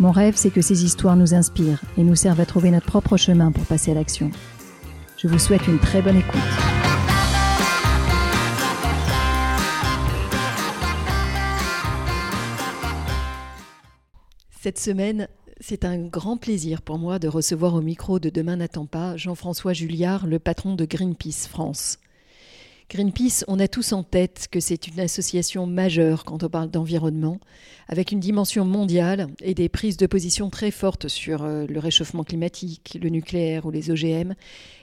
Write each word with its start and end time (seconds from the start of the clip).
Mon 0.00 0.10
rêve, 0.10 0.34
c'est 0.36 0.50
que 0.50 0.62
ces 0.62 0.84
histoires 0.84 1.16
nous 1.16 1.34
inspirent 1.34 1.82
et 1.98 2.02
nous 2.02 2.16
servent 2.16 2.40
à 2.40 2.46
trouver 2.46 2.70
notre 2.70 2.86
propre 2.86 3.16
chemin 3.16 3.52
pour 3.52 3.64
passer 3.64 3.90
à 3.90 3.94
l'action. 3.94 4.30
Je 5.18 5.28
vous 5.28 5.38
souhaite 5.38 5.66
une 5.68 5.78
très 5.78 6.02
bonne 6.02 6.16
écoute. 6.16 6.40
Cette 14.60 14.78
semaine, 14.78 15.28
c'est 15.60 15.84
un 15.84 15.98
grand 15.98 16.36
plaisir 16.36 16.82
pour 16.82 16.98
moi 16.98 17.18
de 17.18 17.28
recevoir 17.28 17.74
au 17.74 17.80
micro 17.80 18.18
de 18.18 18.30
Demain 18.30 18.56
n'attend 18.56 18.86
pas 18.86 19.16
Jean-François 19.16 19.72
Julliard, 19.72 20.26
le 20.26 20.38
patron 20.38 20.74
de 20.74 20.84
Greenpeace 20.84 21.48
France. 21.48 21.98
Greenpeace, 22.92 23.42
on 23.48 23.58
a 23.58 23.68
tous 23.68 23.94
en 23.94 24.02
tête 24.02 24.48
que 24.50 24.60
c'est 24.60 24.86
une 24.86 25.00
association 25.00 25.66
majeure 25.66 26.26
quand 26.26 26.42
on 26.42 26.50
parle 26.50 26.70
d'environnement, 26.70 27.40
avec 27.88 28.12
une 28.12 28.20
dimension 28.20 28.66
mondiale 28.66 29.28
et 29.40 29.54
des 29.54 29.70
prises 29.70 29.96
de 29.96 30.06
position 30.06 30.50
très 30.50 30.70
fortes 30.70 31.08
sur 31.08 31.42
euh, 31.42 31.64
le 31.66 31.78
réchauffement 31.78 32.22
climatique, 32.22 32.98
le 33.02 33.08
nucléaire 33.08 33.64
ou 33.64 33.70
les 33.70 33.90
OGM, 33.90 34.34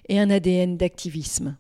et 0.08 0.19
un 0.19 0.31
ADN 0.31 0.75
d'activisme. 0.75 1.56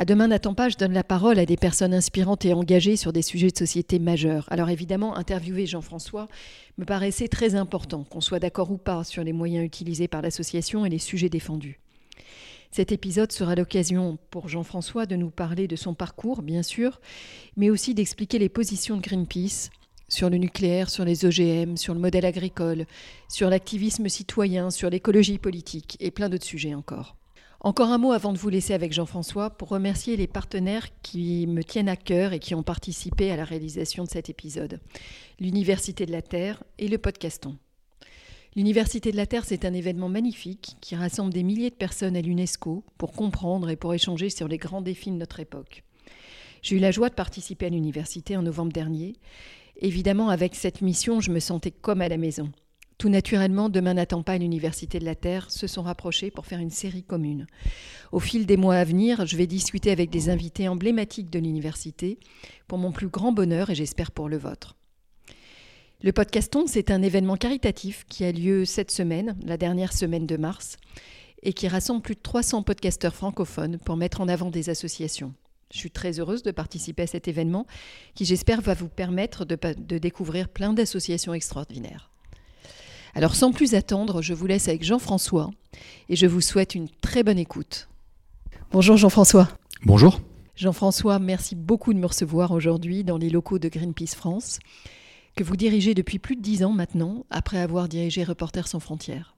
À 0.00 0.04
demain 0.04 0.26
n'attend 0.26 0.54
pas, 0.54 0.70
je 0.70 0.76
donne 0.76 0.92
la 0.92 1.04
parole 1.04 1.38
à 1.38 1.46
des 1.46 1.56
personnes 1.56 1.94
inspirantes 1.94 2.44
et 2.44 2.52
engagées 2.52 2.96
sur 2.96 3.12
des 3.12 3.22
sujets 3.22 3.52
de 3.52 3.58
société 3.58 4.00
majeurs. 4.00 4.44
Alors 4.50 4.70
évidemment, 4.70 5.16
interviewer 5.16 5.66
Jean-François 5.66 6.26
me 6.78 6.84
paraissait 6.84 7.28
très 7.28 7.54
important, 7.54 8.02
qu'on 8.02 8.20
soit 8.20 8.40
d'accord 8.40 8.72
ou 8.72 8.76
pas 8.76 9.04
sur 9.04 9.22
les 9.22 9.32
moyens 9.32 9.64
utilisés 9.64 10.08
par 10.08 10.20
l'association 10.20 10.84
et 10.84 10.90
les 10.90 10.98
sujets 10.98 11.28
défendus. 11.28 11.78
Cet 12.70 12.92
épisode 12.92 13.32
sera 13.32 13.54
l'occasion 13.54 14.18
pour 14.30 14.48
Jean-François 14.48 15.06
de 15.06 15.16
nous 15.16 15.30
parler 15.30 15.66
de 15.66 15.76
son 15.76 15.94
parcours, 15.94 16.42
bien 16.42 16.62
sûr, 16.62 17.00
mais 17.56 17.70
aussi 17.70 17.94
d'expliquer 17.94 18.38
les 18.38 18.48
positions 18.48 18.96
de 18.96 19.02
Greenpeace 19.02 19.70
sur 20.08 20.30
le 20.30 20.38
nucléaire, 20.38 20.90
sur 20.90 21.04
les 21.04 21.24
OGM, 21.24 21.76
sur 21.76 21.94
le 21.94 22.00
modèle 22.00 22.24
agricole, 22.24 22.86
sur 23.28 23.50
l'activisme 23.50 24.08
citoyen, 24.08 24.70
sur 24.70 24.90
l'écologie 24.90 25.38
politique 25.38 25.96
et 26.00 26.10
plein 26.10 26.28
d'autres 26.28 26.44
sujets 26.44 26.74
encore. 26.74 27.16
Encore 27.60 27.88
un 27.88 27.98
mot 27.98 28.12
avant 28.12 28.32
de 28.32 28.38
vous 28.38 28.50
laisser 28.50 28.72
avec 28.72 28.92
Jean-François 28.92 29.50
pour 29.50 29.68
remercier 29.68 30.16
les 30.16 30.28
partenaires 30.28 30.86
qui 31.02 31.46
me 31.48 31.64
tiennent 31.64 31.88
à 31.88 31.96
cœur 31.96 32.32
et 32.32 32.38
qui 32.38 32.54
ont 32.54 32.62
participé 32.62 33.32
à 33.32 33.36
la 33.36 33.44
réalisation 33.44 34.04
de 34.04 34.08
cet 34.08 34.30
épisode. 34.30 34.80
L'Université 35.40 36.06
de 36.06 36.12
la 36.12 36.22
Terre 36.22 36.62
et 36.78 36.86
le 36.86 36.98
Podcaston. 36.98 37.56
L'Université 38.56 39.12
de 39.12 39.16
la 39.16 39.26
Terre, 39.26 39.44
c'est 39.44 39.64
un 39.64 39.74
événement 39.74 40.08
magnifique 40.08 40.76
qui 40.80 40.96
rassemble 40.96 41.32
des 41.32 41.42
milliers 41.42 41.70
de 41.70 41.74
personnes 41.74 42.16
à 42.16 42.20
l'UNESCO 42.20 42.82
pour 42.96 43.12
comprendre 43.12 43.70
et 43.70 43.76
pour 43.76 43.94
échanger 43.94 44.30
sur 44.30 44.48
les 44.48 44.58
grands 44.58 44.82
défis 44.82 45.10
de 45.10 45.16
notre 45.16 45.40
époque. 45.40 45.84
J'ai 46.62 46.76
eu 46.76 46.80
la 46.80 46.90
joie 46.90 47.08
de 47.08 47.14
participer 47.14 47.66
à 47.66 47.70
l'université 47.70 48.36
en 48.36 48.42
novembre 48.42 48.72
dernier. 48.72 49.14
Évidemment, 49.80 50.28
avec 50.28 50.54
cette 50.54 50.82
mission, 50.82 51.20
je 51.20 51.30
me 51.30 51.40
sentais 51.40 51.70
comme 51.70 52.00
à 52.00 52.08
la 52.08 52.16
maison. 52.16 52.50
Tout 52.96 53.08
naturellement, 53.08 53.68
Demain 53.68 53.94
n'attend 53.94 54.24
pas 54.24 54.38
l'Université 54.38 54.98
de 54.98 55.04
la 55.04 55.14
Terre 55.14 55.52
se 55.52 55.68
sont 55.68 55.82
rapprochés 55.82 56.32
pour 56.32 56.46
faire 56.46 56.58
une 56.58 56.70
série 56.70 57.04
commune. 57.04 57.46
Au 58.10 58.18
fil 58.18 58.44
des 58.44 58.56
mois 58.56 58.74
à 58.74 58.84
venir, 58.84 59.24
je 59.24 59.36
vais 59.36 59.46
discuter 59.46 59.92
avec 59.92 60.10
des 60.10 60.30
invités 60.30 60.68
emblématiques 60.68 61.30
de 61.30 61.38
l'université, 61.38 62.18
pour 62.66 62.78
mon 62.78 62.90
plus 62.90 63.06
grand 63.06 63.30
bonheur 63.30 63.70
et 63.70 63.76
j'espère 63.76 64.10
pour 64.10 64.28
le 64.28 64.36
vôtre. 64.36 64.77
Le 66.00 66.12
podcaston, 66.12 66.68
c'est 66.68 66.92
un 66.92 67.02
événement 67.02 67.36
caritatif 67.36 68.04
qui 68.08 68.24
a 68.24 68.30
lieu 68.30 68.64
cette 68.64 68.92
semaine, 68.92 69.36
la 69.44 69.56
dernière 69.56 69.92
semaine 69.92 70.28
de 70.28 70.36
mars, 70.36 70.76
et 71.42 71.52
qui 71.52 71.66
rassemble 71.66 72.02
plus 72.02 72.14
de 72.14 72.20
300 72.20 72.62
podcasteurs 72.62 73.16
francophones 73.16 73.78
pour 73.78 73.96
mettre 73.96 74.20
en 74.20 74.28
avant 74.28 74.50
des 74.50 74.70
associations. 74.70 75.34
Je 75.72 75.78
suis 75.78 75.90
très 75.90 76.20
heureuse 76.20 76.44
de 76.44 76.52
participer 76.52 77.02
à 77.02 77.06
cet 77.08 77.26
événement 77.26 77.66
qui, 78.14 78.24
j'espère, 78.26 78.60
va 78.60 78.74
vous 78.74 78.88
permettre 78.88 79.44
de, 79.44 79.58
de 79.76 79.98
découvrir 79.98 80.48
plein 80.48 80.72
d'associations 80.72 81.34
extraordinaires. 81.34 82.12
Alors, 83.16 83.34
sans 83.34 83.50
plus 83.50 83.74
attendre, 83.74 84.22
je 84.22 84.34
vous 84.34 84.46
laisse 84.46 84.68
avec 84.68 84.84
Jean-François 84.84 85.50
et 86.08 86.14
je 86.14 86.28
vous 86.28 86.40
souhaite 86.40 86.76
une 86.76 86.88
très 86.88 87.24
bonne 87.24 87.40
écoute. 87.40 87.88
Bonjour 88.70 88.96
Jean-François. 88.96 89.48
Bonjour. 89.84 90.20
Jean-François, 90.54 91.18
merci 91.18 91.56
beaucoup 91.56 91.92
de 91.92 91.98
me 91.98 92.06
recevoir 92.06 92.52
aujourd'hui 92.52 93.02
dans 93.02 93.18
les 93.18 93.30
locaux 93.30 93.58
de 93.58 93.68
Greenpeace 93.68 94.14
France 94.14 94.60
que 95.38 95.44
vous 95.44 95.56
dirigez 95.56 95.94
depuis 95.94 96.18
plus 96.18 96.34
de 96.34 96.42
dix 96.42 96.64
ans 96.64 96.72
maintenant, 96.72 97.24
après 97.30 97.58
avoir 97.58 97.88
dirigé 97.88 98.24
Reporters 98.24 98.66
sans 98.66 98.80
frontières. 98.80 99.36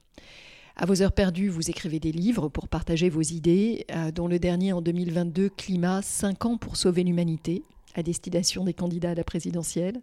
À 0.75 0.87
vos 0.87 1.03
heures 1.03 1.11
perdues, 1.11 1.47
vous 1.47 1.69
écrivez 1.69 1.99
des 1.99 2.11
livres 2.11 2.49
pour 2.49 2.69
partager 2.69 3.07
vos 3.07 3.21
idées, 3.21 3.85
euh, 3.91 4.11
dont 4.11 4.27
le 4.27 4.39
dernier 4.39 4.73
en 4.73 4.81
2022, 4.81 5.49
Climat, 5.49 6.01
5 6.01 6.45
ans 6.45 6.57
pour 6.57 6.75
sauver 6.75 7.03
l'humanité, 7.03 7.61
à 7.93 8.01
destination 8.01 8.63
des 8.63 8.73
candidats 8.73 9.11
à 9.11 9.13
la 9.13 9.23
présidentielle. 9.23 10.01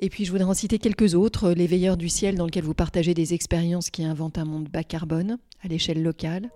Et 0.00 0.10
puis 0.10 0.24
je 0.24 0.32
voudrais 0.32 0.48
en 0.48 0.54
citer 0.54 0.80
quelques 0.80 1.14
autres, 1.14 1.52
Les 1.52 1.68
Veilleurs 1.68 1.96
du 1.96 2.08
ciel, 2.08 2.34
dans 2.34 2.46
lequel 2.46 2.64
vous 2.64 2.74
partagez 2.74 3.14
des 3.14 3.32
expériences 3.32 3.90
qui 3.90 4.02
inventent 4.02 4.38
un 4.38 4.44
monde 4.44 4.68
bas 4.68 4.82
carbone 4.82 5.38
à 5.62 5.68
l'échelle 5.68 6.02
locale. 6.02 6.50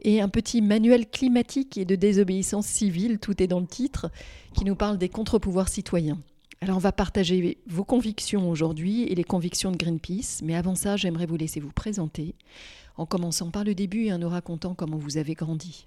Et 0.00 0.22
un 0.22 0.30
petit 0.30 0.62
manuel 0.62 1.06
climatique 1.06 1.76
et 1.76 1.84
de 1.84 1.96
désobéissance 1.96 2.66
civile, 2.66 3.18
tout 3.18 3.42
est 3.42 3.46
dans 3.46 3.60
le 3.60 3.66
titre, 3.66 4.10
qui 4.54 4.64
nous 4.64 4.74
parle 4.74 4.96
des 4.96 5.10
contre-pouvoirs 5.10 5.68
citoyens. 5.68 6.18
Alors 6.64 6.78
on 6.78 6.80
va 6.80 6.92
partager 6.92 7.58
vos 7.66 7.84
convictions 7.84 8.48
aujourd'hui 8.48 9.02
et 9.02 9.14
les 9.14 9.22
convictions 9.22 9.70
de 9.70 9.76
Greenpeace, 9.76 10.40
mais 10.42 10.56
avant 10.56 10.74
ça, 10.74 10.96
j'aimerais 10.96 11.26
vous 11.26 11.36
laisser 11.36 11.60
vous 11.60 11.70
présenter, 11.70 12.34
en 12.96 13.04
commençant 13.04 13.50
par 13.50 13.64
le 13.64 13.74
début 13.74 14.04
et 14.04 14.14
en 14.14 14.18
nous 14.18 14.30
racontant 14.30 14.72
comment 14.72 14.96
vous 14.96 15.18
avez 15.18 15.34
grandi. 15.34 15.86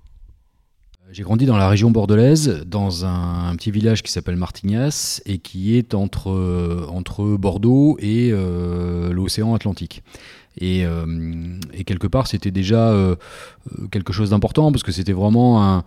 J'ai 1.11 1.23
grandi 1.23 1.47
dans 1.47 1.57
la 1.57 1.67
région 1.67 1.89
bordelaise, 1.89 2.63
dans 2.67 3.05
un, 3.05 3.55
petit 3.55 3.71
village 3.71 4.03
qui 4.03 4.11
s'appelle 4.11 4.35
Martignas 4.35 5.19
et 5.25 5.39
qui 5.39 5.75
est 5.75 5.95
entre, 5.95 6.29
euh, 6.29 6.85
entre 6.89 7.25
Bordeaux 7.38 7.97
et 7.99 8.29
euh, 8.31 9.11
l'océan 9.11 9.55
Atlantique. 9.55 10.03
Euh, 10.61 11.59
et, 11.73 11.85
quelque 11.85 12.05
part, 12.05 12.27
c'était 12.27 12.51
déjà 12.51 12.94
quelque 13.89 14.13
chose 14.13 14.29
d'important 14.29 14.71
parce 14.71 14.83
que 14.83 14.91
c'était 14.91 15.13
vraiment 15.13 15.63
un 15.63 15.85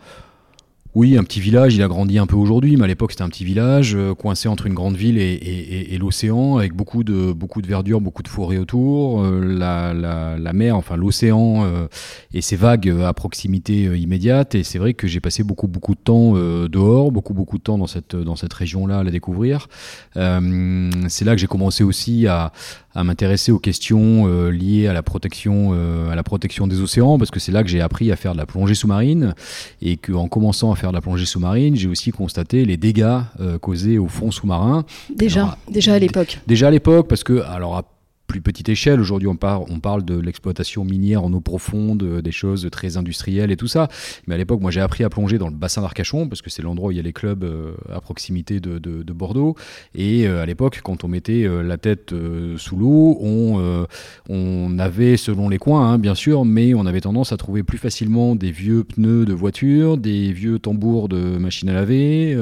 oui, 0.97 1.17
un 1.17 1.23
petit 1.23 1.41
village, 1.41 1.77
il 1.77 1.83
a 1.83 1.89
grandi 1.89 2.19
un 2.19 2.27
peu 2.27 2.35
aujourd'hui, 2.35 2.77
mais 2.77 2.85
à 2.85 2.87
l'époque 2.89 3.13
c'était 3.13 3.23
un 3.23 3.29
petit 3.29 3.45
village 3.45 3.95
euh, 3.95 4.13
coincé 4.13 4.49
entre 4.49 4.67
une 4.67 4.75
grande 4.75 4.97
ville 4.97 5.19
et, 5.19 5.97
l'océan, 6.01 6.57
avec 6.57 6.75
beaucoup 6.75 7.05
de, 7.05 7.33
beaucoup 7.33 7.63
de 7.63 7.67
verdure, 7.69 8.01
beaucoup 8.01 8.25
de 8.25 8.29
forêts 8.29 8.59
autour, 8.59 9.23
euh, 9.23 9.41
la, 9.41 10.53
mer, 10.53 10.77
enfin 10.77 10.97
l'océan 10.97 11.65
euh, 11.65 11.87
et 12.33 12.41
ses 12.41 12.57
vagues 12.57 12.93
à 13.05 13.13
proximité 13.13 13.85
immédiate. 13.97 14.57
Et 14.57 14.65
c'est 14.65 14.79
vrai 14.79 14.95
que 14.95 15.07
j'ai 15.07 15.21
passé 15.21 15.45
beaucoup, 15.45 15.69
beaucoup 15.69 15.95
de 15.95 16.01
temps 16.01 16.33
dehors, 16.33 17.13
beaucoup, 17.13 17.35
beaucoup 17.35 17.59
de 17.59 17.63
temps 17.63 17.79
dans 17.79 17.87
cette, 17.87 18.17
dans 18.17 18.35
cette 18.35 18.53
région-là 18.53 18.99
à 18.99 19.05
la 19.05 19.13
découvrir. 19.13 19.69
c'est 20.15 21.25
là 21.25 21.33
que 21.33 21.39
j'ai 21.39 21.47
commencé 21.47 21.85
aussi 21.85 22.27
à, 22.27 22.53
à 22.95 23.05
m'intéresser 23.05 23.53
aux 23.53 23.59
questions 23.59 24.27
euh, 24.27 24.51
liées 24.51 24.87
à 24.87 24.93
la 24.93 25.03
protection 25.03 25.71
euh, 25.73 26.11
à 26.11 26.15
la 26.15 26.23
protection 26.23 26.67
des 26.67 26.81
océans 26.81 27.19
parce 27.19 27.31
que 27.31 27.39
c'est 27.39 27.53
là 27.53 27.63
que 27.63 27.69
j'ai 27.69 27.81
appris 27.81 28.11
à 28.11 28.17
faire 28.17 28.33
de 28.33 28.39
la 28.39 28.47
plongée 28.47 28.75
sous-marine 28.75 29.35
et 29.81 29.97
qu'en 29.97 30.29
commençant 30.29 30.73
à 30.73 30.77
faire 30.77 30.91
de 30.91 30.97
la 30.97 31.01
plongée 31.01 31.27
sous-marine 31.27 31.77
j'ai 31.77 31.89
aussi 31.89 32.11
constaté 32.11 32.65
les 32.65 32.77
dégâts 32.77 33.21
euh, 33.41 33.59
causés 33.59 33.99
au 33.99 34.09
fond 34.09 34.31
sous-marin. 34.31 34.85
Déjà 35.15 35.57
déjà 35.71 35.95
à 35.95 35.99
l'époque. 35.99 36.41
déjà 36.47 36.69
à 36.69 36.71
l'époque 36.71 37.09
parce 37.09 37.25
que 37.25 37.43
alors 37.43 37.85
plus 38.31 38.41
petite 38.41 38.69
échelle. 38.69 39.01
Aujourd'hui, 39.01 39.27
on, 39.27 39.35
parle, 39.35 39.65
on 39.71 39.81
parle 39.81 40.05
de 40.05 40.17
l'exploitation 40.17 40.85
minière 40.85 41.25
en 41.25 41.33
eau 41.33 41.41
profonde, 41.41 42.05
euh, 42.05 42.23
des 42.23 42.31
choses 42.31 42.69
très 42.71 42.97
industrielles 42.97 43.51
et 43.51 43.57
tout 43.57 43.67
ça. 43.67 43.89
Mais 44.29 44.37
à 44.37 44.39
l'époque, 44.39 44.61
moi, 44.61 44.71
j'ai 44.71 44.81
appris 44.81 45.03
à 45.03 45.11
plonger 45.11 45.37
dans 45.37 45.49
le 45.49 45.57
bassin 45.57 45.81
d'Arcachon, 45.83 46.29
parce 46.29 46.41
que 46.41 46.49
c'est 46.49 46.63
l'endroit 46.63 46.91
où 46.91 46.93
il 46.93 46.97
y 46.97 47.01
a 47.01 47.03
les 47.03 47.13
clubs 47.13 47.43
euh, 47.43 47.73
à 47.93 48.01
proximité 48.01 48.61
de, 48.61 49.13
Bordeaux. 49.13 49.57
Et 49.97 50.29
euh, 50.29 50.43
à 50.43 50.47
l'époque, 50.47 50.81
quand 50.85 51.03
on 51.03 51.09
mettait 51.09 51.45
la 51.65 51.77
tête 51.77 52.15
sous 52.57 52.77
l'eau, 52.77 53.19
on, 53.21 53.87
on 54.29 54.79
avait, 54.79 55.17
selon 55.17 55.49
les 55.49 55.59
coins, 55.59 55.91
hein, 55.91 55.99
bien 55.99 56.15
sûr, 56.15 56.45
mais 56.45 56.75
on 56.75 56.87
avait 56.87 57.01
tendance 57.01 57.33
à 57.33 57.37
trouver 57.37 57.65
plus 57.65 57.79
facilement 57.79 58.37
des 58.37 58.53
vieux 58.53 58.85
pneus 58.85 59.25
de 59.25 59.33
voiture, 59.33 59.99
des 59.99 60.33
vieux 60.33 60.61
tambours 60.61 61.09
de 61.09 61.37
machines 61.39 61.69
à 61.69 61.73
laver, 61.73 62.39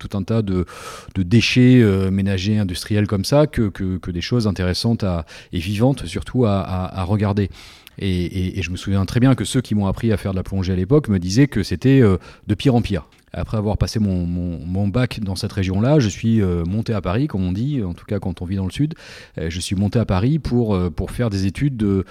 tout 0.00 0.16
un 0.18 0.24
tas 0.24 0.42
de, 0.42 0.66
de 1.14 1.22
déchets 1.22 2.10
ménagers 2.10 2.58
industriels 2.58 3.06
comme 3.06 3.24
ça, 3.24 3.46
que, 3.46 3.68
que, 3.68 3.98
que 3.98 4.10
des 4.10 4.20
choses 4.20 4.48
intéressantes 4.48 5.04
à, 5.04 5.24
et 5.52 5.58
vivante 5.58 6.06
surtout 6.06 6.44
à, 6.44 7.04
regarder. 7.04 7.50
Et, 7.98 8.62
je 8.62 8.70
me 8.70 8.76
souviens 8.76 9.04
très 9.06 9.20
bien 9.20 9.34
que 9.34 9.44
ceux 9.44 9.60
qui 9.60 9.74
m'ont 9.74 9.86
appris 9.86 10.12
à 10.12 10.16
faire 10.16 10.32
de 10.32 10.36
la 10.36 10.42
plongée 10.42 10.72
à 10.72 10.76
l'époque 10.76 11.08
me 11.08 11.18
disaient 11.18 11.48
que 11.48 11.62
c'était 11.62 12.00
euh, 12.00 12.16
de 12.46 12.54
pire 12.54 12.74
en 12.74 12.82
pire. 12.82 13.06
Après 13.38 13.56
avoir 13.56 13.78
passé 13.78 13.98
mon, 13.98 14.88
bac 14.88 15.20
dans 15.20 15.36
cette 15.36 15.52
région-là, 15.52 15.98
je 15.98 16.08
suis 16.08 16.40
monté 16.40 16.92
à 16.92 17.00
Paris, 17.00 17.26
comme 17.26 17.44
on 17.44 17.52
dit, 17.52 17.82
en 17.82 17.94
tout 17.94 18.06
cas 18.06 18.18
quand 18.18 18.42
on 18.42 18.44
vit 18.44 18.56
dans 18.56 18.64
le 18.64 18.70
sud. 18.70 18.94
je 19.36 19.60
suis 19.60 19.76
monté 19.76 19.98
à 19.98 20.04
Paris 20.04 20.38
pour, 20.38 20.78
pour 20.92 21.10
faire 21.10 21.30
des 21.30 21.46
études 21.46 21.76
de, 21.76 22.04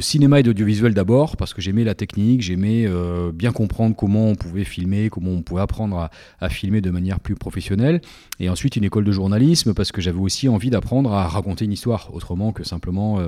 cinéma 0.00 0.40
et 0.40 0.42
d'audiovisuel 0.42 0.94
d'abord, 0.94 1.36
parce 1.36 1.54
que 1.54 1.60
j'aimais 1.60 1.84
la 1.84 1.94
technique, 1.94 2.42
j'aimais 2.42 2.86
bien 3.34 3.52
comprendre 3.52 3.96
comment 3.96 4.28
on 4.28 4.34
pouvait 4.34 4.64
filmer, 4.64 5.10
comment 5.10 5.30
on 5.30 5.42
pouvait 5.42 5.62
apprendre 5.62 5.96
à, 5.98 6.10
à 6.40 6.48
filmer 6.48 6.80
de 6.80 6.90
manière 6.90 7.20
plus 7.20 7.34
professionnelle. 7.34 8.00
Et 8.40 8.48
ensuite 8.48 8.76
une 8.76 8.84
école 8.84 9.04
de 9.04 9.12
journalisme, 9.12 9.74
parce 9.74 9.92
que 9.92 10.00
j'avais 10.00 10.20
aussi 10.20 10.48
envie 10.48 10.70
d'apprendre 10.70 11.12
à 11.12 11.26
raconter 11.26 11.64
une 11.64 11.72
histoire, 11.72 12.14
autrement 12.14 12.52
que 12.52 12.64
simplement 12.64 13.20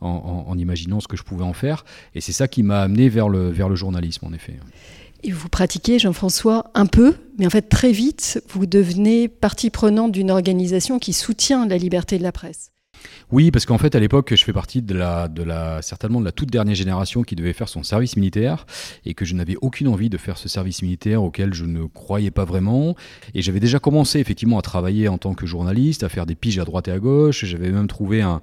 en, 0.00 0.44
en, 0.46 0.58
imaginant 0.58 1.00
ce 1.00 1.08
que 1.08 1.16
je 1.16 1.22
pouvais 1.22 1.44
en 1.44 1.52
faire. 1.52 1.84
Et 2.14 2.20
c'est 2.20 2.32
ça 2.32 2.48
qui 2.48 2.62
m'a 2.62 2.80
amené 2.80 3.08
vers 3.08 3.28
le, 3.28 3.50
vers 3.50 3.68
le 3.68 3.76
journalisme, 3.76 4.26
en 4.26 4.32
effet. 4.32 4.56
Et 5.22 5.32
vous 5.32 5.48
pratiquez, 5.48 5.98
Jean-François, 5.98 6.70
un 6.74 6.86
peu, 6.86 7.14
mais 7.38 7.46
en 7.46 7.50
fait 7.50 7.68
très 7.68 7.92
vite, 7.92 8.42
vous 8.50 8.66
devenez 8.66 9.28
partie 9.28 9.70
prenante 9.70 10.12
d'une 10.12 10.30
organisation 10.30 10.98
qui 10.98 11.12
soutient 11.12 11.66
la 11.66 11.78
liberté 11.78 12.18
de 12.18 12.22
la 12.22 12.32
presse. 12.32 12.70
Oui, 13.30 13.50
parce 13.50 13.66
qu'en 13.66 13.78
fait, 13.78 13.94
à 13.94 14.00
l'époque, 14.00 14.34
je 14.34 14.44
fais 14.44 14.52
partie 14.52 14.82
de 14.82 14.94
la, 14.94 15.82
certainement 15.82 16.20
de 16.20 16.24
la 16.24 16.32
toute 16.32 16.50
dernière 16.50 16.74
génération 16.74 17.22
qui 17.22 17.34
devait 17.34 17.52
faire 17.52 17.68
son 17.68 17.82
service 17.82 18.16
militaire 18.16 18.66
et 19.04 19.14
que 19.14 19.24
je 19.24 19.34
n'avais 19.34 19.56
aucune 19.60 19.88
envie 19.88 20.08
de 20.08 20.16
faire 20.16 20.38
ce 20.38 20.48
service 20.48 20.82
militaire 20.82 21.22
auquel 21.22 21.52
je 21.52 21.64
ne 21.64 21.84
croyais 21.84 22.30
pas 22.30 22.44
vraiment. 22.44 22.94
Et 23.34 23.42
j'avais 23.42 23.60
déjà 23.60 23.78
commencé 23.78 24.20
effectivement 24.20 24.58
à 24.58 24.62
travailler 24.62 25.08
en 25.08 25.18
tant 25.18 25.34
que 25.34 25.46
journaliste, 25.46 26.04
à 26.04 26.08
faire 26.08 26.26
des 26.26 26.34
piges 26.34 26.58
à 26.58 26.64
droite 26.64 26.88
et 26.88 26.92
à 26.92 26.98
gauche. 26.98 27.44
J'avais 27.44 27.70
même 27.70 27.88
trouvé 27.88 28.22
un, 28.22 28.42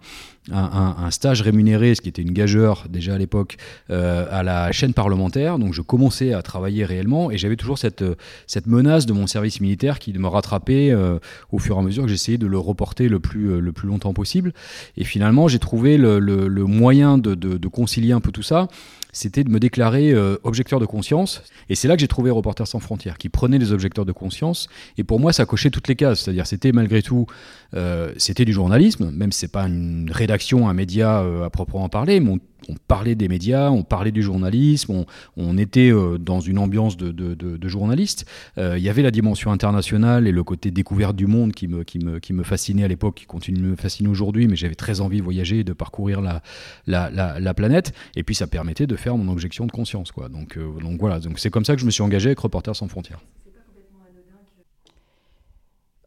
un, 0.51 1.12
stage 1.12 1.42
rémunéré, 1.42 1.95
ce 1.95 2.01
qui 2.01 2.10
était 2.10 2.22
une 2.22 2.31
gageure 2.31 2.86
déjà 2.90 3.16
à 3.16 3.18
l'époque, 3.18 3.57
euh, 3.90 4.25
à 4.30 4.44
la 4.44 4.72
chaîne 4.72 4.94
parlementaire. 4.94 5.57
Donc 5.60 5.74
je 5.74 5.81
commençais 5.81 6.34
à 6.34 6.42
travailler 6.42 6.86
réellement 6.86 7.31
et 7.31 7.38
j'avais 7.38 7.56
toujours 7.56 7.78
cette, 7.78 8.04
cette 8.48 8.68
menace 8.68 9.06
de 9.06 9.13
mon 9.13 9.28
service 9.28 9.62
militaire 9.62 10.00
qui 10.00 10.13
me 10.13 10.28
rattrapait 10.28 10.92
euh, 10.92 11.19
au 11.51 11.60
fur 11.60 11.78
et 11.78 11.80
à 11.80 11.81
mesure 11.81 12.04
que 12.04 12.10
j'essayais 12.10 12.38
de 12.38 12.48
le 12.48 12.57
reporter 12.57 13.07
le 13.07 13.19
plus, 13.19 13.62
le 13.62 13.72
plus 13.72 13.88
longtemps 13.88 14.13
possible. 14.13 14.54
Et 14.98 15.04
finalement, 15.04 15.48
j'ai 15.48 15.60
trouvé 15.60 15.98
le, 15.98 16.19
moyen 16.66 17.18
de, 17.18 17.36
de, 17.36 17.68
concilier 17.68 18.13
un 18.13 18.22
peu 18.22 18.31
tout 18.31 18.44
ça 18.44 18.68
c'était 19.13 19.44
de 19.44 19.50
me 19.50 19.60
déclarer 19.60 20.12
euh, 20.12 20.38
objecteur 20.44 20.80
de 20.80 20.86
conscience. 20.86 21.42
Et 21.69 21.75
c'est 21.75 21.88
là 21.88 21.95
que 21.95 22.01
j'ai 22.01 22.07
trouvé 22.07 22.31
Reporters 22.31 22.68
sans 22.68 22.80
frontières, 22.80 23.18
qui 23.18 23.30
prenait 23.30 23.60
les 23.60 23.71
objecteurs 23.71 24.06
de 24.06 24.12
conscience. 24.12 24.68
Et 24.98 25.04
pour 25.04 25.19
moi, 25.19 25.31
ça 25.31 25.45
cochait 25.45 25.69
toutes 25.69 25.88
les 25.88 25.95
cases. 25.95 26.21
C'est-à-dire, 26.21 26.48
c'était 26.48 26.71
malgré 26.71 27.01
tout, 27.01 27.27
euh, 27.75 28.12
c'était 28.18 28.44
du 28.44 28.51
journalisme, 28.51 29.12
même 29.12 29.31
si 29.31 29.39
c'est 29.39 29.51
pas 29.51 29.63
une 29.63 30.10
rédaction, 30.12 30.68
un 30.68 30.74
média 30.74 31.21
euh, 31.21 31.45
à 31.45 31.50
proprement 31.50 31.88
parler, 31.89 32.19
mais 32.19 32.31
on 32.31 32.39
parlait 32.88 33.15
des 33.15 33.27
médias, 33.27 33.69
on 33.69 33.83
parlait 33.83 34.12
du 34.12 34.21
journalisme, 34.21 35.06
on, 35.38 35.57
était 35.57 35.92
euh, 35.92 36.18
dans 36.18 36.39
une 36.39 36.57
ambiance 36.57 36.98
de, 36.98 37.12
de, 37.12 37.68
journaliste. 37.68 38.25
Euh, 38.57 38.77
il 38.77 38.83
y 38.83 38.89
avait 38.89 39.01
la 39.01 39.12
dimension 39.12 39.51
internationale 39.51 40.27
et 40.27 40.31
le 40.31 40.44
côté 40.44 40.71
découverte 40.71 41.15
du 41.15 41.27
monde 41.27 41.54
qui 41.54 41.68
me, 41.68 42.44
fascinait 42.44 42.83
à 42.83 42.88
l'époque, 42.88 43.15
qui 43.15 43.25
continue 43.25 43.60
de 43.60 43.63
me 43.63 43.75
fasciner 43.75 44.10
aujourd'hui, 44.10 44.48
mais 44.48 44.56
j'avais 44.56 44.75
très 44.75 45.01
envie 45.01 45.19
de 45.19 45.24
voyager 45.24 45.60
et 45.60 45.63
de 45.63 45.74
parcourir 45.74 46.21
la, 46.21 46.42
la, 46.88 47.10
la, 47.39 47.54
planète. 47.54 47.94
Et 48.15 48.24
puis 48.24 48.36
ça 48.36 48.48
permettait 48.48 48.88
de 48.88 48.95
faire 48.95 49.18
mon 49.18 49.31
objection 49.31 49.66
de 49.66 49.71
conscience. 49.71 50.12
Donc, 50.30 50.57
euh, 50.57 50.80
donc 50.81 51.00
voilà, 51.00 51.19
donc 51.19 51.39
c'est 51.39 51.50
comme 51.50 51.66
ça 51.66 51.75
que 51.75 51.81
je 51.81 51.86
me 51.86 51.92
suis 51.92 52.04
engagé 52.04 52.30
avec 52.30 52.39
Reporters 52.39 52.75
sans 52.75 52.88
frontières. 52.88 53.19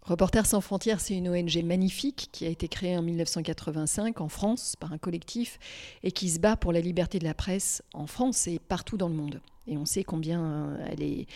Reporters 0.06 0.46
sans 0.46 0.60
frontières, 0.60 1.00
c'est 1.00 1.14
une 1.14 1.28
ONG 1.28 1.64
magnifique 1.64 2.28
qui 2.30 2.46
a 2.46 2.48
été 2.48 2.68
créée 2.68 2.96
en 2.96 3.02
1985 3.02 4.20
en 4.20 4.28
France 4.28 4.76
par 4.78 4.92
un 4.92 4.98
collectif 4.98 5.58
et 6.04 6.12
qui 6.12 6.30
se 6.30 6.38
bat 6.38 6.56
pour 6.56 6.72
la 6.72 6.78
liberté 6.78 7.18
de 7.18 7.24
la 7.24 7.34
presse 7.34 7.82
en 7.92 8.06
France 8.06 8.46
et 8.46 8.60
partout 8.60 8.96
dans 8.96 9.08
le 9.08 9.16
monde. 9.16 9.40
Et 9.66 9.76
on 9.76 9.84
sait 9.84 10.04
combien 10.04 10.44
euh, 10.44 11.26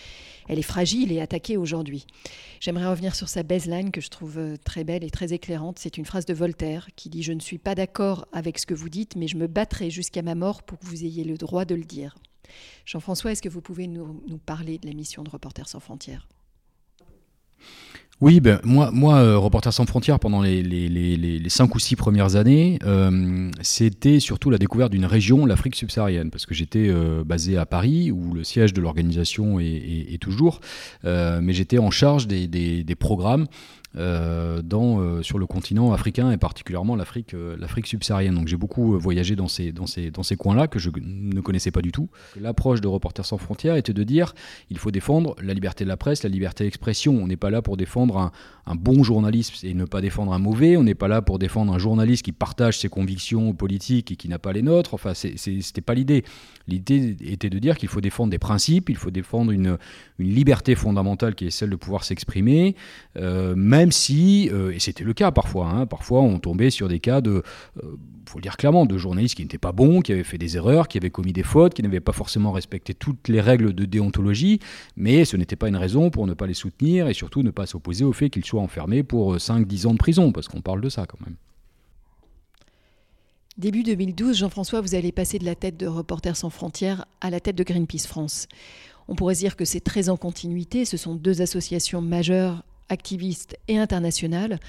elle 0.49 0.59
est, 0.59 0.63
fragile 0.63 1.11
et 1.11 1.21
attaquée 1.21 1.57
aujourd'hui. 1.57 2.07
J'aimerais 2.61 2.87
revenir 2.87 3.17
sur 3.17 3.29
sa 3.29 3.43
baseline 3.43 3.91
que 3.91 4.01
je 4.01 4.09
trouve 4.09 4.39
euh, 4.39 4.57
très 4.57 4.85
belle 4.85 5.03
et 5.03 5.11
très 5.11 5.33
éclairante. 5.33 5.81
C'est 5.81 5.99
une 5.99 6.05
phrase 6.05 6.25
de 6.25 6.33
Voltaire 6.33 6.91
qui 6.95 7.09
dit 7.09 7.25
Je 7.25 7.33
ne 7.33 7.41
suis 7.41 7.59
pas 7.59 7.75
d'accord 7.75 8.29
avec 8.31 8.61
ce 8.61 8.67
que 8.67 8.75
vous 8.75 8.89
dites, 8.89 9.17
mais 9.17 9.27
je 9.27 9.37
me 9.37 9.49
battrai 9.49 9.91
jusqu'à 9.91 10.23
ma 10.23 10.37
mort 10.37 10.63
pour 10.63 10.79
que 10.79 10.87
vous 10.87 11.05
ayez 11.05 11.25
le 11.25 11.37
droit 11.37 11.65
de 11.65 11.75
le 11.75 11.83
dire. 11.83 12.15
Jean-François, 12.87 13.33
est-ce 13.33 13.43
que 13.43 13.49
vous 13.49 13.63
pouvez 13.63 13.89
nous, 13.89 14.23
nous 14.29 14.39
parler 14.39 14.79
de 14.79 14.87
la 14.87 14.95
mission 14.95 15.25
de 15.25 15.31
Reporters 15.31 15.69
sans 15.69 15.81
frontières? 15.81 16.29
Oui, 18.21 18.41
ben, 18.41 18.61
moi, 18.65 18.91
moi 18.93 19.17
euh, 19.17 19.39
Reporters 19.39 19.73
sans 19.73 19.87
frontières, 19.87 20.19
pendant 20.19 20.43
les, 20.43 20.63
les, 20.63 20.89
les, 20.89 21.49
cinq 21.49 21.75
ou 21.75 21.79
six 21.79 21.97
premières 21.97 22.37
années, 22.37 22.79
euh, 22.85 23.51
c'était 23.63 24.21
surtout 24.21 24.51
la 24.51 24.59
découverte 24.59 24.93
d'une 24.93 25.07
région, 25.07 25.47
l'Afrique 25.47 25.75
subsaharienne, 25.75 26.31
parce 26.31 26.45
que 26.45 26.55
j'étais 26.55 26.89
euh, 26.89 27.25
basé 27.25 27.57
à 27.57 27.65
Paris, 27.65 28.11
où 28.11 28.35
le 28.35 28.45
siège 28.45 28.75
de 28.75 28.81
l'organisation 28.83 29.59
est, 29.59 30.21
toujours, 30.21 30.61
euh, 31.07 31.41
mais 31.43 31.55
j'étais 31.55 31.79
en 31.79 31.91
charge 31.91 32.27
des, 32.27 32.47
des 32.47 32.95
programmes 32.95 33.47
euh, 33.97 34.63
dans, 34.63 35.01
euh, 35.01 35.21
sur 35.21 35.41
le 35.41 35.47
continent 35.47 35.93
africain 35.93 36.31
et 36.31 36.37
particulièrement 36.37 36.95
l'Afrique 36.95 37.35
euh, 37.35 37.57
subsaharienne. 37.85 38.37
Donc 38.37 38.47
j'ai 38.47 38.57
beaucoup 38.57 38.97
voyagé 38.97 39.35
dans 39.35 39.49
ces, 39.49 39.73
dans 39.73 39.87
ces, 39.87 40.13
dans 40.13 40.23
ces 40.23 40.37
coins-là 40.37 40.69
que 40.69 40.79
je 40.79 40.91
ne 41.03 41.41
connaissais 41.41 41.73
pas 41.73 41.83
du 41.83 41.91
tout. 41.91 42.09
L'approche 42.41 42.81
de 42.81 42.87
Reporters 42.87 43.27
sans 43.27 43.37
frontières 43.37 43.75
était 43.75 43.93
de 43.93 44.05
dire 44.05 44.33
il 44.71 44.79
faut 44.79 44.93
défendre 44.93 45.35
la 45.43 45.55
liberté 45.55 45.83
de 45.83 45.89
la 45.89 45.97
presse, 45.97 46.23
la 46.23 46.29
liberté 46.29 46.63
d'expression. 46.63 47.15
On 47.15 47.27
n'est 47.27 47.37
pas 47.37 47.51
là 47.51 47.63
pour 47.63 47.77
défendre 47.77 48.31
un, 48.67 48.75
bon 48.77 49.03
journaliste 49.03 49.65
et 49.65 49.75
ne 49.75 49.85
pas 49.85 50.01
défendre 50.01 50.33
un 50.33 50.39
mauvais. 50.39 50.77
On 50.77 50.85
n'est 50.85 50.95
pas 50.95 51.09
là 51.09 51.21
pour 51.21 51.41
défendre 51.41 51.73
un 51.73 51.79
journaliste 51.79 52.25
qui 52.25 52.31
partage 52.31 52.79
ses 52.79 52.89
convictions 52.89 53.53
politiques 53.55 54.13
et 54.13 54.17
qui 54.17 54.29
n'a 54.29 54.39
pas 54.39 54.53
les 54.53 54.63
nôtres. 54.63 54.95
Enfin, 54.95 55.15
c'était 55.15 55.81
pas 55.81 55.95
l'idée. 55.95 56.25
L'idée 56.69 57.17
était 57.23 57.51
de 57.51 57.59
dire 57.59 57.77
qu'il 57.77 57.89
faut 57.89 58.01
défendre 58.01 58.31
des 58.31 58.39
principes, 58.39 58.89
il 58.89 58.97
faut 58.97 59.11
défendre 59.11 59.51
une, 59.51 59.77
une 60.21 60.33
liberté 60.33 60.77
fondamentale 60.77 61.35
qui 61.35 61.47
est 61.47 61.51
celle 61.51 61.71
de 61.71 61.77
pouvoir 61.77 62.05
s'exprimer, 62.05 62.77
euh, 63.17 63.55
même 63.81 63.93
si, 63.93 64.51
euh, 64.53 64.73
et 64.73 64.79
c'était 64.79 65.05
le 65.05 65.15
cas 65.15 65.31
parfois, 65.31 65.69
hein, 65.69 65.87
parfois 65.87 66.21
on 66.21 66.39
tombait 66.39 66.69
sur 66.69 66.87
des 66.87 67.01
cas 67.01 67.23
de, 67.23 67.43
euh, 67.83 67.97
faut 68.27 68.37
le 68.37 68.43
dire 68.43 68.59
clairement, 68.59 68.85
de 68.85 68.99
journalistes 68.99 69.37
qui 69.37 69.43
n'étaient 69.43 69.57
pas 69.57 69.73
bons, 69.73 70.03
qui 70.03 70.13
avaient 70.13 70.23
fait 70.23 70.37
des 70.37 70.59
erreurs, 70.59 70.87
qui 70.87 70.99
avaient 70.99 71.09
commis 71.09 71.33
des 71.33 71.43
fautes, 71.43 71.73
qui 71.73 71.83
n'avaient 71.83 71.99
pas 71.99 72.13
forcément 72.13 72.53
respecté 72.53 72.93
toutes 72.93 73.29
les 73.29 73.41
règles 73.41 73.73
de 73.73 73.87
déontologie, 73.87 74.61
mais 74.97 75.25
ce 75.25 75.39
n'était 75.39 75.57
pas 75.57 75.69
une 75.69 75.77
raison 75.77 76.11
pour 76.11 76.27
ne 76.27 76.35
pas 76.35 76.47
les 76.47 76.53
soutenir 76.53 77.09
et 77.09 77.15
surtout 77.15 77.43
ne 77.43 77.51
pas 77.51 77.65
s'opposer 77.65 78.05
au 78.05 78.13
fait 78.13 78.29
qu'ils 78.29 78.45
soient 78.45 78.61
enfermés 78.61 79.03
pour 79.03 79.37
5-10 79.37 79.87
ans 79.87 79.93
de 79.93 79.99
prison, 79.99 80.31
parce 80.31 80.47
qu'on 80.47 80.61
parle 80.61 80.83
de 80.83 80.91
ça 80.91 81.07
quand 81.07 81.21
même. 81.25 81.37
Début 83.57 83.83
2012, 83.83 84.37
Jean-François, 84.37 84.83
vous 84.83 84.95
allez 84.95 85.11
passer 85.11 85.39
de 85.39 85.47
la 85.47 85.55
tête 85.55 85.79
de 85.79 85.87
Reporters 85.87 86.37
sans 86.37 86.51
frontières 86.51 87.07
à 87.23 87.31
la 87.31 87.41
tête 87.41 87.57
de 87.57 87.65
Greenpeace 87.65 88.07
France. 88.07 88.47
On 89.09 89.15
pourrait 89.15 89.37
dire 89.37 89.57
que 89.57 89.65
c'est 89.65 89.81
très 89.81 90.11
en 90.11 90.19
continuité, 90.19 90.85
ce 90.85 90.99
sont 90.99 91.15
deux 91.15 91.41
associations 91.41 92.03
majeures, 92.03 92.63
activistes 92.91 93.57
et 93.69 93.79
internationales. 93.79 94.61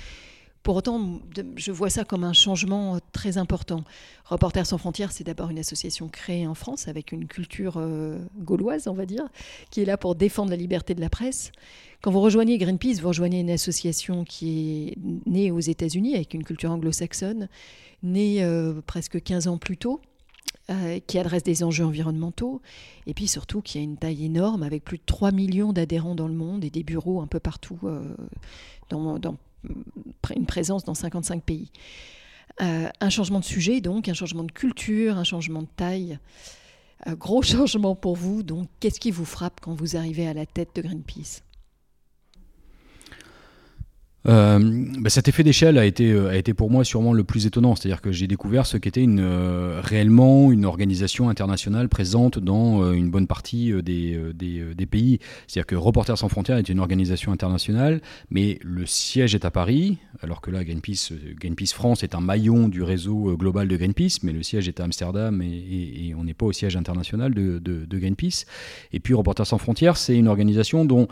Pour 0.64 0.76
autant, 0.76 1.20
je 1.56 1.72
vois 1.72 1.90
ça 1.90 2.04
comme 2.04 2.24
un 2.24 2.34
changement 2.34 3.00
très 3.14 3.40
important. 3.40 3.84
Reporters 4.26 4.68
sans 4.68 4.78
frontières, 4.78 5.12
c'est 5.12 5.24
d'abord 5.24 5.50
une 5.50 5.58
association 5.58 6.08
créée 6.08 6.46
en 6.46 6.54
France 6.54 6.88
avec 6.88 7.12
une 7.12 7.28
culture 7.28 7.76
euh, 7.78 8.20
gauloise, 8.38 8.88
on 8.88 8.94
va 8.94 9.08
dire, 9.08 9.28
qui 9.72 9.82
est 9.82 9.86
là 9.86 9.98
pour 9.98 10.14
défendre 10.14 10.52
la 10.52 10.58
liberté 10.58 10.94
de 10.94 11.02
la 11.02 11.10
presse. 11.10 11.52
Quand 12.02 12.12
vous 12.12 12.22
rejoignez 12.22 12.60
Greenpeace, 12.60 13.02
vous 13.02 13.08
rejoignez 13.08 13.40
une 13.40 13.50
association 13.50 14.24
qui 14.24 14.94
est 14.94 14.98
née 15.26 15.50
aux 15.50 15.60
États-Unis 15.60 16.14
avec 16.14 16.36
une 16.36 16.44
culture 16.44 16.70
anglo-saxonne 16.70 17.50
né 18.04 18.44
euh, 18.44 18.82
presque 18.86 19.22
15 19.22 19.48
ans 19.48 19.58
plus 19.58 19.78
tôt, 19.78 20.00
euh, 20.72 21.00
qui 21.06 21.20
adresse 21.20 21.44
des 21.44 21.64
enjeux 21.64 21.86
environnementaux, 21.86 22.62
et 23.06 23.14
puis 23.14 23.28
surtout 23.28 23.62
qui 23.62 23.78
a 23.78 23.82
une 23.82 23.98
taille 23.98 24.26
énorme, 24.26 24.64
avec 24.64 24.84
plus 24.84 24.98
de 24.98 25.04
3 25.06 25.32
millions 25.32 25.74
d'adhérents 25.74 26.16
dans 26.16 26.28
le 26.28 26.34
monde 26.34 26.64
et 26.64 26.70
des 26.70 26.84
bureaux 26.84 27.22
un 27.22 27.28
peu 27.28 27.40
partout, 27.40 27.80
euh, 27.84 28.16
dans, 28.90 29.20
une 30.36 30.46
présence 30.46 30.84
dans 30.84 30.94
55 30.94 31.44
pays. 31.44 31.72
un 32.60 33.10
changement 33.10 33.40
de 33.40 33.46
sujet, 33.46 33.82
donc, 33.82 34.10
un 34.10 34.14
changement 34.14 34.44
de 34.44 34.52
culture, 34.52 35.18
un 35.18 35.24
changement 35.24 35.62
de 35.62 35.70
taille. 35.76 36.20
gros 37.10 37.42
changement 37.44 37.96
pour 37.96 38.16
vous, 38.16 38.44
donc 38.44 38.68
qu'est-ce 38.80 39.00
qui 39.00 39.12
vous 39.12 39.26
frappe 39.26 39.60
quand 39.62 39.74
vous 39.74 39.96
arrivez 39.96 40.28
à 40.28 40.34
la 40.34 40.46
tête 40.46 40.70
de 40.76 40.82
Greenpeace? 40.82 41.42
Euh, 44.28 44.60
bah 45.00 45.10
cet 45.10 45.28
effet 45.28 45.44
d'échelle 45.44 45.78
a 45.80 45.86
été, 45.86 46.12
euh, 46.12 46.30
a 46.30 46.36
été 46.36 46.54
pour 46.54 46.70
moi 46.70 46.84
sûrement 46.84 47.14
le 47.14 47.24
plus 47.24 47.48
étonnant, 47.48 47.76
c'est-à-dire 47.76 48.02
que 48.02 48.12
j'ai 48.12 48.28
découvert 48.28 48.68
ce 48.68 48.78
qu'était 48.78 49.06
euh, 49.08 49.82
réellement 49.84 50.52
une 50.52 50.66
organisation 50.66 51.30
internationale 51.30 51.90
présente 51.90 52.38
dans 52.38 52.94
une 52.94 53.10
bonne 53.10 53.28
partie 53.28 53.74
des, 53.82 54.88
pays. 54.90 55.20
C'est-à-dire 55.48 55.66
que 55.66 55.76
Reporters 55.76 56.18
sans 56.18 56.30
frontières 56.30 56.58
est 56.58 56.70
une 56.70 56.80
organisation 56.80 57.32
internationale, 57.32 58.02
mais 58.30 58.60
le 58.62 58.86
siège 58.86 59.36
est 59.36 59.46
à 59.46 59.52
Paris, 59.52 59.98
alors 60.22 60.42
que 60.42 60.52
là 60.52 60.64
Greenpeace, 60.64 61.14
Greenpeace 61.40 61.74
France 61.74 62.04
est 62.04 62.14
un 62.14 62.20
maillon 62.20 62.68
du 62.68 62.84
réseau 62.84 63.36
global 63.38 63.68
de 63.68 63.78
Greenpeace, 63.78 64.20
mais 64.24 64.34
le 64.34 64.44
siège 64.44 64.68
est 64.68 64.80
à 64.80 64.84
Amsterdam 64.84 65.42
et 65.42 66.14
on 66.18 66.24
n'est 66.24 66.34
pas 66.34 66.46
au 66.46 66.52
siège 66.52 66.76
international 66.76 67.34
de, 67.34 67.60
de, 67.60 67.86
de, 67.86 67.98
Greenpeace. 67.98 68.46
Et 68.92 69.00
puis 69.00 69.14
Reporters 69.14 69.48
sans 69.48 69.58
frontières, 69.58 69.98
c'est 69.98 70.18
une 70.18 70.28
organisation 70.28 70.86
dont 70.86 71.08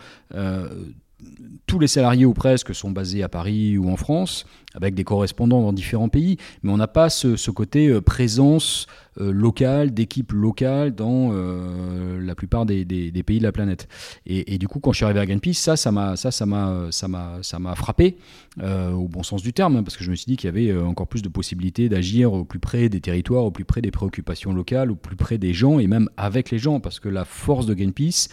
tous 1.69 1.79
les 1.79 1.88
salariés 1.88 2.25
ou 2.25 2.33
presque 2.33 2.73
sont 2.73 2.91
basés 2.91 3.21
à 3.23 3.29
Paris 3.29 3.77
ou 3.77 3.89
en 3.89 3.95
France, 3.95 4.45
avec 4.73 4.95
des 4.95 5.03
correspondants 5.03 5.61
dans 5.61 5.73
différents 5.73 6.09
pays, 6.09 6.38
mais 6.63 6.71
on 6.71 6.77
n'a 6.77 6.88
pas 6.88 7.09
ce, 7.09 7.51
côté 7.51 7.88
euh, 7.88 8.01
présence 8.01 8.88
euh, 9.19 9.31
locale, 9.31 9.93
d'équipe 9.93 10.31
locale 10.31 10.95
dans 10.95 11.29
euh, 11.31 12.19
la 12.21 12.35
plupart 12.35 12.65
des, 12.65 12.85
pays 13.25 13.38
de 13.38 13.43
la 13.43 13.51
planète. 13.51 13.88
Et, 14.25 14.57
du 14.57 14.67
coup, 14.67 14.79
quand 14.79 14.91
je 14.91 14.97
suis 14.97 15.05
arrivé 15.05 15.19
à 15.19 15.25
Greenpeace, 15.25 15.53
ça, 15.53 15.75
ça 15.75 15.91
m'a, 15.91 16.15
ça, 16.15 16.31
ça 16.31 16.45
m'a, 16.45 17.75
frappé 17.75 18.17
au 18.59 19.07
bon 19.07 19.23
sens 19.23 19.43
du 19.43 19.53
terme, 19.53 19.75
hein, 19.75 19.83
parce 19.83 19.95
que 19.95 20.03
je 20.03 20.09
me 20.09 20.15
suis 20.15 20.25
dit 20.25 20.38
qu'il 20.38 20.47
y 20.47 20.49
avait 20.49 20.75
encore 20.81 21.07
plus 21.07 21.21
de 21.21 21.29
possibilités 21.29 21.88
d'agir 21.88 22.33
au 22.33 22.45
plus 22.45 22.59
près 22.59 22.89
des 22.89 23.01
territoires, 23.01 23.43
au 23.43 23.51
plus 23.51 23.65
près 23.65 23.81
des 23.81 23.91
préoccupations 23.91 24.53
locales, 24.53 24.91
au 24.91 24.95
plus 24.95 25.15
près 25.15 25.38
des 25.38 25.53
gens 25.53 25.79
et 25.79 25.88
même 25.88 26.09
avec 26.17 26.49
les 26.49 26.57
gens, 26.57 26.79
parce 26.79 26.99
que 26.99 27.09
la 27.09 27.25
force 27.25 27.65
de 27.65 27.73
Greenpeace 27.73 28.29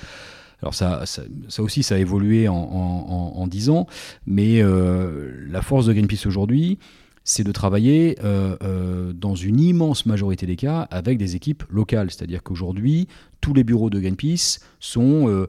alors 0.62 0.74
ça, 0.74 1.04
ça, 1.06 1.62
aussi, 1.62 1.82
ça 1.82 1.96
a 1.96 1.98
évolué 1.98 2.48
en, 2.48 3.46
dix 3.48 3.70
ans, 3.70 3.86
mais 4.26 4.62
euh, 4.62 5.46
la 5.48 5.62
force 5.62 5.86
de 5.86 5.92
Greenpeace 5.92 6.26
aujourd'hui, 6.26 6.78
c'est 7.24 7.44
de 7.44 7.52
travailler 7.52 8.16
euh, 8.24 8.56
euh, 8.62 9.12
dans 9.12 9.34
une 9.34 9.60
immense 9.60 10.06
majorité 10.06 10.46
des 10.46 10.56
cas 10.56 10.82
avec 10.90 11.18
des 11.18 11.36
équipes 11.36 11.64
locales. 11.70 12.10
C'est-à-dire 12.10 12.42
qu'aujourd'hui, 12.42 13.08
tous 13.40 13.52
les 13.52 13.64
bureaux 13.64 13.90
de 13.90 14.00
Greenpeace 14.00 14.60
sont 14.80 15.46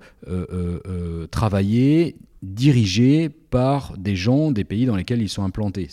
travaillés, 1.32 2.18
dirigés 2.44 3.30
par 3.30 3.98
des 3.98 4.16
gens 4.16 4.52
des 4.52 4.64
pays 4.64 4.86
dans 4.86 4.96
lesquels 4.96 5.22
ils 5.22 5.30
sont 5.30 5.44
implantés. 5.44 5.88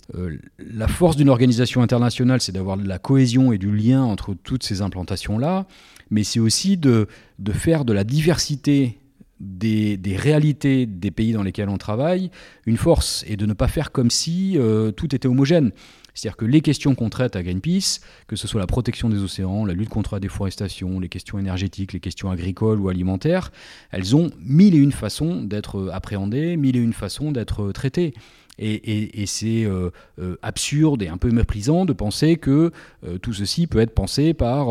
la 0.59 0.89
force 0.89 1.17
d'une 1.17 1.29
organisation 1.31 1.83
internationale, 1.83 2.41
c'est 2.41 2.53
d'avoir 2.53 2.77
de 2.77 2.87
la 2.87 2.99
cohésion 2.99 3.53
et 3.53 3.59
du 3.59 3.75
lien 3.75 4.03
entre 4.03 4.35
toutes 4.35 4.65
ces 4.65 4.83
implantations-là, 4.83 5.67
mais 6.11 6.25
c'est 6.25 6.41
aussi 6.41 6.77
de 6.77 7.07
faire 7.53 7.85
de 7.85 7.93
la 7.93 8.05
diversité 8.05 8.99
des, 9.45 10.17
réalités 10.17 10.87
des 10.87 11.11
pays 11.11 11.33
dans 11.33 11.43
lesquels 11.43 11.69
on 11.69 11.79
travaille 11.79 12.31
une 12.67 12.77
force 12.77 13.25
et 13.27 13.37
de 13.37 13.47
ne 13.47 13.53
pas 13.53 13.69
faire 13.69 13.93
comme 13.93 14.11
si 14.11 14.57
euh, 14.57 14.91
tout 14.91 15.15
était 15.15 15.29
homogène. 15.29 15.73
C'est-à-dire 16.15 16.37
que 16.37 16.45
les 16.45 16.61
questions 16.61 16.95
qu'on 16.95 17.11
traite 17.11 17.35
à 17.35 17.43
Greenpeace, 17.43 18.01
que 18.29 18.37
ce 18.37 18.47
soit 18.47 18.61
la 18.61 18.69
protection 18.69 19.09
des 19.09 19.21
océans, 19.21 19.67
la 19.67 19.75
lutte 19.75 19.89
contre 19.89 20.15
la 20.15 20.21
déforestation, 20.21 21.01
les 21.01 21.09
questions 21.09 21.41
énergétiques, 21.41 21.93
les 21.93 22.01
questions 22.01 22.31
agricoles 22.31 22.81
ou 22.81 22.89
alimentaires, 22.89 23.51
elles 23.91 24.15
ont 24.15 24.31
mille 24.39 24.77
et 24.77 24.79
une 24.79 24.93
façons 24.93 25.43
d'être 25.43 25.91
appréhendées, 25.93 26.57
mille 26.57 26.77
et 26.77 26.81
une 26.81 26.93
façons 26.93 27.33
d'être 27.33 27.73
traitées. 27.73 28.15
Et, 28.59 29.25
c'est 29.27 29.65
euh, 29.65 29.91
euh, 30.21 30.37
absurde 30.43 31.03
et 31.03 31.09
un 31.09 31.17
peu 31.17 31.31
méprisant 31.31 31.85
de 31.85 31.93
penser 31.93 32.37
que 32.37 32.71
euh, 33.05 33.19
tout 33.19 33.33
ceci 33.33 33.67
peut 33.67 33.81
être 33.81 33.95
pensé 33.95 34.35
par, 34.35 34.69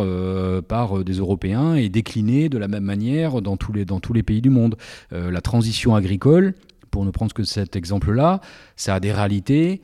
par 0.67 1.03
des 1.03 1.13
Européens 1.13 1.75
et 1.75 1.89
décliné 1.89 2.49
de 2.49 2.57
la 2.57 2.67
même 2.67 2.83
manière 2.83 3.41
dans 3.41 3.57
tous 3.57 3.73
les, 3.73 3.85
dans 3.85 3.99
tous 3.99 4.13
les 4.13 4.23
pays 4.23 4.41
du 4.41 4.49
monde. 4.49 4.75
la 5.11 5.41
transition 5.41 5.95
agricole, 5.95 6.53
pour 6.91 7.05
ne 7.05 7.11
prendre 7.11 7.33
que 7.33 7.43
cet 7.43 7.75
exemple-là, 7.75 8.41
ça 8.75 8.95
a 8.95 8.99
des 8.99 9.11
réalités 9.11 9.81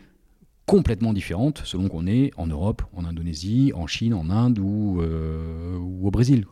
complètement 0.66 1.14
différentes 1.14 1.62
selon 1.66 1.88
qu'on 1.88 2.06
est 2.06 2.32
en 2.38 2.48
Europe, 2.48 2.84
en 2.96 3.06
Indonésie, 3.06 3.72
en 3.76 3.88
Chine, 3.88 4.14
en 4.14 4.30
Inde 4.30 4.60
ou, 4.60 5.02
ou 5.02 6.08
au 6.08 6.12
Brésil. 6.12 6.46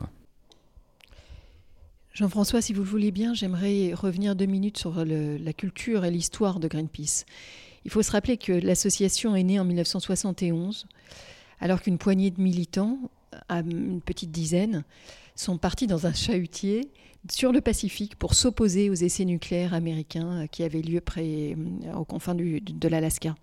Jean-François, 2.18 2.64
si 2.64 2.74
vous 2.74 2.82
le 2.82 2.90
voulez 2.90 3.12
bien, 3.12 3.36
j'aimerais 3.36 3.94
revenir 3.94 4.36
deux 4.36 4.48
minutes 4.48 4.80
sur 4.80 5.06
la 5.06 5.54
culture 5.54 6.04
et 6.04 6.10
l'histoire 6.10 6.60
de 6.60 6.68
Greenpeace. 6.68 7.26
Il 7.86 7.92
faut 7.92 8.02
se 8.02 8.10
rappeler 8.10 8.38
que 8.38 8.54
l'association 8.54 9.36
est 9.36 9.44
née 9.44 9.60
en 9.60 9.66
1971, 9.66 10.88
alors 11.60 11.80
qu'une 11.80 12.00
poignée 12.00 12.32
de 12.32 12.42
militants, 12.42 12.98
une 13.52 14.02
petite 14.02 14.32
dizaine, 14.32 14.84
sont 15.36 15.60
partis 15.60 15.86
dans 15.86 16.08
un 16.08 16.14
chahutier 16.14 16.90
sur 17.30 17.52
le 17.52 17.62
Pacifique 17.62 18.16
pour 18.16 18.34
s'opposer 18.34 18.90
aux 18.90 18.96
essais 18.96 19.26
nucléaires 19.26 19.76
américains 19.76 20.48
qui 20.48 20.64
avaient 20.64 20.82
lieu 20.82 21.02
près, 21.02 21.56
aux 21.96 22.06
confins 22.06 22.34
de 22.34 22.88
l'Alaska. 22.88 23.36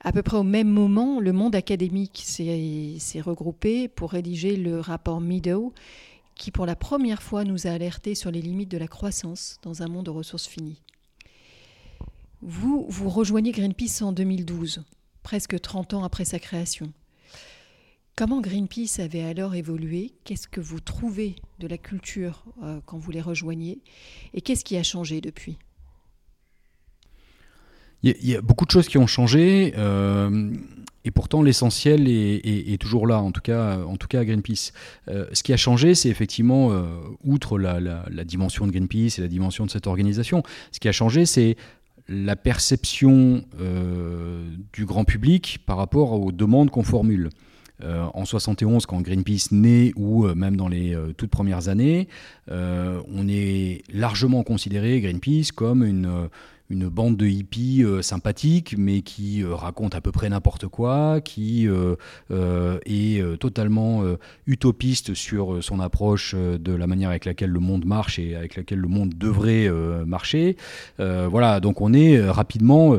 À 0.00 0.10
peu 0.10 0.22
près 0.22 0.36
au 0.36 0.42
même 0.42 0.68
moment, 0.68 1.20
le 1.20 1.32
monde 1.32 1.54
académique 1.54 2.22
s'est 2.24 3.20
regroupé 3.20 3.86
pour 3.86 4.10
rédiger 4.10 4.56
le 4.56 4.80
rapport 4.80 5.20
Meadow, 5.20 5.72
qui 6.38 6.50
pour 6.50 6.64
la 6.64 6.76
première 6.76 7.22
fois 7.22 7.44
nous 7.44 7.66
a 7.66 7.70
alertés 7.70 8.14
sur 8.14 8.30
les 8.30 8.40
limites 8.40 8.70
de 8.70 8.78
la 8.78 8.88
croissance 8.88 9.58
dans 9.62 9.82
un 9.82 9.88
monde 9.88 10.06
de 10.06 10.10
ressources 10.10 10.46
finies. 10.46 10.80
Vous, 12.40 12.86
vous 12.88 13.10
rejoignez 13.10 13.50
Greenpeace 13.50 14.02
en 14.02 14.12
2012, 14.12 14.84
presque 15.22 15.60
30 15.60 15.94
ans 15.94 16.04
après 16.04 16.24
sa 16.24 16.38
création. 16.38 16.92
Comment 18.16 18.40
Greenpeace 18.40 19.00
avait 19.00 19.22
alors 19.22 19.54
évolué? 19.54 20.14
Qu'est-ce 20.24 20.48
que 20.48 20.60
vous 20.60 20.80
trouvez 20.80 21.36
de 21.58 21.66
la 21.66 21.78
culture 21.78 22.44
euh, 22.62 22.80
quand 22.86 22.98
vous 22.98 23.10
les 23.10 23.20
rejoignez? 23.20 23.80
Et 24.34 24.40
qu'est-ce 24.40 24.64
qui 24.64 24.76
a 24.76 24.82
changé 24.82 25.20
depuis? 25.20 25.58
Il 28.02 28.28
y, 28.28 28.36
a 28.36 28.40
beaucoup 28.40 28.64
de 28.64 28.70
choses 28.70 28.88
qui 28.88 28.98
ont 28.98 29.06
changé. 29.06 29.74
Euh, 29.76 30.52
et 31.04 31.10
pourtant, 31.10 31.42
l'essentiel 31.42 32.08
est, 32.08 32.80
toujours 32.80 33.06
là, 33.06 33.18
en 33.18 33.32
tout 33.32 33.40
cas, 33.40 33.78
en 33.78 33.96
tout 33.96 34.08
cas 34.08 34.20
à 34.20 34.24
Greenpeace. 34.24 34.72
Euh, 35.08 35.26
ce 35.32 35.42
qui 35.42 35.52
a 35.52 35.56
changé, 35.56 35.94
c'est 35.94 36.08
effectivement, 36.08 36.70
euh, 36.70 36.84
outre 37.24 37.58
la, 37.58 37.80
dimension 38.24 38.66
de 38.66 38.72
Greenpeace 38.72 39.18
et 39.18 39.22
la 39.22 39.28
dimension 39.28 39.64
de 39.66 39.70
cette 39.70 39.86
organisation, 39.86 40.42
ce 40.70 40.80
qui 40.80 40.88
a 40.88 40.92
changé, 40.92 41.26
c'est 41.26 41.56
la 42.08 42.36
perception 42.36 43.44
du 44.72 44.86
grand 44.86 45.04
public 45.04 45.58
par 45.66 45.76
rapport 45.76 46.12
aux 46.12 46.32
demandes 46.32 46.70
qu'on 46.70 46.82
formule. 46.82 47.28
en 47.84 48.24
71, 48.24 48.86
quand 48.86 49.02
Greenpeace 49.02 49.48
naît 49.52 49.92
ou 49.94 50.26
même 50.28 50.56
dans 50.56 50.68
les 50.68 50.96
toutes 51.18 51.28
premières 51.28 51.68
années, 51.68 52.08
on 52.48 53.28
est 53.28 53.82
largement 53.92 54.42
considéré 54.42 55.02
Greenpeace 55.02 55.52
comme 55.54 55.84
une 55.84 56.30
une 56.70 56.88
bande 56.88 57.16
de 57.16 57.26
hippies 57.26 57.82
euh, 57.82 58.02
sympathiques, 58.02 58.74
mais 58.76 59.00
qui 59.00 59.42
euh, 59.42 59.54
raconte 59.54 59.94
à 59.94 60.00
peu 60.00 60.12
près 60.12 60.28
n'importe 60.28 60.68
quoi, 60.68 61.20
qui 61.22 61.66
euh, 61.66 61.96
est 62.84 63.38
totalement 63.38 64.02
utopiste 64.46 65.14
sur 65.14 65.62
son 65.62 65.80
approche 65.80 66.34
de 66.34 66.72
la 66.72 66.86
manière 66.86 67.10
avec 67.10 67.24
laquelle 67.24 67.50
le 67.50 67.60
monde 67.60 67.84
marche 67.84 68.18
et 68.18 68.34
avec 68.34 68.56
laquelle 68.56 68.78
le 68.78 68.88
monde 68.88 69.14
devrait 69.16 69.68
marcher. 70.06 70.56
voilà, 70.98 71.60
donc 71.60 71.80
on 71.80 71.92
est 71.92 72.20
rapidement 72.28 72.98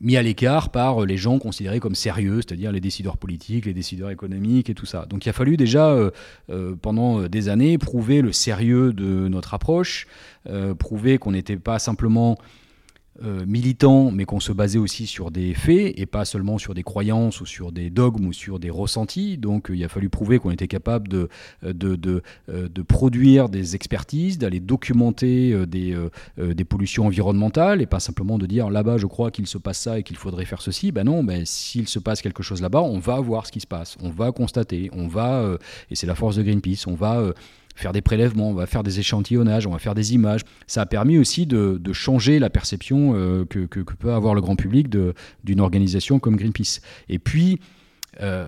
mis 0.00 0.16
à 0.16 0.22
l'écart 0.22 0.70
par 0.70 1.04
les 1.04 1.16
gens 1.16 1.38
considérés 1.38 1.80
comme 1.80 1.94
sérieux, 1.94 2.36
c'est-à-dire 2.36 2.72
les 2.72 2.80
décideurs 2.80 3.16
politiques, 3.16 3.66
les 3.66 3.74
décideurs 3.74 4.10
économiques 4.10 4.70
et 4.70 4.74
tout 4.74 4.86
ça. 4.86 5.06
Donc 5.06 5.26
il 5.26 5.28
a 5.28 5.32
fallu 5.32 5.56
déjà, 5.56 5.96
pendant 6.82 7.28
des 7.28 7.48
années, 7.48 7.78
prouver 7.78 8.22
le 8.22 8.32
sérieux 8.32 8.92
de 8.92 9.28
notre 9.28 9.54
approche, 9.54 10.06
prouver 10.78 11.18
qu'on 11.18 11.32
n'était 11.32 11.56
pas 11.56 11.78
simplement 11.78 12.38
euh, 13.24 13.46
militant, 13.46 14.10
mais 14.10 14.26
qu'on 14.26 14.40
se 14.40 14.52
basait 14.52 14.78
aussi 14.78 15.06
sur 15.06 15.30
des 15.30 15.54
faits 15.54 15.98
et 15.98 16.04
pas 16.04 16.26
seulement 16.26 16.58
sur 16.58 16.74
des 16.74 16.82
croyances 16.82 17.40
ou 17.40 17.46
sur 17.46 17.72
des 17.72 17.88
dogmes 17.88 18.26
ou 18.26 18.32
sur 18.34 18.58
des 18.58 18.68
ressentis. 18.68 19.38
Donc 19.38 19.70
il 19.72 19.82
a 19.84 19.88
fallu 19.88 20.10
prouver 20.10 20.38
qu'on 20.38 20.50
était 20.50 20.68
capable 20.68 21.08
de, 21.08 21.28
euh, 21.64 21.72
de, 21.72 21.96
de, 21.96 22.22
euh, 22.50 22.68
de, 22.68 22.82
produire 22.82 23.48
des 23.48 23.74
expertises, 23.74 24.36
d'aller 24.36 24.60
documenter 24.60 25.66
des, 25.66 25.96
des 26.36 26.64
pollutions 26.64 27.06
environnementales 27.06 27.80
et 27.80 27.86
pas 27.86 28.00
simplement 28.00 28.38
de 28.38 28.46
dire 28.46 28.68
là-bas 28.68 28.98
je 28.98 29.06
crois 29.06 29.30
qu'il 29.30 29.46
se 29.46 29.58
passe 29.58 29.78
ça 29.78 29.98
et 29.98 30.02
qu'il 30.02 30.16
faudrait 30.16 30.44
faire 30.44 30.60
ceci. 30.60 30.92
Ben 30.92 31.04
non, 31.04 31.24
ben, 31.24 31.46
s'il 31.46 31.88
se 31.88 31.98
passe 31.98 32.20
quelque 32.20 32.42
chose 32.42 32.60
là-bas, 32.60 32.82
on 32.82 32.98
va 32.98 33.18
voir 33.20 33.46
ce 33.46 33.52
qui 33.52 33.60
se 33.60 33.66
passe, 33.66 33.96
on 34.02 34.10
va 34.10 34.30
constater, 34.32 34.90
on 34.92 35.08
va, 35.08 35.56
et 35.90 35.96
c'est 35.96 36.06
la 36.06 36.14
force 36.14 36.36
de 36.36 36.42
Greenpeace, 36.42 36.86
on 36.86 36.94
va 36.94 37.32
faire 37.76 37.92
des 37.92 38.00
prélèvements, 38.00 38.50
on 38.50 38.54
va 38.54 38.66
faire 38.66 38.82
des 38.82 38.98
échantillonnages, 38.98 39.66
on 39.66 39.70
va 39.70 39.78
faire 39.78 39.94
des 39.94 40.14
images. 40.14 40.40
Ça 40.66 40.82
a 40.82 40.86
permis 40.86 41.18
aussi 41.18 41.46
de, 41.46 41.80
changer 41.92 42.38
la 42.38 42.50
perception 42.50 43.12
euh, 43.14 43.44
que, 43.44 43.66
peut 43.66 44.12
avoir 44.12 44.34
le 44.34 44.40
grand 44.40 44.56
public 44.56 44.88
d'une 45.44 45.60
organisation 45.60 46.18
comme 46.18 46.36
Greenpeace. 46.36 46.80
Et 47.08 47.18
puis, 47.18 47.60
euh, 48.22 48.46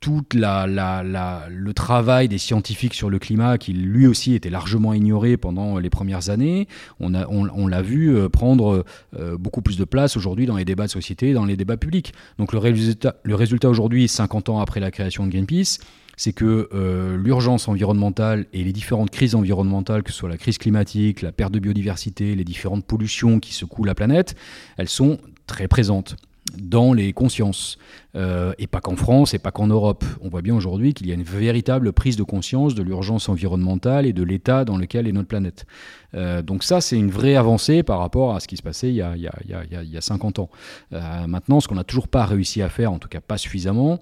tout 0.00 0.22
le 0.32 1.72
travail 1.72 2.28
des 2.28 2.38
scientifiques 2.38 2.94
sur 2.94 3.10
le 3.10 3.18
climat, 3.18 3.58
qui 3.58 3.72
lui 3.72 4.06
aussi 4.06 4.34
était 4.34 4.50
largement 4.50 4.94
ignoré 4.94 5.36
pendant 5.36 5.78
les 5.78 5.90
premières 5.90 6.30
années, 6.30 6.66
on 7.00 7.10
l'a 7.10 7.82
vu 7.82 8.14
euh, 8.14 8.28
prendre 8.28 8.84
beaucoup 9.38 9.60
plus 9.60 9.76
de 9.76 9.84
place 9.84 10.16
aujourd'hui 10.16 10.46
dans 10.46 10.56
les 10.56 10.64
débats 10.64 10.86
de 10.86 10.90
société, 10.90 11.34
dans 11.34 11.44
les 11.44 11.56
débats 11.56 11.76
publics. 11.76 12.14
Donc 12.38 12.52
le 12.52 12.58
résultat, 12.58 13.16
le 13.22 13.34
résultat 13.34 13.68
aujourd'hui, 13.68 14.08
50 14.08 14.48
ans 14.48 14.60
après 14.60 14.80
la 14.80 14.90
création 14.90 15.26
de 15.26 15.30
Greenpeace, 15.30 15.78
c'est 16.18 16.32
que 16.32 16.68
euh, 16.74 17.16
l'urgence 17.16 17.68
environnementale 17.68 18.46
et 18.52 18.64
les 18.64 18.72
différentes 18.72 19.10
crises 19.10 19.36
environnementales, 19.36 20.02
que 20.02 20.10
ce 20.10 20.18
soit 20.18 20.28
la 20.28 20.36
crise 20.36 20.58
climatique, 20.58 21.22
la 21.22 21.32
perte 21.32 21.52
de 21.52 21.60
biodiversité, 21.60 22.34
les 22.34 22.44
différentes 22.44 22.84
pollutions 22.84 23.38
qui 23.38 23.54
secouent 23.54 23.84
la 23.84 23.94
planète, 23.94 24.34
elles 24.76 24.88
sont 24.88 25.18
très 25.46 25.68
présentes 25.68 26.16
dans 26.56 26.92
les 26.92 27.12
consciences. 27.12 27.78
Euh, 28.16 28.52
et 28.58 28.66
pas 28.66 28.80
qu'en 28.80 28.96
France 28.96 29.32
et 29.32 29.38
pas 29.38 29.52
qu'en 29.52 29.68
Europe. 29.68 30.04
On 30.20 30.28
voit 30.28 30.42
bien 30.42 30.56
aujourd'hui 30.56 30.92
qu'il 30.92 31.06
y 31.06 31.12
a 31.12 31.14
une 31.14 31.22
véritable 31.22 31.92
prise 31.92 32.16
de 32.16 32.24
conscience 32.24 32.74
de 32.74 32.82
l'urgence 32.82 33.28
environnementale 33.28 34.04
et 34.04 34.12
de 34.12 34.24
l'état 34.24 34.64
dans 34.64 34.76
lequel 34.76 35.06
est 35.06 35.12
notre 35.12 35.28
planète. 35.28 35.66
Euh, 36.14 36.42
donc 36.42 36.64
ça, 36.64 36.80
c'est 36.80 36.96
une 36.96 37.12
vraie 37.12 37.36
avancée 37.36 37.84
par 37.84 38.00
rapport 38.00 38.34
à 38.34 38.40
ce 38.40 38.48
qui 38.48 38.56
se 38.56 38.62
passait 38.62 38.88
il 38.88 38.96
y 38.96 39.02
a, 39.02 39.14
il 39.14 39.90
y 39.90 39.96
a, 39.96 40.00
50 40.00 40.40
ans. 40.40 40.50
maintenant, 41.28 41.60
ce 41.60 41.68
qu'on 41.68 41.76
n'a 41.76 41.84
toujours 41.84 42.08
pas 42.08 42.24
réussi 42.26 42.60
à 42.60 42.68
faire, 42.68 42.92
en 42.92 42.98
tout 42.98 43.08
cas 43.08 43.20
pas 43.20 43.38
suffisamment, 43.38 44.00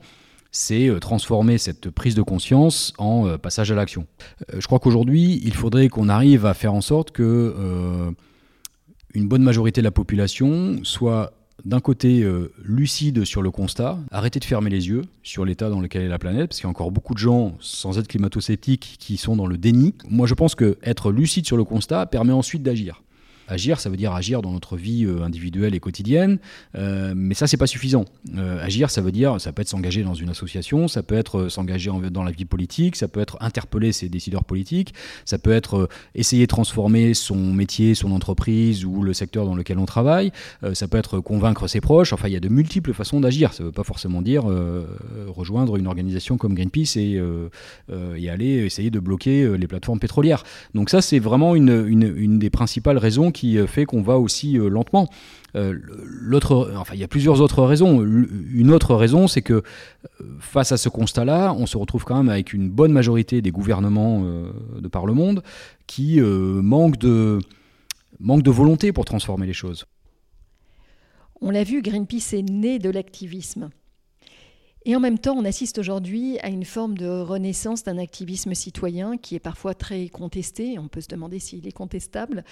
c'est 0.57 0.89
euh, 0.89 0.99
transformer 0.99 1.59
cette 1.59 1.91
prise 1.91 2.15
de 2.15 2.23
conscience 2.23 2.95
en 2.99 3.27
euh, 3.27 3.37
passage 3.37 3.71
à 3.71 3.75
l'action. 3.75 4.07
Euh, 4.53 4.57
je 4.59 4.67
crois 4.67 4.79
qu'aujourd'hui, 4.79 5.41
il 5.45 5.55
faudrait 5.55 5.89
qu'on 5.89 6.09
arrive 6.09 6.47
à 6.47 6.55
faire 6.55 6.73
en 6.75 6.81
sorte 6.81 7.11
que 7.11 8.15
une 9.15 9.29
bonne 9.29 9.43
majorité 9.43 9.81
de 9.81 9.85
la 9.85 9.91
population 9.91 10.79
soit 10.83 11.33
d'un 11.65 11.81
côté 11.81 12.27
lucide 12.63 13.25
sur 13.25 13.41
le 13.41 13.51
constat, 13.51 13.99
arrêter 14.11 14.39
de 14.41 14.45
fermer 14.45 14.69
les 14.69 14.89
yeux 14.89 15.03
sur 15.23 15.45
l'état 15.45 15.71
dans 15.71 15.81
lequel 15.81 16.03
est 16.03 16.09
la 16.09 16.19
planète, 16.19 16.49
parce 16.49 16.59
qu'il 16.59 16.65
y 16.65 16.67
a 16.67 16.71
encore 16.71 16.91
beaucoup 16.91 17.15
de 17.15 17.19
gens, 17.19 17.57
sans 17.61 17.99
être 17.99 18.09
climato-sceptiques, 18.09 18.97
qui 18.99 19.17
sont 19.17 19.37
dans 19.37 19.47
le 19.47 19.57
déni. 19.57 19.95
Moi, 20.09 20.27
je 20.27 20.35
pense 20.35 20.55
que 20.55 20.77
être 20.83 21.11
lucide 21.11 21.47
sur 21.47 21.57
le 21.57 21.65
constat 21.65 22.05
permet 22.07 22.33
ensuite 22.33 22.63
d'agir. 22.63 23.03
Agir, 23.49 23.79
ça 23.79 23.91
veut 23.91 23.97
dire 23.97 24.13
agir 24.13 24.43
dans 24.43 24.53
notre 24.53 24.77
vie 24.77 25.05
euh, 25.05 25.23
individuelle 25.23 25.75
et 25.75 25.81
quotidienne, 25.81 26.39
euh, 26.75 27.15
mais 27.17 27.35
ça, 27.35 27.47
c'est 27.47 27.57
pas 27.57 27.69
suffisant. 27.69 28.05
Euh, 28.37 28.65
agir, 28.65 28.91
ça 28.91 29.01
veut 29.01 29.13
dire, 29.13 29.41
ça 29.41 29.53
peut 29.53 29.63
être 29.63 29.69
s'engager 29.69 30.03
dans 30.03 30.15
une 30.15 30.31
association, 30.31 30.89
ça 30.89 31.03
peut 31.03 31.15
être 31.15 31.49
s'engager 31.49 31.91
dans 32.11 32.25
la 32.25 32.33
vie 32.33 32.45
politique, 32.45 32.97
ça 32.97 33.07
peut 33.07 33.21
être 33.21 33.37
interpeller 33.41 33.93
ses 33.93 34.09
décideurs 34.09 34.45
politiques, 34.45 34.95
ça 35.25 35.39
peut 35.39 35.53
être 35.53 35.89
essayer 36.15 36.43
de 36.43 36.49
transformer 36.49 37.15
son 37.15 37.37
métier, 37.37 37.95
son 37.95 38.11
entreprise 38.11 38.85
ou 38.85 39.03
le 39.03 39.15
secteur 39.15 39.45
dans 39.45 39.55
lequel 39.55 39.79
on 39.79 39.87
travaille, 39.87 40.33
ça 40.73 40.89
peut 40.89 40.99
être 40.99 41.21
convaincre 41.21 41.69
ses 41.69 41.81
proches. 41.81 42.13
Enfin, 42.13 42.29
il 42.29 42.35
y 42.35 42.37
a 42.37 42.41
de 42.41 42.49
multiples 42.49 42.93
façons 42.93 43.21
d'agir. 43.21 43.53
Ça 43.53 43.63
veut 43.63 43.73
pas 43.73 43.85
forcément 43.85 44.23
dire 44.23 44.45
rejoindre 45.29 45.77
une 45.77 45.87
organisation 45.87 46.37
comme 46.37 46.55
Greenpeace 46.55 46.97
et, 46.97 47.21
et 48.17 48.31
aller 48.31 48.65
essayer 48.65 48.91
de 48.91 49.01
bloquer 49.01 49.57
les 49.57 49.67
plateformes 49.67 50.01
pétrolières. 50.01 50.43
Donc 50.75 50.91
ça, 50.91 51.01
c'est 51.01 51.19
vraiment 51.19 51.55
une 51.55 52.39
des 52.39 52.51
principales 52.51 52.99
raisons 52.99 53.31
qui 53.37 53.59
euh, 53.59 53.67
fait 53.67 53.85
qu'on 53.85 54.01
va 54.01 54.19
aussi 54.19 54.59
euh, 54.59 54.69
lentement. 54.69 55.09
Euh, 55.57 55.79
l'autre, 55.85 56.73
enfin, 56.77 56.95
il 56.95 57.01
y 57.01 57.05
a 57.05 57.09
plusieurs 57.09 57.43
autres 57.43 57.63
raisons. 57.63 58.03
Une 58.03 58.71
autre 58.71 58.95
raison, 58.95 59.29
c'est 59.29 59.43
que 59.43 59.63
face 60.41 60.73
à 60.73 60.79
ce 60.79 60.89
constat-là, 60.89 61.53
on 61.53 61.67
se 61.67 61.77
retrouve 61.77 62.05
quand 62.05 62.17
même 62.17 62.31
avec 62.31 62.53
une 62.53 62.71
bonne 62.71 62.93
majorité 62.93 63.43
des 63.43 63.51
gouvernements 63.51 64.23
de 64.79 64.89
par 64.89 65.07
le 65.07 65.15
monde 65.15 65.43
qui 65.87 66.21
manquent 66.21 66.99
de, 66.99 67.39
manque 68.21 68.43
de 68.43 68.51
volonté 68.51 68.93
pour 68.93 69.07
transformer 69.07 69.47
les 69.47 69.55
choses. 69.55 69.87
On 71.41 71.51
l'a 71.51 71.65
vu, 71.65 71.81
Greenpeace 71.81 72.35
est 72.35 72.43
né 72.43 72.79
de 72.79 72.91
l'activisme. 72.91 73.71
Et 74.89 74.95
en 74.95 75.01
même 75.01 75.19
temps, 75.19 75.35
on 75.37 75.45
assiste 75.45 75.79
aujourd'hui 75.79 76.39
à 76.45 76.49
une 76.49 76.65
forme 76.65 76.97
de 76.97 77.09
renaissance 77.09 77.83
d'un 77.83 77.99
activisme 77.99 78.55
citoyen 78.55 79.17
qui 79.17 79.35
est 79.35 79.41
parfois 79.41 79.75
très 79.75 80.09
contesté. 80.09 80.79
On 80.79 80.87
peut 80.87 81.01
se 81.01 81.09
demander 81.09 81.41
s'il 81.41 81.67
est 81.67 81.73
contestable. 81.73 82.45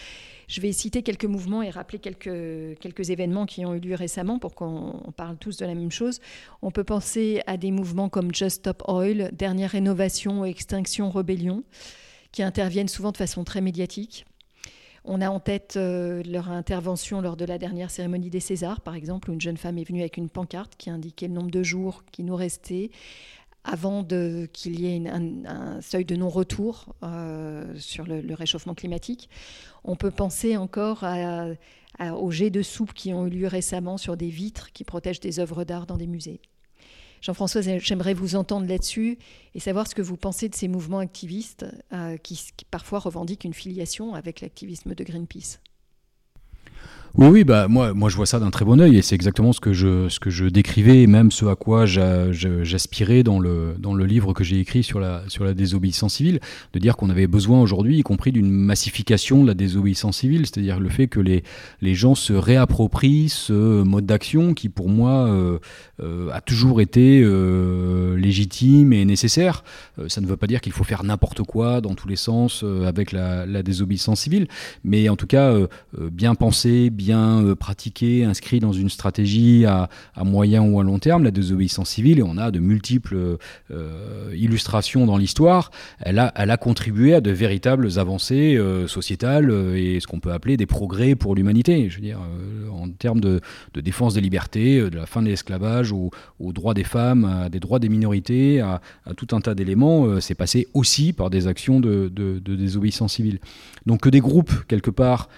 Je 0.49 0.61
vais 0.61 0.73
citer 0.73 1.05
quelques 1.05 1.27
mouvements 1.27 1.63
et 1.63 1.71
rappeler 1.71 2.01
quelques, 2.01 3.11
événements 3.11 3.47
qui 3.47 3.65
ont 3.65 3.73
eu 3.77 3.79
lieu 3.79 3.95
récemment 3.95 4.41
pour 4.41 4.57
qu'on 4.57 5.13
parle 5.17 5.37
tous 5.37 5.59
de 5.59 5.65
la 5.65 5.77
même 5.77 5.93
chose. 5.93 6.19
On 6.61 6.73
peut 6.73 6.83
penser 6.83 7.41
à 7.47 7.57
des 7.57 7.71
mouvements 7.71 8.09
comme 8.09 8.35
Just 8.35 8.57
Stop 8.57 8.83
Oil, 8.89 9.31
Dernière 9.33 9.71
Rénovation, 9.71 10.45
Extinction 10.45 11.11
Rébellion, 11.11 11.63
qui 12.33 12.43
interviennent 12.43 12.89
souvent 12.89 13.13
de 13.13 13.17
façon 13.17 13.45
très 13.45 13.61
médiatique. 13.61 14.27
On 15.07 15.21
a 15.21 15.29
en 15.29 15.39
tête 15.39 15.75
euh, 15.77 16.23
leur 16.23 16.51
intervention 16.51 17.21
lors 17.21 17.37
de 17.37 17.45
la 17.45 17.59
dernière 17.59 17.91
cérémonie 17.91 18.31
des 18.31 18.41
Césars, 18.41 18.81
par 18.81 18.95
exemple, 18.95 19.31
où 19.31 19.35
une 19.35 19.41
jeune 19.41 19.59
femme 19.59 19.77
est 19.77 19.85
venue 19.85 20.01
avec 20.01 20.17
une 20.17 20.31
pancarte 20.31 20.77
qui 20.79 20.89
indiquait 20.89 21.29
le 21.29 21.35
nombre 21.35 21.51
de 21.51 21.63
jours 21.63 22.05
qui 22.11 22.25
nous 22.25 22.37
restaient 22.37 22.91
avant 23.65 24.05
qu'il 24.05 24.81
y 24.81 24.95
ait 24.95 25.09
un, 25.09 25.81
seuil 25.81 26.05
de 26.05 26.17
non-retour 26.17 26.95
euh, 27.03 27.75
sur 27.79 28.05
le, 28.05 28.35
réchauffement 28.35 28.75
climatique. 28.75 29.31
On 29.85 29.97
peut 29.97 30.11
penser 30.11 30.59
encore 30.59 31.03
aux 32.01 32.31
jets 32.31 32.51
de 32.51 32.61
soupe 32.61 32.93
qui 32.93 33.15
ont 33.15 33.27
eu 33.27 33.31
lieu 33.31 33.47
récemment 33.47 33.97
sur 33.97 34.19
des 34.19 34.29
vitres 34.29 34.71
qui 34.73 34.85
protègent 34.85 35.21
des 35.21 35.41
œuvres 35.41 35.65
d'art 35.65 35.87
dans 35.87 35.97
des 35.97 36.07
musées. 36.07 36.41
Jean-François, 37.25 37.63
j'aimerais 37.63 38.13
vous 38.13 38.37
entendre 38.37 38.67
là-dessus 38.69 39.17
et 39.55 39.59
savoir 39.59 39.89
ce 39.89 39.95
que 39.95 40.03
vous 40.03 40.19
pensez 40.19 40.51
de 40.51 40.55
ces 40.55 40.69
mouvements 40.69 40.99
activistes 40.99 41.65
euh, 41.95 42.19
qui, 42.19 42.39
parfois 42.71 42.99
revendiquent 42.99 43.45
une 43.45 43.55
filiation 43.55 44.15
avec 44.15 44.43
l'activisme 44.43 44.95
de 44.95 45.03
Greenpeace. 45.05 45.59
Oui, 47.17 47.29
oui, 47.29 47.45
bah 47.45 47.69
moi, 47.69 47.95
moi 47.95 48.09
je 48.09 48.17
vois 48.17 48.27
ça 48.27 48.41
d'un 48.41 48.51
très 48.51 48.65
bon 48.65 48.81
œil 48.81 48.97
et 48.97 49.03
c'est 49.03 49.15
exactement 49.15 49.53
ce 49.53 49.61
que 49.61 49.73
je, 49.73 50.09
ce 50.09 50.19
que 50.19 50.31
je 50.31 50.47
décrivais 50.47 51.03
et 51.03 51.07
même 51.07 51.31
ce 51.31 51.47
à 51.47 51.55
quoi 51.55 51.87
j'aspirais 51.87 53.23
dans 53.23 53.39
le, 53.39 53.77
dans 53.79 53.95
le 53.95 54.05
livre 54.05 54.33
que 54.33 54.43
j'ai 54.43 54.59
écrit 54.59 54.83
sur 54.83 54.99
la, 54.99 55.23
sur 55.29 55.45
la 55.45 55.55
désobéissance 55.55 56.15
civile, 56.15 56.41
de 56.73 56.79
dire 56.81 56.97
qu'on 56.97 57.11
avait 57.11 57.29
besoin 57.29 57.61
aujourd'hui, 57.61 57.99
y 57.99 58.03
compris 58.03 58.33
d'une 58.33 58.51
massification 58.51 59.45
de 59.45 59.47
la 59.47 59.55
désobéissance 59.55 60.19
civile, 60.19 60.45
c'est-à-dire 60.45 60.81
le 60.81 60.89
fait 60.89 61.07
que 61.07 61.21
les, 61.21 61.45
les 61.83 61.95
gens 61.95 62.17
se 62.17 62.33
réapproprient 62.33 63.29
ce 63.29 63.85
mode 63.85 64.07
d'action 64.07 64.53
qui 64.53 64.69
pour 64.69 64.89
moi 64.89 65.29
euh, 65.29 65.61
euh, 66.03 66.31
a 66.33 66.41
toujours 66.41 66.81
été 66.81 67.23
euh, 67.23 68.17
légitime 68.17 68.93
et 68.93 69.05
nécessaire. 69.05 69.63
ça 70.09 70.21
ne 70.21 70.27
veut 70.27 70.37
pas 70.37 70.49
dire 70.49 70.61
qu'il 70.61 70.73
faut 70.73 70.83
faire 70.83 71.05
n'importe 71.05 71.45
quoi 71.45 71.81
dans 71.81 71.95
tous 71.95 72.09
les 72.09 72.17
sens 72.17 72.65
avec 72.85 73.13
la, 73.13 73.47
la, 73.47 73.63
désobéissance 73.63 74.23
civile, 74.23 74.49
mais 74.83 75.09
en 75.09 75.15
tout 75.15 75.29
cas 75.29 75.55
bien 75.97 76.35
penser, 76.35 76.91
bien 76.91 77.04
bien 77.05 77.45
euh, 77.45 77.55
pratiqué, 77.55 78.27
dans 78.61 78.73
une 78.73 78.89
stratégie 78.89 79.65
à, 79.67 79.89
moyen 80.25 80.63
ou 80.63 80.81
à 80.81 80.85
long 80.85 80.99
terme, 80.99 81.25
la 81.25 81.31
désobéissance 81.31 81.91
civile, 81.91 82.19
et 82.19 82.23
on 82.23 82.39
a 82.39 82.51
de 82.51 82.61
multiples 82.61 83.39
euh, 83.71 84.35
illustrations 84.35 85.07
dans 85.07 85.17
l'histoire, 85.17 85.71
elle 86.01 86.19
a, 86.19 86.57
contribué 86.57 87.15
à 87.15 87.21
de 87.21 87.31
véritables 87.31 87.99
avancées 87.99 88.57
euh, 88.57 88.87
sociétales 88.87 89.51
et 89.77 90.01
ce 90.01 90.07
qu'on 90.07 90.21
peut 90.21 90.33
appeler 90.33 90.57
des 90.57 90.67
progrès 90.67 91.15
pour 91.15 91.35
l'humanité. 91.35 91.91
Je 91.91 91.97
veux 91.97 92.03
dire, 92.03 92.21
en 92.73 92.89
termes 92.91 93.21
de, 93.21 93.41
défense 93.75 94.15
des 94.15 94.21
libertés, 94.21 94.81
de 94.81 94.97
la 94.97 95.07
fin 95.07 95.21
de 95.21 95.29
l'esclavage 95.29 95.93
aux, 95.93 96.11
droits 96.53 96.75
des 96.75 96.85
femmes, 96.85 97.25
à 97.25 97.49
des 97.49 97.61
droits 97.61 97.81
des 97.81 97.89
minorités, 97.89 98.61
à, 98.61 98.81
tout 99.17 99.29
un 99.33 99.41
tas 99.41 99.55
d'éléments, 99.55 100.21
c'est 100.21 100.35
passé 100.35 100.69
aussi 100.75 101.13
par 101.13 101.29
des 101.29 101.47
actions 101.47 101.81
de 101.81 102.09
désobéissance 102.39 103.15
civile. 103.15 103.39
Donc 103.87 104.03
que 104.03 104.09
des 104.09 104.21
groupes, 104.21 104.53
quelque 104.69 104.91
part, 104.91 105.29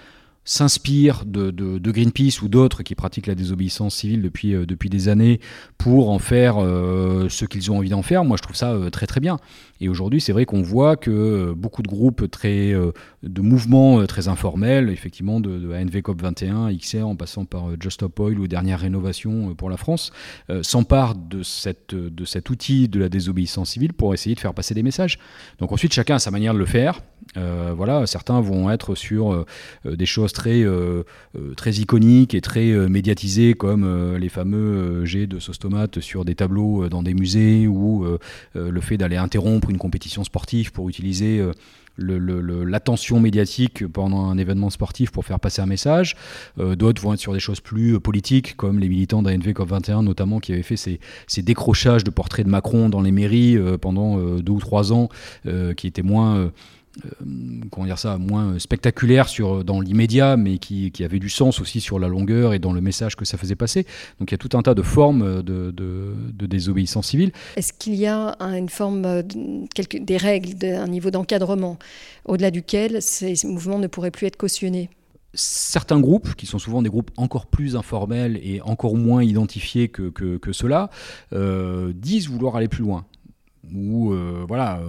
s'inspirent 0.47 1.25
de, 1.25 1.51
Greenpeace 1.91 2.41
ou 2.41 2.47
d'autres 2.47 2.81
qui 2.81 2.95
pratiquent 2.95 3.27
la 3.27 3.35
désobéissance 3.35 3.95
civile 3.95 4.21
depuis, 4.21 4.55
euh, 4.55 4.65
depuis 4.65 4.89
des 4.89 5.09
années 5.09 5.39
pour 5.77 6.09
en 6.09 6.19
faire 6.19 6.55
euh, 6.57 7.27
ce 7.29 7.45
qu'ils 7.45 7.69
ont 7.69 7.77
envie 7.77 7.89
d'en 7.89 8.01
faire, 8.01 8.23
moi 8.23 8.37
je 8.37 8.43
trouve 8.43 8.55
ça 8.55 8.71
euh, 8.71 8.89
très 8.89 9.07
très 9.07 9.19
bien. 9.19 9.37
Et 9.81 9.89
aujourd'hui, 9.89 10.21
c'est 10.21 10.31
vrai 10.31 10.45
qu'on 10.45 10.63
voit 10.63 10.95
que 10.95 11.53
beaucoup 11.55 11.83
de 11.83 11.87
groupes 11.87 12.31
très, 12.31 12.73
de 13.21 13.41
mouvements 13.41 14.07
très 14.07 14.27
informels, 14.27 14.89
effectivement 14.89 15.39
de, 15.39 15.59
de 15.59 15.71
ANV 15.71 15.97
COP21, 15.97 16.75
XR, 16.75 17.05
en 17.05 17.15
passant 17.15 17.45
par 17.45 17.69
Just 17.79 17.97
Stop 17.97 18.19
Oil 18.19 18.39
ou 18.39 18.47
dernière 18.47 18.79
rénovation 18.79 19.53
pour 19.53 19.69
la 19.69 19.77
France, 19.77 20.11
s'emparent 20.63 21.13
de, 21.13 21.43
de 22.09 22.25
cet 22.25 22.49
outil 22.49 22.87
de 22.87 22.99
la 22.99 23.07
désobéissance 23.07 23.69
civile 23.69 23.93
pour 23.93 24.15
essayer 24.15 24.33
de 24.33 24.39
faire 24.39 24.55
passer 24.55 24.73
des 24.73 24.81
messages. 24.81 25.19
Donc 25.59 25.71
ensuite, 25.71 25.93
chacun 25.93 26.15
a 26.15 26.19
sa 26.19 26.31
manière 26.31 26.55
de 26.55 26.59
le 26.59 26.65
faire. 26.65 27.01
voilà, 27.35 28.07
certains 28.07 28.41
vont 28.41 28.71
être 28.71 28.95
sur 28.95 29.45
des 29.85 30.07
choses 30.07 30.33
très, 30.37 30.61
euh, 30.61 31.03
euh, 31.35 31.55
très 31.55 31.71
iconiques 31.73 32.35
et 32.35 32.41
très 32.41 32.69
euh, 32.69 32.87
médiatisés 32.87 33.55
comme 33.55 34.15
les 34.17 34.29
fameux 34.29 35.03
jets 35.03 35.25
de 35.25 35.39
sauce 35.39 35.57
tomate 35.57 35.99
sur 35.99 36.25
des 36.25 36.35
tableaux 36.35 36.89
dans 36.89 37.01
des 37.01 37.15
musées 37.15 37.67
ou 37.67 38.05
le 38.53 38.81
fait 38.81 38.97
d'aller 38.97 39.17
interrompre 39.17 39.69
une 39.69 39.77
compétition 39.77 40.23
sportive 40.23 40.71
pour 40.71 40.89
utiliser 40.89 41.43
l'attention 41.97 43.19
médiatique 43.19 43.87
pendant 43.87 44.25
un 44.25 44.37
événement 44.37 44.69
sportif 44.69 45.11
pour 45.11 45.25
faire 45.25 45.39
passer 45.39 45.61
un 45.61 45.65
message. 45.65 46.15
D'autres 46.57 47.01
vont 47.01 47.13
être 47.13 47.19
sur 47.19 47.33
des 47.33 47.39
choses 47.39 47.59
plus 47.59 47.99
politiques, 47.99 48.55
comme 48.55 48.79
les 48.79 48.89
militants 48.89 49.23
d'ANV 49.23 49.53
COP21 49.53 50.03
notamment, 50.03 50.39
qui 50.39 50.53
avaient 50.53 50.63
fait 50.63 50.77
ces, 50.77 50.99
décrochages 51.41 52.03
de 52.03 52.11
portraits 52.11 52.45
de 52.45 52.51
Macron 52.51 52.89
dans 52.89 53.01
les 53.01 53.11
mairies 53.11 53.57
pendant 53.81 54.17
deux 54.39 54.53
ou 54.53 54.59
trois 54.59 54.93
ans, 54.93 55.09
qui 55.75 55.87
étaient 55.87 56.03
moins 56.03 56.51
comment 57.71 57.85
dire 57.85 57.99
ça, 57.99 58.17
moins 58.17 58.59
spectaculaire 58.59 59.29
sur, 59.29 59.63
dans 59.63 59.81
l'immédiat, 59.81 60.37
mais 60.37 60.57
qui, 60.57 60.91
qui, 60.91 61.03
avait 61.03 61.19
du 61.19 61.29
sens 61.29 61.59
aussi 61.61 61.81
sur 61.81 61.99
la 61.99 62.07
longueur 62.07 62.53
et 62.53 62.59
dans 62.59 62.73
le 62.73 62.81
message 62.81 63.15
que 63.15 63.25
ça 63.25 63.37
faisait 63.37 63.55
passer. 63.55 63.85
Donc 64.19 64.31
il 64.31 64.33
y 64.33 64.35
a 64.35 64.37
tout 64.37 64.57
un 64.57 64.61
tas 64.61 64.73
de 64.73 64.81
formes 64.81 65.41
de, 65.43 65.71
de, 65.71 66.45
désobéissance 66.47 67.07
civile. 67.07 67.31
Est-ce 67.55 67.73
qu'il 67.73 67.95
y 67.95 68.07
a 68.07 68.35
une 68.39 68.69
forme, 68.69 69.23
quelques, 69.73 69.97
des 69.97 70.17
règles, 70.17 70.65
un 70.65 70.87
niveau 70.87 71.11
d'encadrement 71.11 71.77
au-delà 72.25 72.51
duquel 72.51 73.01
ces 73.01 73.35
mouvements 73.45 73.79
ne 73.79 73.87
pourraient 73.87 74.11
plus 74.11 74.27
être 74.27 74.37
cautionnés? 74.37 74.89
Certains 75.33 75.99
groupes, 75.99 76.33
qui 76.35 76.45
sont 76.45 76.57
souvent 76.57 76.81
des 76.81 76.89
groupes 76.89 77.11
encore 77.17 77.45
plus 77.45 77.75
informels 77.75 78.39
et 78.41 78.61
encore 78.61 78.95
moins 78.95 79.23
identifiés 79.23 79.87
que, 79.87 80.09
que, 80.09 80.37
que 80.37 80.51
cela, 80.51 80.89
euh, 81.33 81.91
disent 81.93 82.29
vouloir 82.29 82.55
aller 82.55 82.67
plus 82.67 82.83
loin 82.83 83.05
où 83.73 84.13
euh, 84.13 84.45
voilà, 84.47 84.81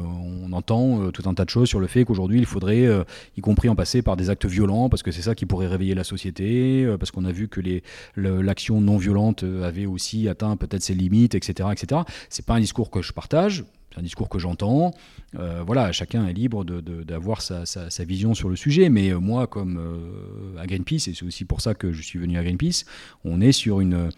on 0.43 0.53
entend 0.53 1.03
euh, 1.03 1.11
tout 1.11 1.29
un 1.29 1.35
tas 1.35 1.45
de 1.45 1.51
choses 1.51 1.69
sur 1.69 1.81
le 1.81 1.87
fait 1.87 2.05
qu'aujourd'hui 2.05 2.39
il 2.39 2.47
faudrait, 2.47 2.87
euh, 2.87 3.05
y 3.37 3.41
compris 3.41 3.69
en 3.69 3.75
passer 3.75 4.03
par 4.03 4.17
des 4.17 4.31
actes 4.31 4.47
violents, 4.47 4.89
parce 4.89 5.03
que 5.03 5.11
c'est 5.11 5.23
ça 5.23 5.35
qui 5.35 5.47
pourrait 5.47 5.67
réveiller 5.67 5.95
la 5.95 6.05
société, 6.05 6.87
parce 6.99 7.11
qu'on 7.11 7.25
a 7.25 7.33
vu 7.33 7.49
que 7.49 7.61
l'action 8.17 8.81
non 8.81 8.97
violente 8.97 9.45
avait 9.63 9.87
aussi 9.87 10.29
atteint 10.29 10.57
peut-être 10.57 10.83
ses 10.83 10.95
limites, 10.95 11.35
etc., 11.35 11.69
etc. 11.73 12.03
C'est 12.29 12.45
pas 12.45 12.55
un 12.55 12.61
discours 12.61 12.91
que 12.91 13.03
je 13.03 13.13
partage. 13.13 13.65
C'est 13.91 14.01
un 14.01 14.03
discours 14.03 14.29
que 14.29 14.39
j'entends. 14.39 14.93
voilà, 15.33 15.93
chacun 15.93 16.27
est 16.27 16.33
libre 16.33 16.65
d'avoir 16.65 17.41
sa, 17.41 18.05
vision 18.05 18.35
sur 18.35 18.49
le 18.49 18.57
sujet. 18.57 18.91
Mais 18.91 19.13
moi, 19.15 19.47
comme 19.47 19.81
à 20.59 20.67
Greenpeace, 20.67 21.09
et 21.09 21.15
c'est 21.15 21.25
aussi 21.25 21.45
pour 21.45 21.61
ça 21.61 21.75
que 21.75 21.93
je 21.93 22.03
suis 22.03 22.19
venu 22.19 22.39
à 22.39 22.43
Greenpeace, 22.43 22.85
on 23.25 23.41
est 23.41 23.53
sur 23.53 23.81
une, 23.81 24.11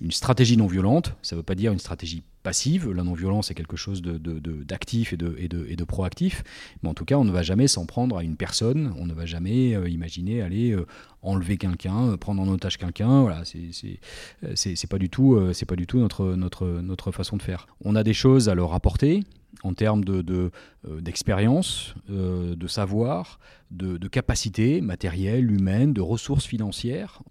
une 0.00 0.12
stratégie 0.12 0.56
non 0.56 0.66
violente. 0.66 1.14
Ça 1.22 1.36
ne 1.36 1.40
veut 1.40 1.44
pas 1.44 1.54
dire 1.54 1.72
une 1.72 1.78
stratégie 1.78 2.22
passive. 2.42 2.92
La 2.92 3.02
non-violence 3.02 3.50
est 3.50 3.54
quelque 3.54 3.76
chose 3.76 4.02
d'actif 4.02 5.12
et, 5.12 5.16
de, 5.16 5.84
proactif. 5.84 6.44
Mais 6.82 6.88
en 6.88 6.94
tout 6.94 7.04
cas, 7.04 7.16
on 7.16 7.24
ne 7.24 7.32
va 7.32 7.42
jamais 7.42 7.66
s'en 7.66 7.86
prendre 7.86 8.16
à 8.16 8.22
une 8.22 8.36
personne. 8.36 8.94
On 8.98 9.06
ne 9.06 9.14
va 9.14 9.26
jamais 9.26 9.74
euh, 9.74 9.88
imaginer 9.88 10.42
aller 10.42 10.70
euh, 10.70 10.86
enlever 11.22 11.56
quelqu'un, 11.56 12.10
euh, 12.10 12.16
prendre 12.16 12.40
en 12.40 12.48
otage 12.48 12.76
quelqu'un. 12.76 13.22
Voilà, 13.22 13.42
c'est 13.44 14.86
pas 14.88 14.98
du 14.98 15.10
tout, 15.10 15.40
c'est 15.52 15.66
pas 15.66 15.76
du 15.76 15.88
tout 15.88 15.98
notre, 15.98 17.10
façon 17.10 17.36
de 17.36 17.42
faire. 17.42 17.66
On 17.84 17.96
a 17.96 18.04
des 18.04 18.14
choses 18.14 18.48
à 18.48 18.54
leur 18.54 18.74
apporter 18.74 19.24
en 19.64 19.74
termes 19.74 20.04
d'expérience, 20.04 21.94
de, 22.08 22.54
de, 22.54 22.66
savoir, 22.68 23.40
de, 23.72 23.96
de 23.96 24.08
capacité 24.08 24.80
matérielle, 24.82 25.50
humaine, 25.50 25.92
de 25.92 26.00
ressources 26.00 26.46
financières. 26.46 27.22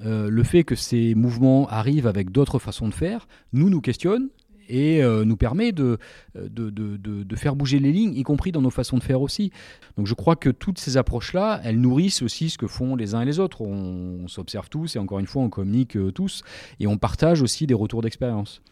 Euh, 0.00 0.28
le 0.28 0.42
fait 0.42 0.64
que 0.64 0.74
ces 0.74 1.14
mouvements 1.14 1.68
arrivent 1.68 2.06
avec 2.06 2.30
d'autres 2.30 2.58
façons 2.58 2.88
de 2.88 2.94
faire, 2.94 3.28
nous, 3.52 3.70
nous 3.70 3.80
questionne 3.80 4.30
et 4.68 5.02
euh, 5.02 5.24
nous 5.24 5.36
permet 5.36 5.72
de 5.72 5.98
de, 6.34 7.36
faire 7.36 7.56
bouger 7.56 7.78
les 7.78 7.92
lignes, 7.92 8.14
y 8.14 8.22
compris 8.22 8.52
dans 8.52 8.62
nos 8.62 8.70
façons 8.70 8.98
de 8.98 9.02
faire 9.02 9.20
aussi. 9.20 9.50
Donc 9.96 10.06
je 10.06 10.14
crois 10.14 10.36
que 10.36 10.50
toutes 10.50 10.78
ces 10.78 10.96
approches-là, 10.96 11.60
elles 11.64 11.80
nourrissent 11.80 12.22
aussi 12.22 12.50
ce 12.50 12.58
que 12.58 12.66
font 12.66 12.94
les 12.94 13.14
uns 13.14 13.22
et 13.22 13.24
les 13.24 13.40
autres. 13.40 13.62
On, 13.62 14.28
s'observe 14.28 14.68
tous 14.68 14.96
et 14.96 14.98
encore 14.98 15.18
une 15.18 15.26
fois, 15.26 15.42
on 15.42 15.50
communique 15.50 15.96
euh, 15.96 16.12
tous 16.12 16.42
et 16.78 16.86
on 16.86 16.96
partage 16.96 17.42
aussi 17.42 17.66
des 17.66 17.74
retours 17.74 18.02
d'expérience. 18.02 18.62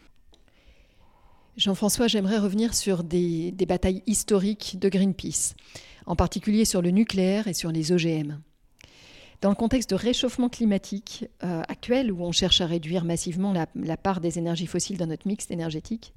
Jean-François, 1.57 2.07
j'aimerais 2.07 2.37
revenir 2.37 2.73
sur 2.73 3.03
des 3.03 3.53
batailles 3.67 4.01
historiques 4.07 4.77
de 4.79 4.89
Greenpeace, 4.89 5.55
en 6.05 6.15
particulier 6.15 6.65
sur 6.65 6.81
le 6.81 6.91
nucléaire 6.91 7.47
et 7.47 7.53
sur 7.53 7.71
les 7.71 7.91
OGM. 7.91 8.39
Dans 9.41 9.49
le 9.49 9.55
contexte 9.55 9.89
de 9.89 9.95
réchauffement 9.95 10.49
climatique 10.49 11.25
euh, 11.43 11.63
actuel, 11.67 12.11
où 12.11 12.23
on 12.23 12.31
cherche 12.31 12.61
à 12.61 12.67
réduire 12.67 13.03
massivement 13.03 13.53
la, 13.53 13.97
part 13.97 14.21
des 14.21 14.37
énergies 14.37 14.67
fossiles 14.67 14.97
dans 14.97 15.07
notre 15.07 15.27
mix 15.27 15.49
énergétique, 15.49 16.13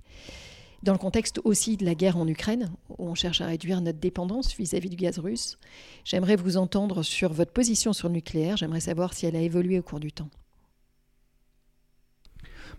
dans 0.83 0.93
le 0.93 0.99
contexte 0.99 1.41
aussi 1.45 1.79
de 1.79 1.87
la 1.87 1.95
guerre 1.95 2.19
en 2.19 2.29
Ukraine, 2.29 2.71
où 2.99 3.09
on 3.09 3.15
cherche 3.15 3.41
à 3.41 3.47
réduire 3.47 3.81
notre 3.81 3.99
dépendance 3.99 4.55
vis-à-vis 4.55 4.91
du 4.91 4.97
gaz 4.97 5.19
russe, 5.19 5.59
j'aimerais 6.05 6.37
vous 6.37 6.59
entendre 6.59 7.03
sur 7.03 7.33
votre 7.33 7.53
position 7.53 7.95
sur 7.95 8.09
le 8.09 8.15
nucléaire. 8.15 8.59
J'aimerais 8.59 8.81
savoir 8.81 9.15
si 9.15 9.25
elle 9.25 9.37
a 9.37 9.41
évolué 9.41 9.79
au 9.79 9.83
cours 9.83 10.01
du 10.01 10.13
temps. 10.13 10.29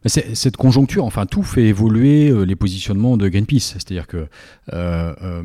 Cette 0.06 0.58
conjoncture, 0.58 1.06
enfin 1.06 1.26
tout 1.26 1.42
fait 1.42 1.64
évoluer 1.64 2.30
euh, 2.30 2.44
les 2.44 2.56
positionnements 2.56 3.18
de 3.18 3.28
Greenpeace. 3.28 3.74
C'est-à-dire 3.74 4.06
que 4.06 4.28
euh, 4.72 5.44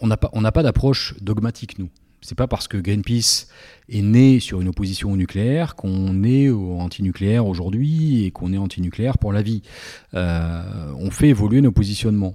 on 0.00 0.06
n'a 0.06 0.16
pas, 0.16 0.52
pas 0.52 0.62
d'approche 0.62 1.16
dogmatique, 1.20 1.80
nous. 1.80 1.88
C'est 2.22 2.36
pas 2.36 2.46
parce 2.46 2.68
que 2.68 2.76
Greenpeace 2.76 3.46
est 3.88 4.02
né 4.02 4.40
sur 4.40 4.60
une 4.60 4.68
opposition 4.68 5.12
au 5.12 5.16
nucléaire 5.16 5.74
qu'on 5.74 6.22
est 6.22 6.50
anti-nucléaire 6.50 7.46
aujourd'hui 7.46 8.24
et 8.24 8.30
qu'on 8.30 8.52
est 8.52 8.58
anti-nucléaire 8.58 9.18
pour 9.18 9.32
la 9.32 9.42
vie. 9.42 9.62
Euh, 10.14 10.62
on 10.98 11.10
fait 11.10 11.28
évoluer 11.28 11.60
nos 11.60 11.72
positionnements. 11.72 12.34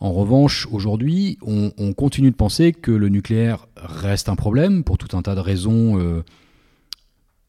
En 0.00 0.12
revanche, 0.12 0.66
aujourd'hui, 0.72 1.38
on, 1.42 1.92
continue 1.92 2.30
de 2.30 2.36
penser 2.36 2.72
que 2.72 2.90
le 2.90 3.10
nucléaire 3.10 3.66
reste 3.76 4.30
un 4.30 4.36
problème 4.36 4.82
pour 4.82 4.96
tout 4.96 5.14
un 5.14 5.20
tas 5.20 5.34
de 5.34 5.40
raisons 5.40 5.98
euh, 5.98 6.24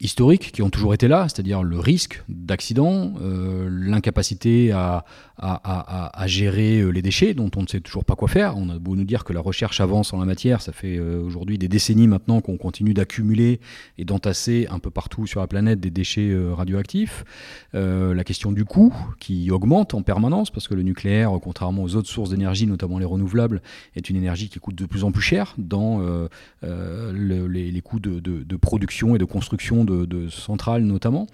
historiques 0.02 0.52
qui 0.52 0.62
ont 0.62 0.70
toujours 0.70 0.94
été 0.94 1.08
là, 1.08 1.28
c'est-à-dire 1.30 1.64
le 1.64 1.80
risque 1.80 2.24
d'accident, 2.28 3.14
euh, 3.22 3.70
l'incapacité 3.70 4.72
à, 4.72 5.06
à, 5.38 6.28
gérer 6.28 6.80
euh, 6.80 6.90
les 6.90 7.02
déchets 7.02 7.34
dont 7.34 7.50
on 7.56 7.64
ne 7.64 7.68
sait 7.68 7.80
toujours 7.80 8.06
pas 8.06 8.16
quoi 8.16 8.28
faire. 8.28 8.58
On 8.58 8.70
a 8.70 8.78
beau 8.78 8.96
nous 8.96 9.04
dire 9.04 9.24
que 9.24 9.34
la 9.34 9.40
recherche 9.40 9.80
avance 9.80 10.14
en 10.14 10.20
la 10.20 10.26
matière, 10.26 10.62
ça 10.62 10.72
fait 10.72 10.98
euh, 10.98 11.22
aujourd'hui 11.22 11.58
des 11.58 11.68
décennies 11.68 12.08
maintenant 12.08 12.42
qu'on 12.42 12.58
continue 12.58 12.94
d'accumuler 12.94 13.60
et 13.98 14.06
d'entasser 14.06 14.68
un 14.70 14.80
peu 14.80 14.90
partout 14.90 15.28
sur 15.28 15.40
la 15.40 15.48
planète 15.48 15.80
des 15.80 15.90
déchets 15.90 16.36
radioactifs. 16.52 17.24
la 17.74 18.24
question 18.24 18.52
du 18.52 18.66
coût 18.66 18.94
qui 19.20 19.52
augmente 19.52 19.94
en 19.94 20.02
permanence 20.02 20.50
parce 20.50 20.68
que 20.68 20.74
le 20.74 20.84
nucléaire, 20.84 21.32
contrairement 21.42 21.84
aux 21.84 21.96
autres 21.96 22.10
sources 22.10 22.30
d'énergie, 22.32 22.68
notamment 22.68 23.00
les 23.00 23.06
renouvelables, 23.06 23.62
est 23.96 24.10
une 24.10 24.16
énergie 24.16 24.50
qui 24.50 24.60
coûte 24.60 24.76
de 24.76 24.86
plus 24.86 25.04
en 25.04 25.12
plus 25.12 25.22
cher 25.22 25.56
dans 25.58 26.02
les, 26.64 27.82
coûts 27.84 28.00
de, 28.00 28.56
production 28.58 29.16
et 29.16 29.20
de 29.20 29.26
construction 29.26 29.84
centrales 30.30 30.84
notamment. 30.84 31.28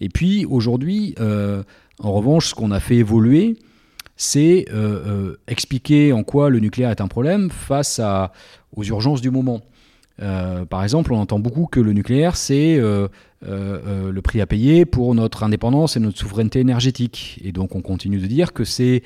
Et 0.00 0.08
puis 0.08 0.44
aujourd'hui, 0.44 1.14
euh, 1.20 1.62
en 1.98 2.12
revanche, 2.12 2.48
ce 2.48 2.54
qu'on 2.54 2.70
a 2.70 2.80
fait 2.80 2.96
évoluer, 2.96 3.56
c'est 4.16 4.66
euh, 4.72 4.74
euh, 5.06 5.36
expliquer 5.46 6.12
en 6.12 6.24
quoi 6.24 6.50
le 6.50 6.60
nucléaire 6.60 6.90
est 6.90 7.00
un 7.00 7.08
problème 7.08 7.50
face 7.50 8.00
aux 8.76 8.84
urgences 8.84 9.20
du 9.20 9.30
moment. 9.30 9.60
par 10.18 10.82
exemple, 10.82 11.12
on 11.12 11.18
entend 11.18 11.38
beaucoup 11.38 11.66
que 11.66 11.80
le 11.80 11.92
nucléaire, 11.92 12.36
c'est 12.36 12.80
le 13.42 14.20
prix 14.20 14.40
à 14.40 14.46
payer 14.46 14.84
pour 14.84 15.14
notre 15.14 15.42
indépendance 15.42 15.96
et 15.96 16.00
notre 16.00 16.18
souveraineté 16.18 16.60
énergétique. 16.60 17.40
Et 17.44 17.52
donc 17.52 17.74
on 17.74 17.82
continue 17.82 18.18
de 18.18 18.26
dire 18.26 18.52
que 18.52 18.64
c'est 18.64 19.02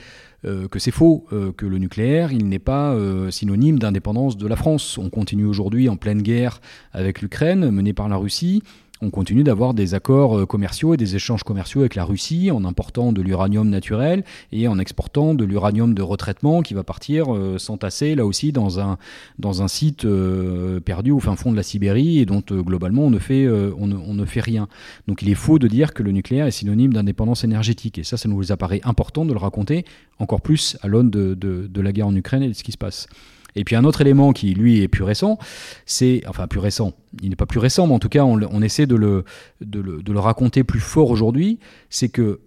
c'est 0.77 0.91
faux, 0.91 1.27
que 1.57 1.67
le 1.67 1.79
nucléaire, 1.79 2.33
n'est 2.33 2.59
pas 2.59 2.97
synonyme 3.31 3.79
d'indépendance 3.79 4.37
de 4.37 4.47
la 4.47 4.57
France. 4.57 4.99
On 4.99 5.11
continue 5.11 5.45
aujourd'hui 5.45 5.89
en 5.89 5.97
pleine 5.97 6.23
guerre 6.23 6.61
avec 6.93 7.23
l'Ukraine, 7.23 7.71
menée 7.71 7.93
par 7.93 8.09
la 8.09 8.17
Russie 8.17 8.63
on 9.03 9.11
continue 9.11 9.43
d'avoir 9.43 9.75
des 9.75 9.95
accords 9.95 10.39
euh, 10.39 10.47
commerciaux 10.47 10.95
et 10.95 10.97
des 10.97 11.17
échanges 11.17 11.43
commerciaux 11.43 11.81
avec 11.81 11.97
la 11.97 12.05
Russie 12.05 12.51
en 12.53 12.65
important 12.65 13.13
de 13.13 13.21
l'uranium 13.21 13.69
naturel 13.69 14.25
et 14.53 14.69
en 14.69 14.79
exportant 14.79 15.35
de 15.35 15.45
l'uranium 15.45 15.93
de 15.93 16.03
retraitement 16.03 16.63
qui 16.63 16.73
va 16.73 16.85
partir 16.85 17.35
euh, 17.35 17.59
s'entasser 17.59 18.15
là 18.15 18.25
aussi 18.25 18.53
dans 18.53 18.79
un, 18.79 18.99
dans 19.41 19.63
un 19.63 19.69
site 19.69 20.05
euh, 20.05 20.79
perdu 20.79 21.11
au 21.11 21.19
fin 21.19 21.35
fond 21.35 21.51
de 21.51 21.57
la 21.57 21.65
Sibérie 21.65 22.21
et 22.21 22.27
dont 22.27 22.43
globalement 22.49 23.03
on 23.03 23.11
ne, 23.11 23.19
fait, 23.19 23.49
on, 23.49 23.87
ne, 23.87 24.25
fait 24.25 24.41
rien. 24.41 24.69
Donc 25.09 25.23
il 25.23 25.29
est 25.29 25.35
faux 25.35 25.59
de 25.59 25.67
dire 25.67 25.95
que 25.95 26.05
le 26.05 26.13
nucléaire 26.13 26.47
est 26.47 26.53
synonyme 26.53 26.93
d'indépendance 26.93 27.43
énergétique 27.43 27.99
et 27.99 28.05
ça, 28.05 28.17
ça 28.17 28.29
nous 28.29 28.53
apparaît 28.53 28.81
important 28.85 29.25
de 29.25 29.33
le 29.33 29.39
raconter 29.39 29.85
encore 30.21 30.41
plus 30.41 30.77
à 30.83 30.87
l'aune 30.87 31.11
de, 31.11 31.35
de 31.35 31.81
la 31.81 31.93
guerre 31.93 32.07
en 32.07 32.15
Ukraine 32.15 32.45
et 32.45 32.49
de 32.49 32.53
ce 32.53 32.63
qui 32.63 32.73
se 32.73 32.79
passe. 32.79 33.09
Et 33.55 33.65
puis 33.65 33.77
un 33.77 33.85
autre 33.85 34.01
élément 34.01 34.33
qui, 34.33 34.55
lui, 34.55 34.81
est 34.81 34.89
plus 34.89 35.05
récent, 35.05 35.39
c'est, 35.87 36.23
enfin 36.27 36.47
plus 36.47 36.61
récent, 36.61 36.93
il 37.23 37.31
n'est 37.31 37.37
pas 37.37 37.47
plus 37.47 37.59
récent, 37.59 37.87
mais 37.87 37.95
en 37.95 37.99
tout 37.99 38.09
cas, 38.09 38.25
on, 38.25 38.63
essaie 38.63 38.87
de 38.87 38.97
le, 38.97 39.25
de 39.61 39.81
le, 39.81 40.19
raconter 40.19 40.65
plus 40.65 40.81
fort 40.81 41.11
aujourd'hui, 41.11 41.59
c'est 41.91 42.09
que 42.09 42.41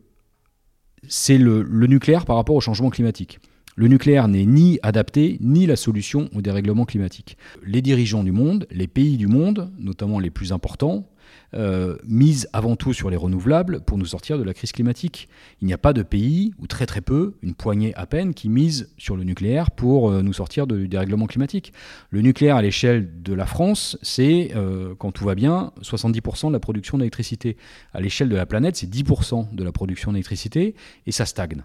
c'est 1.08 1.38
le, 1.38 1.62
le 1.62 1.88
nucléaire 1.88 2.26
par 2.26 2.36
rapport 2.36 2.56
au 2.56 2.62
changement 2.62 2.90
climatique. 2.90 3.40
Le 3.78 3.88
nucléaire 3.90 4.30
n'est 4.30 4.46
ni 4.46 4.80
adapté, 4.84 5.38
ni 5.42 5.66
la 5.66 5.76
solution 5.76 6.30
au 6.34 6.42
dérèglement 6.42 6.86
climatique. 6.86 7.38
Les 7.66 7.82
dirigeants 7.82 8.24
du 8.24 8.32
monde, 8.32 8.68
les 8.72 8.88
pays 8.88 9.18
du 9.18 9.28
monde, 9.28 9.70
notamment 9.78 10.20
les 10.20 10.30
plus 10.30 10.54
importants, 10.54 11.10
euh, 11.54 11.98
mise 12.06 12.50
avant 12.54 12.76
tout 12.76 12.94
sur 12.94 13.10
les 13.10 13.18
renouvelables 13.18 13.82
pour 13.82 13.98
nous 13.98 14.06
sortir 14.06 14.38
de 14.38 14.44
la 14.44 14.54
crise 14.54 14.72
climatique. 14.72 15.30
Il 15.62 15.68
n'y 15.68 15.74
a 15.74 15.78
pas 15.78 15.94
de 15.94 16.04
pays, 16.04 16.54
ou 16.60 16.68
très 16.68 16.86
très 16.86 17.02
peu, 17.02 17.36
une 17.42 17.54
poignée 17.54 17.94
à 17.96 18.06
peine, 18.06 18.34
qui 18.34 18.50
mise 18.50 18.92
sur 18.98 19.16
le 19.16 19.24
nucléaire 19.24 19.72
pour 19.72 20.10
euh, 20.10 20.22
nous 20.22 20.34
sortir 20.34 20.68
du 20.68 20.88
dérèglement 20.88 21.28
climatique. 21.28 21.74
Le 22.10 22.22
nucléaire 22.22 22.58
à 22.58 22.62
l'échelle 22.62 23.22
de 23.22 23.34
la 23.34 23.46
France, 23.46 23.98
c'est, 24.02 24.52
euh, 24.56 24.96
quand 24.98 25.12
tout 25.12 25.26
va 25.26 25.36
bien, 25.36 25.72
70% 25.82 26.48
de 26.48 26.54
la 26.54 26.60
production 26.60 26.98
d'électricité. 26.98 27.58
À 27.94 28.02
l'échelle 28.02 28.30
de 28.30 28.36
la 28.36 28.46
planète, 28.46 28.76
c'est 28.76 28.90
10% 28.90 29.54
de 29.54 29.64
la 29.64 29.72
production 29.72 30.12
d'électricité, 30.12 30.76
et 31.06 31.12
ça 31.12 31.26
stagne. 31.26 31.64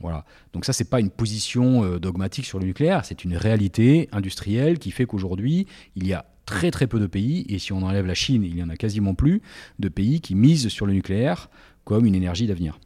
Voilà. 0.00 0.24
Donc 0.52 0.64
ça, 0.64 0.72
c'est 0.72 0.88
pas 0.88 1.00
une 1.00 1.10
position 1.10 1.98
dogmatique 1.98 2.46
sur 2.46 2.58
le 2.58 2.64
nucléaire, 2.64 3.04
c'est 3.04 3.24
une 3.24 3.36
réalité 3.36 4.08
industrielle 4.10 4.78
qui 4.78 4.90
fait 4.90 5.04
qu'aujourd'hui, 5.04 5.66
il 5.94 6.06
y 6.06 6.12
a 6.12 6.24
très 6.46 6.70
très 6.70 6.86
peu 6.86 6.98
de 6.98 7.06
pays, 7.06 7.44
et 7.48 7.58
si 7.58 7.72
on 7.72 7.82
enlève 7.82 8.06
la 8.06 8.14
Chine, 8.14 8.44
il 8.44 8.56
y 8.56 8.62
en 8.62 8.68
a 8.68 8.76
quasiment 8.76 9.14
plus, 9.14 9.42
de 9.78 9.88
pays 9.88 10.20
qui 10.20 10.34
misent 10.34 10.68
sur 10.68 10.86
le 10.86 10.92
nucléaire 10.92 11.50
comme 11.84 12.06
une 12.06 12.14
énergie 12.14 12.46
d'avenir. 12.46 12.78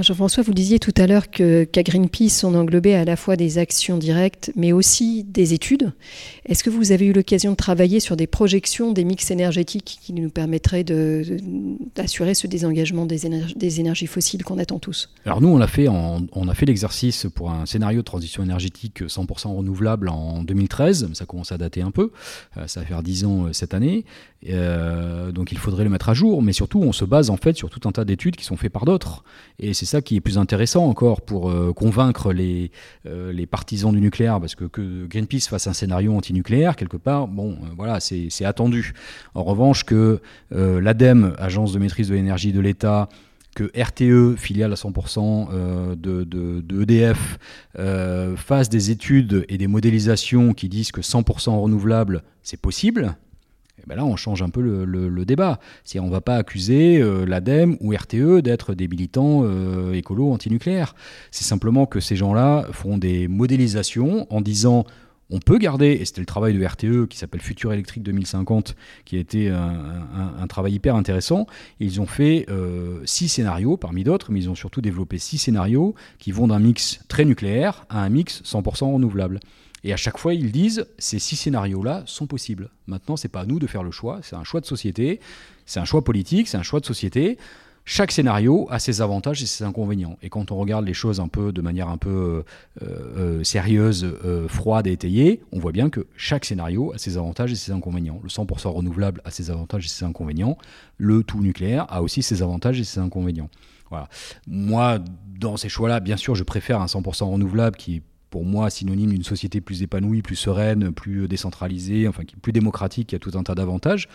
Jean-François, 0.00 0.42
vous 0.42 0.54
disiez 0.54 0.78
tout 0.78 0.94
à 0.96 1.06
l'heure 1.06 1.30
qu'à 1.30 1.82
Greenpeace, 1.82 2.44
on 2.44 2.54
englobait 2.54 2.94
à 2.94 3.04
la 3.04 3.16
fois 3.16 3.36
des 3.36 3.58
actions 3.58 3.98
directes, 3.98 4.50
mais 4.56 4.72
aussi 4.72 5.22
des 5.24 5.52
études. 5.52 5.92
Est-ce 6.46 6.64
que 6.64 6.70
vous 6.70 6.92
avez 6.92 7.06
eu 7.06 7.12
l'occasion 7.12 7.50
de 7.50 7.56
travailler 7.56 8.00
sur 8.00 8.16
des 8.16 8.26
projections 8.26 8.92
des 8.92 9.04
mix 9.04 9.30
énergétiques 9.30 9.98
qui 10.00 10.14
nous 10.14 10.30
permettraient 10.30 10.84
d'assurer 10.84 12.34
ce 12.34 12.46
désengagement 12.46 13.04
des, 13.04 13.26
énergies, 13.80 14.06
fossiles 14.06 14.44
qu'on 14.44 14.58
attend 14.58 14.78
tous? 14.78 15.10
Alors 15.26 15.42
nous, 15.42 15.48
on 15.48 15.60
a 15.60 15.66
fait, 15.66 15.88
fait 16.54 16.66
l'exercice 16.66 17.26
pour 17.34 17.50
un 17.50 17.66
scénario 17.66 18.00
de 18.00 18.04
transition 18.04 18.42
énergétique 18.42 19.02
100% 19.02 19.54
renouvelable 19.56 20.08
en 20.08 20.42
2013. 20.42 21.10
Ça 21.12 21.26
commence 21.26 21.52
à 21.52 21.58
dater 21.58 21.82
un 21.82 21.90
peu. 21.90 22.12
Euh, 22.56 22.66
ça 22.66 22.80
va 22.80 22.86
faire 22.86 23.02
10 23.02 23.24
ans 23.24 23.44
euh, 23.44 23.52
cette 23.52 23.74
année. 23.74 24.04
Euh, 24.48 25.30
donc 25.32 25.52
il 25.52 25.58
faudrait 25.58 25.84
le 25.84 25.90
mettre 25.90 26.08
à 26.08 26.14
jour. 26.14 26.42
Mais 26.42 26.52
surtout, 26.52 26.80
on 26.80 26.92
se 26.92 27.04
base 27.04 27.30
en 27.30 27.36
fait 27.36 27.56
sur 27.56 27.70
tout 27.70 27.86
un 27.88 27.92
tas 27.92 28.04
d'études 28.04 28.36
qui 28.36 28.44
sont 28.44 28.56
faites 28.56 28.72
par 28.72 28.84
d'autres. 28.84 29.24
Et 29.58 29.74
c'est 29.82 29.96
ça 29.96 30.00
qui 30.00 30.14
est 30.14 30.20
plus 30.20 30.38
intéressant 30.38 30.86
encore 30.86 31.22
pour 31.22 31.50
euh, 31.50 31.72
convaincre 31.72 32.32
les, 32.32 32.70
euh, 33.04 33.32
les 33.32 33.46
partisans 33.46 33.92
du 33.92 34.00
nucléaire, 34.00 34.38
parce 34.38 34.54
que, 34.54 34.64
que 34.64 35.06
Greenpeace 35.06 35.48
fasse 35.48 35.66
un 35.66 35.72
scénario 35.72 36.14
anti-nucléaire, 36.14 36.76
quelque 36.76 36.96
part, 36.96 37.26
bon, 37.26 37.54
euh, 37.54 37.66
voilà, 37.76 37.98
c'est 37.98 38.44
attendu. 38.44 38.94
En 39.34 39.42
revanche, 39.42 39.82
que 39.82 40.20
l'ADEME, 40.52 41.34
Agence 41.36 41.72
de 41.72 41.80
maîtrise 41.80 42.08
de 42.08 42.14
l'énergie 42.14 42.52
de 42.52 42.60
l'État, 42.60 43.08
que 43.56 43.72
RTE, 43.76 44.38
filiale 44.38 44.72
à 44.72 44.76
100% 44.76 45.96
de, 45.96 46.22
de, 46.22 46.82
EDF, 46.82 47.38
fasse 48.36 48.68
des 48.68 48.92
études 48.92 49.44
et 49.48 49.58
des 49.58 49.66
modélisations 49.66 50.54
qui 50.54 50.68
disent 50.68 50.92
que 50.92 51.00
100% 51.00 51.60
renouvelable, 51.60 52.22
c'est 52.42 52.60
possible, 52.60 53.16
Et 53.78 53.82
ben 53.86 53.96
là, 53.96 54.04
on 54.04 54.16
change 54.16 54.42
un 54.42 54.48
peu 54.48 54.60
le, 54.60 55.24
débat. 55.24 55.58
C'est 55.84 55.98
on 55.98 56.06
ne 56.06 56.10
va 56.10 56.20
pas 56.20 56.36
accuser 56.36 57.00
euh, 57.00 57.24
l'ADEME 57.24 57.76
ou 57.80 57.92
RTE 57.92 58.40
d'être 58.42 58.74
des 58.74 58.88
militants 58.88 59.42
euh, 59.44 59.92
écolos 59.92 60.32
antinucléaires. 60.32 60.94
C'est 61.30 61.44
simplement 61.44 61.86
que 61.86 62.00
ces 62.00 62.16
gens-là 62.16 62.66
font 62.72 62.98
des 62.98 63.28
modélisations 63.28 64.26
en 64.30 64.40
disant 64.40 64.84
on 65.32 65.38
peut 65.38 65.56
garder, 65.56 65.92
et 65.92 66.04
c'était 66.04 66.20
le 66.20 66.26
travail 66.26 66.52
de 66.52 66.64
RTE 66.64 67.08
qui 67.08 67.16
s'appelle 67.16 67.40
Futur 67.40 67.72
électrique 67.72 68.02
2050, 68.02 68.76
qui 69.06 69.16
a 69.16 69.20
été 69.20 69.48
un, 69.48 70.46
travail 70.46 70.74
hyper 70.74 70.94
intéressant. 70.94 71.46
ils 71.80 72.02
ont 72.02 72.06
fait 72.06 72.44
euh, 72.50 73.00
six 73.06 73.28
scénarios 73.28 73.78
parmi 73.78 74.04
d'autres, 74.04 74.30
mais 74.30 74.40
ils 74.40 74.50
ont 74.50 74.54
surtout 74.54 74.82
développé 74.82 75.16
six 75.16 75.38
scénarios 75.38 75.94
qui 76.18 76.32
vont 76.32 76.48
d'un 76.48 76.58
mix 76.58 77.00
très 77.08 77.24
nucléaire 77.24 77.86
à 77.88 78.02
un 78.02 78.10
mix 78.10 78.42
100% 78.44 78.92
renouvelable. 78.92 79.40
Et 79.84 79.92
à 79.92 79.96
chaque 79.96 80.18
fois, 80.18 80.34
ils 80.34 80.52
disent 80.52 80.86
ces 80.98 81.18
six 81.18 81.36
scénarios-là 81.36 82.04
sont 82.06 82.26
possibles. 82.26 82.70
Maintenant, 82.86 83.16
c'est 83.16 83.28
pas 83.28 83.40
à 83.40 83.46
nous 83.46 83.58
de 83.58 83.66
faire 83.66 83.82
le 83.82 83.90
choix, 83.90 84.20
c'est 84.22 84.36
un 84.36 84.44
choix 84.44 84.60
de 84.60 84.66
société, 84.66 85.20
c'est 85.66 85.80
un 85.80 85.84
choix 85.84 86.04
politique, 86.04 86.48
c'est 86.48 86.56
un 86.56 86.62
choix 86.62 86.80
de 86.80 86.86
société. 86.86 87.38
Chaque 87.84 88.12
scénario 88.12 88.68
a 88.70 88.78
ses 88.78 89.02
avantages 89.02 89.42
et 89.42 89.46
ses 89.46 89.64
inconvénients. 89.64 90.16
Et 90.22 90.28
quand 90.28 90.52
on 90.52 90.56
regarde 90.56 90.84
les 90.84 90.94
choses 90.94 91.18
un 91.18 91.26
peu 91.26 91.50
de 91.50 91.60
manière 91.60 91.88
un 91.88 91.96
peu 91.96 92.44
euh, 92.80 92.84
euh, 92.84 93.44
sérieuse, 93.44 94.04
euh, 94.04 94.46
froide 94.46 94.86
et 94.86 94.92
étayée, 94.92 95.42
on 95.50 95.58
voit 95.58 95.72
bien 95.72 95.90
que 95.90 96.06
chaque 96.16 96.44
scénario 96.44 96.92
a 96.92 96.98
ses 96.98 97.16
avantages 97.16 97.50
et 97.50 97.56
ses 97.56 97.72
inconvénients. 97.72 98.20
Le 98.22 98.28
100% 98.28 98.68
renouvelable 98.68 99.20
a 99.24 99.32
ses 99.32 99.50
avantages 99.50 99.86
et 99.86 99.88
ses 99.88 100.04
inconvénients. 100.04 100.56
Le 100.96 101.24
tout 101.24 101.42
nucléaire 101.42 101.86
a 101.88 102.02
aussi 102.02 102.22
ses 102.22 102.40
avantages 102.40 102.78
et 102.78 102.84
ses 102.84 103.00
inconvénients. 103.00 103.50
Voilà. 103.90 104.08
Moi, 104.46 105.00
dans 105.40 105.56
ces 105.56 105.68
choix-là, 105.68 105.98
bien 105.98 106.16
sûr, 106.16 106.36
je 106.36 106.44
préfère 106.44 106.80
un 106.80 106.86
100% 106.86 107.24
renouvelable 107.24 107.76
qui 107.76 108.02
pour 108.32 108.44
moi 108.46 108.70
synonyme 108.70 109.10
d'une 109.10 109.22
société 109.22 109.60
plus 109.60 109.82
épanouie, 109.82 110.22
plus 110.22 110.36
sereine, 110.36 110.90
plus 110.90 111.28
décentralisée, 111.28 112.08
enfin 112.08 112.22
plus 112.40 112.52
démocratique, 112.52 113.08
qui 113.08 113.14
a 113.14 113.18
tout 113.18 113.32
un 113.34 113.42
tas 113.44 113.54
d'avantages 113.54 114.08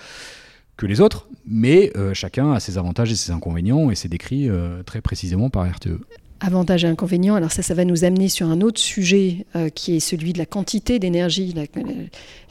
que 0.76 0.86
les 0.88 1.02
autres, 1.02 1.28
mais 1.46 1.92
euh, 1.96 2.14
chacun 2.14 2.52
a 2.52 2.60
ses 2.60 2.78
avantages 2.78 3.12
et 3.12 3.16
ses 3.16 3.32
inconvénients, 3.32 3.90
et 3.92 3.96
c'est 3.96 4.10
décrit 4.10 4.50
euh, 4.50 4.84
très 4.84 5.02
précisément 5.02 5.50
par 5.50 5.70
RTE. 5.70 6.00
Avantages 6.40 6.84
et 6.84 6.88
inconvénients, 6.88 7.34
alors 7.34 7.52
ça, 7.52 7.64
ça 7.64 7.74
va 7.74 7.84
nous 7.84 8.04
amener 8.04 8.30
sur 8.30 8.48
un 8.48 8.62
autre 8.62 8.80
sujet 8.80 9.48
euh, 9.56 9.70
qui 9.70 9.96
est 9.96 10.00
celui 10.00 10.34
de 10.34 10.38
la 10.38 10.46
quantité 10.46 11.00
d'énergie, 11.00 11.56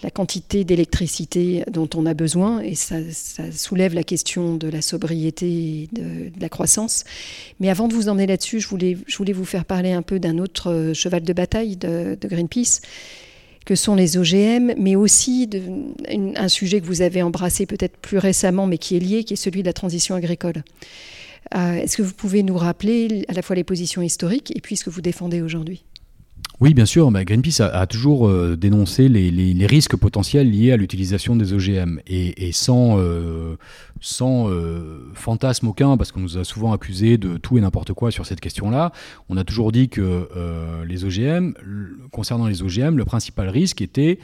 la, 0.03 0.11
quantité 0.11 0.65
d'électricité 0.65 1.63
dont 1.71 1.89
on 1.95 2.05
a 2.05 2.13
besoin, 2.13 2.61
et 2.61 2.75
ça, 2.75 2.97
soulève 3.53 3.95
la 3.95 4.03
question 4.03 4.57
de 4.57 4.69
la 4.69 4.83
sobriété 4.83 5.47
et 5.47 5.89
de, 5.93 6.33
la 6.41 6.49
croissance. 6.49 7.05
Mais 7.61 7.71
avant 7.71 7.87
de 7.87 7.95
vous 7.95 8.09
emmener 8.09 8.27
là-dessus, 8.27 8.59
je 8.59 8.69
voulais, 8.69 8.97
vous 9.33 9.45
faire 9.45 9.65
parler 9.65 9.93
un 9.93 10.03
peu 10.03 10.19
d'un 10.19 10.39
autre 10.39 10.91
cheval 10.93 11.23
de 11.23 11.33
bataille 11.33 11.77
de, 11.77 12.19
de 12.21 12.29
Greenpeace, 12.29 12.81
que 13.67 13.77
sont 13.77 13.95
les 13.95 14.17
OGM, 14.17 14.75
mais 14.79 14.97
aussi 14.97 15.47
de, 15.47 15.61
un 16.37 16.49
sujet 16.49 16.81
que 16.81 16.87
vous 16.87 17.03
avez 17.03 17.23
embrassé 17.23 17.67
peut-être 17.67 17.97
plus 17.99 18.19
récemment, 18.19 18.67
mais 18.67 18.79
qui 18.79 18.97
est 18.97 19.01
lié, 19.01 19.23
qui 19.23 19.35
est 19.35 19.37
celui 19.37 19.63
de 19.63 19.67
la 19.67 19.73
transition 19.73 20.17
agricole. 20.17 20.65
Euh, 21.55 21.75
est-ce 21.75 21.97
que 21.97 22.03
vous 22.03 22.15
pouvez 22.15 22.43
nous 22.43 22.57
rappeler 22.57 23.25
à 23.29 23.33
la 23.33 23.43
fois 23.43 23.57
les 23.57 23.65
positions 23.65 24.03
historiques 24.03 24.53
et 24.57 24.61
puis 24.61 24.77
ce 24.77 24.85
que 24.85 24.91
vous 24.91 25.01
défendez 25.01 25.43
aujourd'hui? 25.43 25.85
Oui, 26.59 26.73
bien 26.73 26.87
sûr. 26.87 27.11
Greenpeace 27.11 27.61
a, 27.61 27.87
toujours 27.87 28.27
euh, 28.29 28.57
dénoncé 28.57 29.11
les, 29.11 29.67
risques 29.67 29.97
potentiels 29.97 30.51
liés 30.51 30.73
à 30.73 30.79
l'utilisation 30.79 31.37
des 31.37 31.53
OGM. 31.53 32.01
Et, 32.07 32.51
sans, 32.53 32.99
euh, 32.99 33.57
sans 34.01 34.49
fantasme 35.13 35.69
aucun, 35.69 35.99
parce 35.99 36.13
qu'on 36.13 36.21
nous 36.21 36.39
a 36.39 36.45
souvent 36.45 36.73
accusé 36.73 37.19
de 37.19 37.37
tout 37.37 37.59
et 37.59 37.61
n'importe 37.61 37.93
quoi 37.93 38.11
sur 38.11 38.25
cette 38.25 38.41
question-là, 38.41 38.93
on 39.29 39.37
a 39.37 39.45
toujours 39.45 39.71
dit 39.71 39.91
que 39.91 40.29
les 40.87 41.05
OGM, 41.05 41.53
concernant 42.11 42.47
les 42.47 42.63
OGM, 42.63 42.97
le 42.97 43.05
principal 43.05 43.51
risque 43.51 43.83
était 43.83 44.19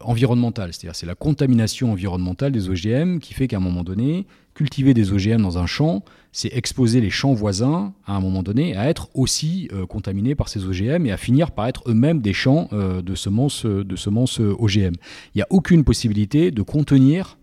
environnemental. 0.00 0.72
C'est-à-dire 0.72 0.96
c'est 0.96 1.06
la 1.06 1.14
contamination 1.14 1.92
environnementale 1.92 2.52
des 2.52 2.70
OGM 2.70 3.18
qui 3.18 3.34
fait 3.34 3.46
qu'à 3.46 3.58
un 3.58 3.60
moment 3.60 3.84
donné, 3.84 4.26
cultiver 4.54 4.94
des 4.94 5.12
OGM 5.12 5.42
dans 5.42 5.58
un 5.58 5.66
champ, 5.66 6.04
c'est 6.32 6.52
exposer 6.54 7.00
les 7.00 7.10
champs 7.10 7.34
voisins 7.34 7.92
à 8.06 8.16
un 8.16 8.20
moment 8.20 8.42
donné 8.42 8.74
à 8.76 8.88
être 8.88 9.08
aussi 9.14 9.68
euh, 9.72 9.86
contaminés 9.86 10.34
par 10.34 10.48
ces 10.48 10.64
OGM 10.64 11.06
et 11.06 11.12
à 11.12 11.16
finir 11.16 11.50
par 11.50 11.66
être 11.66 11.82
eux-mêmes 11.86 12.20
des 12.20 12.32
champs 12.32 12.68
euh, 12.72 13.02
de 13.02 13.14
semences, 13.14 13.66
semences 13.96 14.40
OGM. 14.40 14.94
Il 15.34 15.36
n'y 15.36 15.42
a 15.42 15.46
aucune 15.50 15.84
possibilité 15.84 16.50
de 16.50 16.62
contenir 16.62 17.38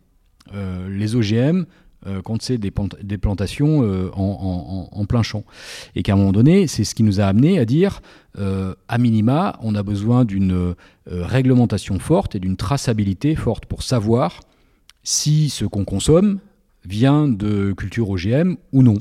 euh, 0.53 0.89
les 0.89 1.15
OGM 1.15 1.65
quand 2.23 2.41
c'est 2.41 2.57
des, 2.57 2.71
plantations 2.71 3.81
en, 4.13 5.05
plein 5.05 5.21
champ. 5.21 5.43
Et 5.95 6.01
qu'à 6.01 6.13
un 6.13 6.15
moment 6.15 6.31
donné, 6.31 6.65
c'est 6.65 6.85
ce 6.85 6.95
qui 6.95 7.03
nous 7.03 7.19
a 7.19 7.25
amené 7.25 7.59
à 7.59 7.65
dire, 7.65 8.01
à 8.37 8.97
minima, 8.97 9.59
on 9.61 9.75
a 9.75 9.83
besoin 9.83 10.23
d'une 10.23 10.75
réglementation 11.05 11.99
forte 11.99 12.35
et 12.35 12.39
d'une 12.39 12.55
traçabilité 12.55 13.35
forte 13.35 13.65
pour 13.65 13.83
savoir 13.83 14.39
si 15.03 15.49
ce 15.49 15.65
qu'on 15.65 15.83
consomme 15.83 16.39
vient 16.85 17.27
de 17.27 17.73
culture 17.73 18.09
OGM 18.09 18.55
ou 18.71 18.83
non. 18.83 18.97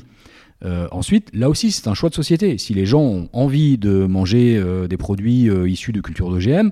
Euh, 0.65 0.87
ensuite, 0.91 1.29
là 1.33 1.49
aussi, 1.49 1.71
c'est 1.71 1.87
un 1.87 1.93
choix 1.93 2.09
de 2.09 2.15
société. 2.15 2.57
Si 2.57 2.73
les 2.73 2.85
gens 2.85 3.01
ont 3.01 3.29
envie 3.33 3.77
de 3.77 4.05
manger 4.05 4.57
euh, 4.57 4.87
des 4.87 4.97
produits 4.97 5.49
euh, 5.49 5.69
issus 5.69 5.91
de 5.91 6.01
culture 6.01 6.29
d'OGM, 6.29 6.71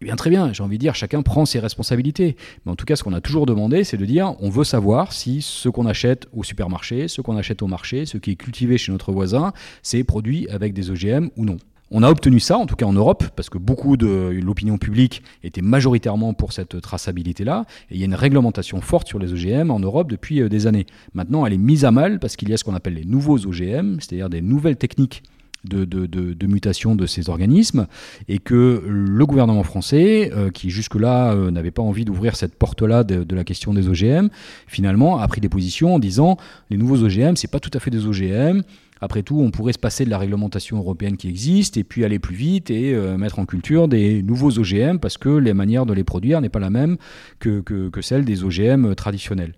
eh 0.00 0.04
bien 0.04 0.16
très 0.16 0.30
bien, 0.30 0.52
j'ai 0.52 0.62
envie 0.62 0.78
de 0.78 0.80
dire, 0.80 0.94
chacun 0.94 1.22
prend 1.22 1.44
ses 1.44 1.58
responsabilités. 1.58 2.36
Mais 2.64 2.72
en 2.72 2.76
tout 2.76 2.84
cas, 2.86 2.96
ce 2.96 3.02
qu'on 3.02 3.12
a 3.12 3.20
toujours 3.20 3.46
demandé, 3.46 3.82
c'est 3.84 3.96
de 3.96 4.06
dire, 4.06 4.34
on 4.40 4.48
veut 4.48 4.64
savoir 4.64 5.12
si 5.12 5.42
ce 5.42 5.68
qu'on 5.68 5.86
achète 5.86 6.28
au 6.32 6.44
supermarché, 6.44 7.08
ce 7.08 7.20
qu'on 7.20 7.36
achète 7.36 7.62
au 7.62 7.66
marché, 7.66 8.06
ce 8.06 8.16
qui 8.16 8.30
est 8.30 8.36
cultivé 8.36 8.78
chez 8.78 8.92
notre 8.92 9.12
voisin, 9.12 9.52
c'est 9.82 10.04
produit 10.04 10.48
avec 10.50 10.72
des 10.72 10.90
OGM 10.90 11.30
ou 11.36 11.44
non. 11.44 11.56
On 11.90 12.02
a 12.02 12.10
obtenu 12.10 12.38
ça, 12.38 12.58
en 12.58 12.66
tout 12.66 12.76
cas 12.76 12.84
en 12.84 12.92
Europe, 12.92 13.24
parce 13.34 13.48
que 13.48 13.56
beaucoup 13.56 13.96
de 13.96 14.38
l'opinion 14.42 14.76
publique 14.76 15.22
était 15.42 15.62
majoritairement 15.62 16.34
pour 16.34 16.52
cette 16.52 16.80
traçabilité-là. 16.80 17.64
Et 17.90 17.94
il 17.94 17.98
y 18.00 18.02
a 18.02 18.04
une 18.04 18.14
réglementation 18.14 18.80
forte 18.80 19.08
sur 19.08 19.18
les 19.18 19.32
OGM 19.32 19.70
en 19.70 19.80
Europe 19.80 20.10
depuis 20.10 20.42
euh, 20.42 20.48
des 20.48 20.66
années. 20.66 20.86
Maintenant, 21.14 21.46
elle 21.46 21.54
est 21.54 21.58
mise 21.58 21.84
à 21.84 21.90
mal 21.90 22.18
parce 22.18 22.36
qu'il 22.36 22.50
y 22.50 22.52
a 22.52 22.56
ce 22.58 22.64
qu'on 22.64 22.74
appelle 22.74 22.94
les 22.94 23.04
nouveaux 23.04 23.38
OGM, 23.38 24.00
c'est-à-dire 24.00 24.28
des 24.28 24.42
nouvelles 24.42 24.76
techniques 24.76 25.22
de, 25.64 26.46
mutation 26.46 26.94
de 26.94 27.06
ces 27.06 27.28
organismes 27.30 27.86
et 28.28 28.38
que 28.38 28.82
le 28.86 29.26
gouvernement 29.26 29.62
français, 29.62 30.30
euh, 30.34 30.50
qui 30.50 30.70
jusque-là 30.70 31.32
euh, 31.32 31.50
n'avait 31.50 31.70
pas 31.70 31.82
envie 31.82 32.04
d'ouvrir 32.04 32.36
cette 32.36 32.54
porte-là 32.54 33.04
de, 33.04 33.24
de, 33.24 33.36
la 33.36 33.44
question 33.44 33.74
des 33.74 33.88
OGM, 33.88 34.28
finalement 34.66 35.18
a 35.18 35.28
pris 35.28 35.40
des 35.40 35.48
positions 35.48 35.94
en 35.94 35.98
disant 35.98 36.36
les 36.70 36.76
nouveaux 36.76 37.02
OGM, 37.02 37.36
c'est 37.36 37.50
pas 37.50 37.60
tout 37.60 37.70
à 37.74 37.80
fait 37.80 37.90
des 37.90 38.06
OGM, 38.06 38.62
après 39.00 39.22
tout, 39.22 39.40
on 39.40 39.50
pourrait 39.50 39.72
se 39.72 39.78
passer 39.78 40.04
de 40.04 40.10
la 40.10 40.18
réglementation 40.18 40.78
européenne 40.78 41.16
qui 41.16 41.28
existe 41.28 41.76
et 41.76 41.84
puis 41.84 42.04
aller 42.04 42.18
plus 42.18 42.34
vite 42.34 42.70
et 42.70 42.94
euh, 42.94 43.16
mettre 43.16 43.38
en 43.38 43.46
culture 43.46 43.88
des 43.88 44.22
nouveaux 44.22 44.58
OGM 44.58 44.98
parce 44.98 45.18
que 45.18 45.28
les 45.28 45.54
manières 45.54 45.86
de 45.86 45.92
les 45.92 46.04
produire 46.04 46.40
n'est 46.40 46.48
pas 46.48 46.58
la 46.58 46.70
même 46.70 46.96
que, 47.38 47.60
que, 47.60 48.00
celle 48.00 48.24
des 48.24 48.44
OGM 48.44 48.94
traditionnels. 48.94 49.54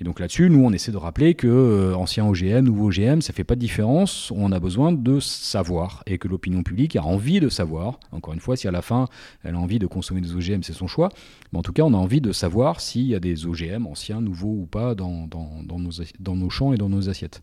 Et 0.00 0.04
donc 0.04 0.20
là-dessus, 0.20 0.50
nous, 0.50 0.64
on 0.64 0.72
essaie 0.72 0.92
de 0.92 0.96
rappeler 0.96 1.34
que 1.34 1.46
euh, 1.46 1.94
ancien 1.94 2.26
OGM, 2.26 2.60
nouveau 2.60 2.88
OGM, 2.88 3.20
ça 3.20 3.32
fait 3.32 3.44
pas 3.44 3.54
de 3.54 3.60
différence. 3.60 4.32
On 4.34 4.52
a 4.52 4.60
besoin 4.60 4.92
de 4.92 5.20
savoir 5.20 6.02
et 6.06 6.18
que 6.18 6.28
l'opinion 6.28 6.62
publique 6.62 6.96
a 6.96 7.02
envie 7.02 7.40
de 7.40 7.48
savoir. 7.48 7.98
Encore 8.12 8.34
une 8.34 8.40
fois, 8.40 8.56
si 8.56 8.68
à 8.68 8.70
la 8.70 8.82
fin, 8.82 9.06
elle 9.42 9.54
a 9.54 9.58
envie 9.58 9.78
de 9.78 9.86
consommer 9.86 10.20
des 10.20 10.34
OGM, 10.34 10.62
c'est 10.62 10.72
son 10.72 10.86
choix. 10.86 11.08
Mais 11.52 11.58
en 11.58 11.62
tout 11.62 11.72
cas, 11.72 11.82
on 11.82 11.94
a 11.94 11.96
envie 11.96 12.20
de 12.20 12.32
savoir 12.32 12.80
s'il 12.80 13.06
y 13.06 13.14
a 13.14 13.20
des 13.20 13.46
OGM 13.46 13.86
anciens, 13.86 14.20
nouveaux 14.20 14.56
ou 14.62 14.66
pas 14.66 14.94
dans, 14.94 15.26
dans, 15.26 15.62
dans, 15.64 15.78
nos, 15.78 15.90
dans 16.20 16.36
nos 16.36 16.50
champs 16.50 16.72
et 16.72 16.76
dans 16.76 16.88
nos 16.88 17.08
assiettes. 17.08 17.42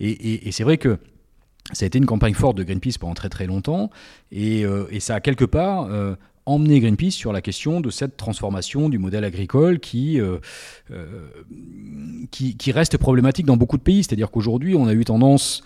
Et, 0.00 0.50
c'est 0.50 0.64
vrai 0.64 0.73
que 0.78 0.98
ça 1.72 1.84
a 1.84 1.86
été 1.86 1.98
une 1.98 2.06
campagne 2.06 2.34
forte 2.34 2.56
de 2.56 2.62
Greenpeace 2.62 2.98
pendant 3.00 3.14
très 3.14 3.28
très 3.28 3.46
longtemps, 3.46 3.90
et, 4.30 4.64
euh, 4.64 4.86
ça 5.00 5.14
a 5.16 5.20
quelque 5.20 5.44
part 5.44 5.86
euh, 5.90 6.14
emmené 6.46 6.80
Greenpeace 6.80 7.12
sur 7.12 7.32
la 7.32 7.40
question 7.40 7.80
de 7.80 7.90
cette 7.90 8.16
transformation 8.16 8.88
du 8.88 8.98
modèle 8.98 9.24
agricole 9.24 9.80
euh, 9.94 10.38
qui, 12.30 12.56
qui, 12.56 12.72
reste 12.72 12.98
problématique 12.98 13.46
dans 13.46 13.56
beaucoup 13.56 13.78
de 13.78 13.82
pays. 13.82 14.04
C'est-à-dire 14.04 14.30
qu'aujourd'hui, 14.30 14.74
on 14.74 14.86
a 14.86 14.92
eu 14.92 15.04
tendance 15.04 15.62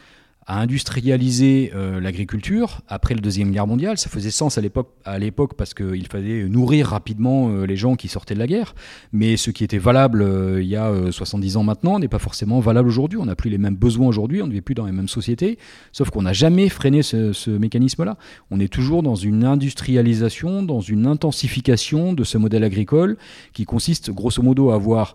à 0.48 0.61
industrialiser 0.61 1.72
euh, 1.74 2.00
l'agriculture 2.00 2.80
après 2.88 3.14
la 3.14 3.20
Deuxième 3.20 3.50
Guerre 3.50 3.66
mondiale. 3.66 3.98
Ça 3.98 4.08
faisait 4.08 4.30
sens 4.30 4.56
à 4.56 4.62
l'époque, 4.62 4.88
à 5.04 5.18
l'époque 5.18 5.52
parce 5.54 5.74
qu'il 5.74 6.06
fallait 6.08 6.48
nourrir 6.48 6.87
rapidement 6.88 7.50
euh, 7.50 7.66
les 7.66 7.76
gens 7.76 7.96
qui 7.96 8.08
sortaient 8.08 8.32
de 8.32 8.38
la 8.38 8.46
guerre. 8.46 8.74
Mais 9.12 9.37
ce 9.37 9.50
qui 9.50 9.62
était 9.62 9.76
valable 9.76 10.22
euh, 10.22 10.62
il 10.62 10.68
y 10.68 10.76
a 10.76 10.90
70 11.12 11.58
ans 11.58 11.64
maintenant 11.64 11.98
n'est 11.98 12.08
pas 12.08 12.18
forcément 12.18 12.61
valable 12.61 12.88
aujourd'hui. 12.88 13.18
On 13.18 13.26
n'a 13.26 13.37
plus 13.37 13.50
les 13.50 13.58
mêmes 13.58 13.76
besoins 13.76 14.08
aujourd'hui, 14.08 14.40
on 14.40 14.46
ne 14.46 14.52
vit 14.52 14.62
plus 14.62 14.74
dans 14.74 14.87
les 14.87 14.92
mêmes 14.92 15.06
sociétés. 15.06 15.58
Sauf 15.92 16.08
qu'on 16.08 16.22
n'a 16.22 16.32
jamais 16.32 16.70
freiné 16.70 17.02
ce, 17.02 17.34
ce 17.34 17.50
mécanisme-là. 17.50 18.16
On 18.50 18.58
est 18.58 18.72
toujours 18.72 19.02
dans 19.02 19.16
une 19.16 19.44
industrialisation, 19.44 20.62
dans 20.62 20.80
une 20.80 21.06
intensification 21.06 22.14
de 22.14 22.24
ce 22.24 22.38
modèle 22.38 22.64
agricole 22.64 23.18
qui 23.52 23.66
consiste 23.66 24.11
grosso 24.12 24.42
modo 24.42 24.70
à 24.70 24.76
avoir 24.76 25.14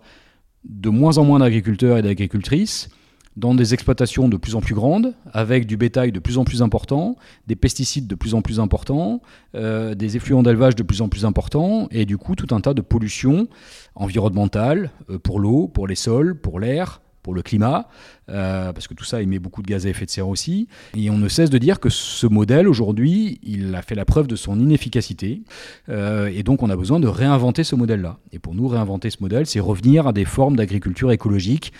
de 0.64 0.90
moins 0.90 1.18
en 1.18 1.24
moins 1.24 1.40
d'agriculteurs 1.40 1.98
et 1.98 2.02
d'agricultrices 2.02 2.88
dans 3.36 3.54
des 3.54 3.74
exploitations 3.74 4.28
de 4.28 4.36
plus 4.36 4.54
en 4.54 4.60
plus 4.60 4.74
grandes, 4.74 5.14
avec 5.32 5.66
du 5.66 5.76
bétail 5.76 6.12
de 6.12 6.20
plus 6.20 6.38
en 6.38 6.44
plus 6.44 6.62
important, 6.62 7.16
des 7.46 7.56
pesticides 7.56 8.06
de 8.06 8.14
plus 8.14 8.34
en 8.34 8.42
plus 8.42 8.60
importants, 8.60 9.22
euh, 9.54 9.94
des 9.94 10.16
effluents 10.16 10.42
d'élevage 10.42 10.76
de 10.76 10.82
plus 10.82 11.02
en 11.02 11.08
plus 11.08 11.24
importants, 11.24 11.88
et 11.90 12.04
du 12.04 12.16
coup 12.16 12.36
tout 12.36 12.54
un 12.54 12.60
tas 12.60 12.74
de 12.74 12.80
pollutions 12.80 13.48
environnementales 13.94 14.90
euh, 15.10 15.18
pour 15.18 15.40
l'eau, 15.40 15.68
pour 15.68 15.88
les 15.88 15.96
sols, 15.96 16.36
pour 16.36 16.60
l'air, 16.60 17.00
pour 17.22 17.32
le 17.32 17.40
climat, 17.40 17.88
parce 18.26 18.86
que 18.86 18.92
tout 18.92 19.04
ça 19.04 19.22
émet 19.22 19.38
beaucoup 19.38 19.62
de 19.62 19.66
gaz 19.66 19.86
à 19.86 19.88
effet 19.88 20.04
de 20.04 20.10
serre 20.10 20.28
aussi. 20.28 20.68
Et 20.94 21.08
on 21.08 21.16
ne 21.16 21.28
cesse 21.28 21.48
de 21.48 21.56
dire 21.56 21.80
que 21.80 21.88
ce 21.88 22.26
modèle, 22.26 22.68
aujourd'hui, 22.68 23.40
il 23.42 23.74
a 23.74 23.80
fait 23.80 23.94
la 23.94 24.04
preuve 24.04 24.26
de 24.26 24.36
son 24.36 24.60
inefficacité. 24.60 25.40
et 25.88 26.42
donc, 26.42 26.62
on 26.62 26.68
a 26.68 26.76
besoin 26.76 27.00
de 27.00 27.08
réinventer 27.08 27.64
ce 27.64 27.76
modèle-là. 27.76 28.18
Et 28.32 28.38
pour 28.38 28.54
nous, 28.54 28.68
réinventer 28.68 29.08
ce 29.08 29.16
modèle, 29.22 29.46
c'est 29.46 29.58
revenir 29.58 30.06
à 30.06 30.12
des 30.12 30.26
formes 30.26 30.56
d'agriculture 30.56 31.12
écologique, 31.12 31.72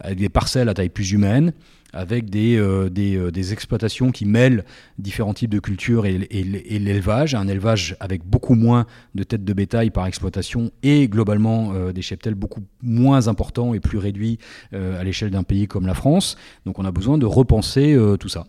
avec 0.00 0.18
des 0.18 0.28
parcelles 0.28 0.68
à 0.68 0.74
taille 0.74 0.88
plus 0.88 1.12
humaine, 1.12 1.52
avec 1.96 2.28
des, 2.30 2.56
euh, 2.56 2.90
euh, 2.98 3.30
des, 3.30 3.52
exploitations 3.52 4.10
qui 4.10 4.26
mêlent 4.26 4.64
différents 4.98 5.34
types 5.34 5.50
de 5.50 5.58
cultures 5.58 6.06
et, 6.06 6.18
l'élevage, 6.18 7.34
un 7.34 7.48
élevage 7.48 7.96
avec 8.00 8.24
beaucoup 8.24 8.54
moins 8.54 8.86
de 9.14 9.22
têtes 9.22 9.44
de 9.44 9.52
bétail 9.52 9.90
par 9.90 10.06
exploitation 10.06 10.70
et 10.82 11.08
globalement 11.08 11.72
euh, 11.72 11.92
des 11.92 12.02
cheptels 12.02 12.34
beaucoup 12.34 12.62
moins 12.82 13.28
importants 13.28 13.74
et 13.74 13.80
plus 13.80 13.98
réduits 13.98 14.38
à 14.72 15.02
l'échelle 15.04 15.30
d'un 15.30 15.42
pays 15.42 15.66
comme 15.66 15.86
la 15.86 15.94
France. 15.94 16.36
Donc 16.66 16.78
on 16.78 16.84
a 16.84 16.90
besoin 16.90 17.18
de 17.18 17.26
repenser 17.26 17.96
tout 18.20 18.28
ça. 18.28 18.46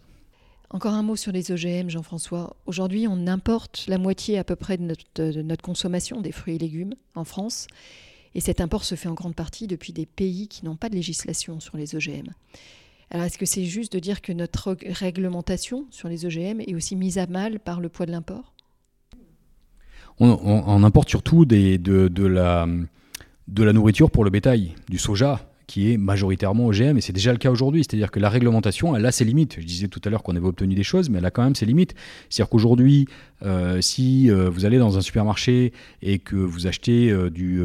Encore 0.69 0.93
un 0.93 1.03
mot 1.03 1.15
sur 1.15 1.31
les 1.31 1.51
OGM, 1.51 1.89
Jean-François. 1.89 2.55
Aujourd'hui, 2.65 3.07
on 3.07 3.27
importe 3.27 3.85
la 3.87 3.97
moitié 3.97 4.37
à 4.37 4.43
peu 4.43 4.55
près 4.55 4.77
de 4.77 4.83
notre, 4.83 5.31
de 5.31 5.41
notre 5.41 5.63
consommation 5.63 6.21
des 6.21 6.31
fruits 6.31 6.55
et 6.55 6.59
légumes 6.59 6.93
en 7.15 7.23
France. 7.23 7.67
Et 8.37 8.39
cet 8.39 8.61
import 8.61 8.83
se 8.83 8.93
fait 8.93 9.09
en 9.09 9.15
grande 9.15 9.33
partie 9.33 9.65
depuis 9.65 9.93
des 9.93 10.05
pays 10.05 10.47
qui 10.47 10.63
n'ont 10.63 10.75
pas 10.75 10.89
de 10.89 10.95
législation 10.95 11.59
sur 11.59 11.75
les 11.75 11.95
OGM. 11.95 12.27
Alors 13.09 13.25
est-ce 13.25 13.39
que 13.39 13.47
c'est 13.47 13.65
juste 13.65 13.91
de 13.93 13.99
dire 13.99 14.21
que 14.21 14.31
notre 14.31 14.77
réglementation 14.85 15.87
sur 15.89 16.07
les 16.07 16.23
OGM 16.23 16.61
est 16.61 16.75
aussi 16.75 16.95
mise 16.95 17.17
à 17.17 17.25
mal 17.25 17.59
par 17.59 17.81
le 17.81 17.89
poids 17.89 18.05
de 18.05 18.11
l'import? 18.11 18.53
On, 20.19 20.83
importe 20.83 21.09
surtout 21.09 21.45
de 21.45 22.27
la 22.27 23.73
nourriture 23.73 24.11
pour 24.11 24.23
le 24.23 24.29
bétail, 24.29 24.75
du 24.87 24.99
soja, 24.99 25.49
qui 25.67 25.91
est 25.91 25.97
majoritairement 25.97 26.65
OGM, 26.67 26.97
et 26.97 27.01
c'est 27.01 27.13
déjà 27.13 27.33
le 27.33 27.37
cas 27.37 27.51
aujourd'hui. 27.51 27.83
C'est-à-dire 27.83 28.09
que 28.09 28.19
la 28.19 28.29
réglementation, 28.29 28.95
elle 28.95 29.05
a 29.05 29.11
ses 29.11 29.25
limites. 29.25 29.57
Je 29.59 29.65
disais 29.65 29.89
tout 29.89 30.01
à 30.05 30.09
l'heure 30.09 30.23
qu'on 30.23 30.35
avait 30.35 30.47
obtenu 30.47 30.75
des 30.75 30.83
choses, 30.83 31.09
mais 31.09 31.19
elle 31.19 31.25
a 31.25 31.31
quand 31.31 31.43
même 31.43 31.55
ses 31.55 31.65
limites. 31.65 31.93
C'est-à-dire 32.29 32.49
qu'aujourd'hui, 32.49 33.07
euh, 33.43 33.81
si 33.81 34.31
euh, 34.31 34.49
vous 34.49 34.65
allez 34.65 34.77
dans 34.79 34.97
un 34.97 35.01
supermarché 35.01 35.73
et 36.01 36.19
que 36.19 36.37
vous 36.37 36.67
achetez 36.67 37.11
euh, 37.11 37.29
du, 37.29 37.61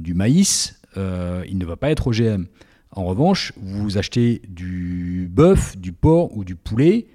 du 0.00 0.14
maïs, 0.14 0.80
il 0.96 1.58
ne 1.58 1.64
va 1.64 1.76
pas 1.76 1.90
être 1.90 2.06
OGM. 2.06 2.46
En 2.92 3.04
revanche, 3.04 3.52
vous 3.56 3.98
achetez 3.98 4.42
du 4.48 5.28
bœuf, 5.30 5.76
du 5.78 5.92
porc 5.92 6.36
ou 6.36 6.44
du 6.44 6.54
poulet, 6.54 7.06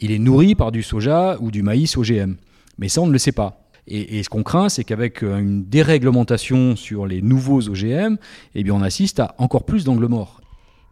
il 0.00 0.10
est 0.10 0.18
nourri 0.18 0.54
par 0.54 0.72
du 0.72 0.82
soja 0.82 1.38
ou 1.40 1.50
du 1.50 1.62
maïs 1.62 1.96
OGM. 1.96 2.34
Mais 2.78 2.88
ça, 2.88 3.00
on 3.00 3.06
ne 3.06 3.12
le 3.12 3.18
sait 3.18 3.32
pas. 3.32 3.63
Et, 3.86 4.22
ce 4.22 4.30
qu'on 4.30 4.42
craint, 4.42 4.68
c'est 4.70 4.82
qu'avec 4.82 5.22
euh, 5.22 5.38
une 5.38 5.64
déréglementation 5.64 6.74
sur 6.74 7.06
les 7.06 7.20
nouveaux 7.20 7.68
OGM, 7.68 8.16
eh 8.54 8.64
bien, 8.64 8.74
on 8.74 8.82
assiste 8.82 9.20
à 9.20 9.34
encore 9.38 9.64
plus 9.64 9.84
d'angles 9.84 10.06
morts. 10.06 10.40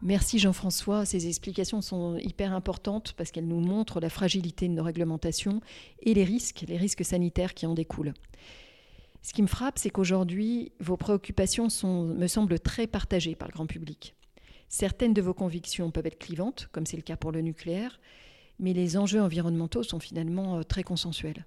Merci 0.02 0.38
Jean-François. 0.38 1.06
Ces 1.06 1.28
explications 1.28 1.80
sont 1.80 2.16
hyper 2.18 2.52
importantes 2.52 3.14
parce 3.16 3.30
qu'elles 3.30 3.46
nous 3.46 3.60
montrent 3.60 4.00
la 4.00 4.10
fragilité 4.10 4.68
de 4.68 4.74
nos 4.74 4.82
réglementations 4.82 5.60
et 6.00 6.12
les 6.12 6.24
risques, 6.24 6.64
les 6.68 6.76
risques 6.76 7.04
sanitaires 7.04 7.54
qui 7.54 7.66
en 7.66 7.74
découlent. 7.74 8.12
Ce 9.22 9.32
qui 9.32 9.42
me 9.42 9.46
frappe, 9.46 9.78
c'est 9.78 9.90
qu'aujourd'hui, 9.90 10.72
vos 10.80 10.96
préoccupations 10.96 11.68
sont, 11.68 12.02
me 12.02 12.26
semblent 12.26 12.58
très 12.58 12.88
partagées 12.88 13.36
par 13.36 13.46
le 13.48 13.52
grand 13.52 13.66
public. 13.66 14.16
Certaines 14.68 15.14
de 15.14 15.22
vos 15.22 15.34
convictions 15.34 15.92
peuvent 15.92 16.06
être 16.06 16.18
clivantes, 16.18 16.68
comme 16.72 16.86
c'est 16.86 16.96
le 16.96 17.02
cas 17.02 17.16
pour 17.16 17.30
le 17.30 17.40
nucléaire, 17.40 18.00
mais 18.58 18.72
les 18.72 18.96
enjeux 18.96 19.22
environnementaux 19.22 19.84
sont 19.84 20.00
finalement 20.00 20.58
euh, 20.58 20.62
très 20.62 20.82
consensuels. 20.82 21.46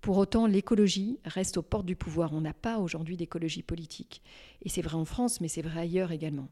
Pour 0.00 0.18
autant, 0.18 0.46
l'écologie 0.46 1.18
reste 1.24 1.56
aux 1.56 1.62
portes 1.62 1.86
du 1.86 1.96
pouvoir. 1.96 2.32
On 2.32 2.40
n'a 2.40 2.54
pas 2.54 2.78
aujourd'hui 2.78 3.16
d'écologie 3.16 3.62
politique. 3.62 4.22
Et 4.62 4.68
c'est 4.68 4.82
vrai 4.82 4.94
en 4.94 5.04
France, 5.04 5.40
mais 5.40 5.48
c'est 5.48 5.62
vrai 5.62 5.80
ailleurs 5.80 6.12
également. 6.12 6.48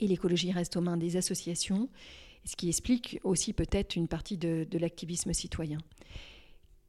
Et 0.00 0.06
l'écologie 0.06 0.52
reste 0.52 0.76
aux 0.76 0.80
mains 0.80 0.96
des 0.96 1.16
associations, 1.16 1.88
ce 2.44 2.56
qui 2.56 2.68
explique 2.68 3.20
aussi 3.22 3.52
peut-être 3.52 3.96
une 3.96 4.08
partie 4.08 4.36
de, 4.36 4.66
l'activisme 4.78 5.32
citoyen. 5.32 5.78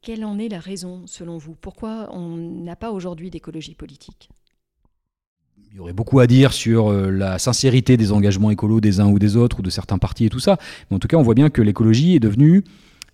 Quelle 0.02 0.24
en 0.24 0.38
est 0.38 0.48
la 0.48 0.58
raison, 0.58 1.06
selon 1.06 1.38
vous? 1.38 1.54
Pourquoi 1.54 2.08
on 2.12 2.36
n'a 2.36 2.76
pas 2.76 2.90
aujourd'hui 2.90 3.30
d'écologie 3.30 3.74
politique? 3.74 4.28
Il 5.70 5.76
y 5.76 5.80
aurait 5.80 5.92
beaucoup 5.92 6.20
à 6.20 6.26
dire 6.26 6.52
sur 6.52 6.88
euh, 6.88 7.10
la 7.10 7.38
sincérité 7.38 7.96
des 7.96 8.12
engagements 8.12 8.50
écolos 8.50 8.80
des 8.80 9.00
uns 9.00 9.08
ou 9.08 9.18
des 9.18 9.36
autres, 9.36 9.60
ou 9.60 9.62
de 9.62 9.70
certains 9.70 9.98
partis 9.98 10.26
et 10.26 10.30
tout 10.30 10.40
ça. 10.40 10.58
Mais 10.90 10.96
en 10.96 10.98
tout 10.98 11.08
cas, 11.08 11.16
on 11.16 11.22
voit 11.22 11.34
bien 11.34 11.50
que 11.50 11.62
l'écologie 11.62 12.14
est 12.14 12.20
devenue 12.20 12.64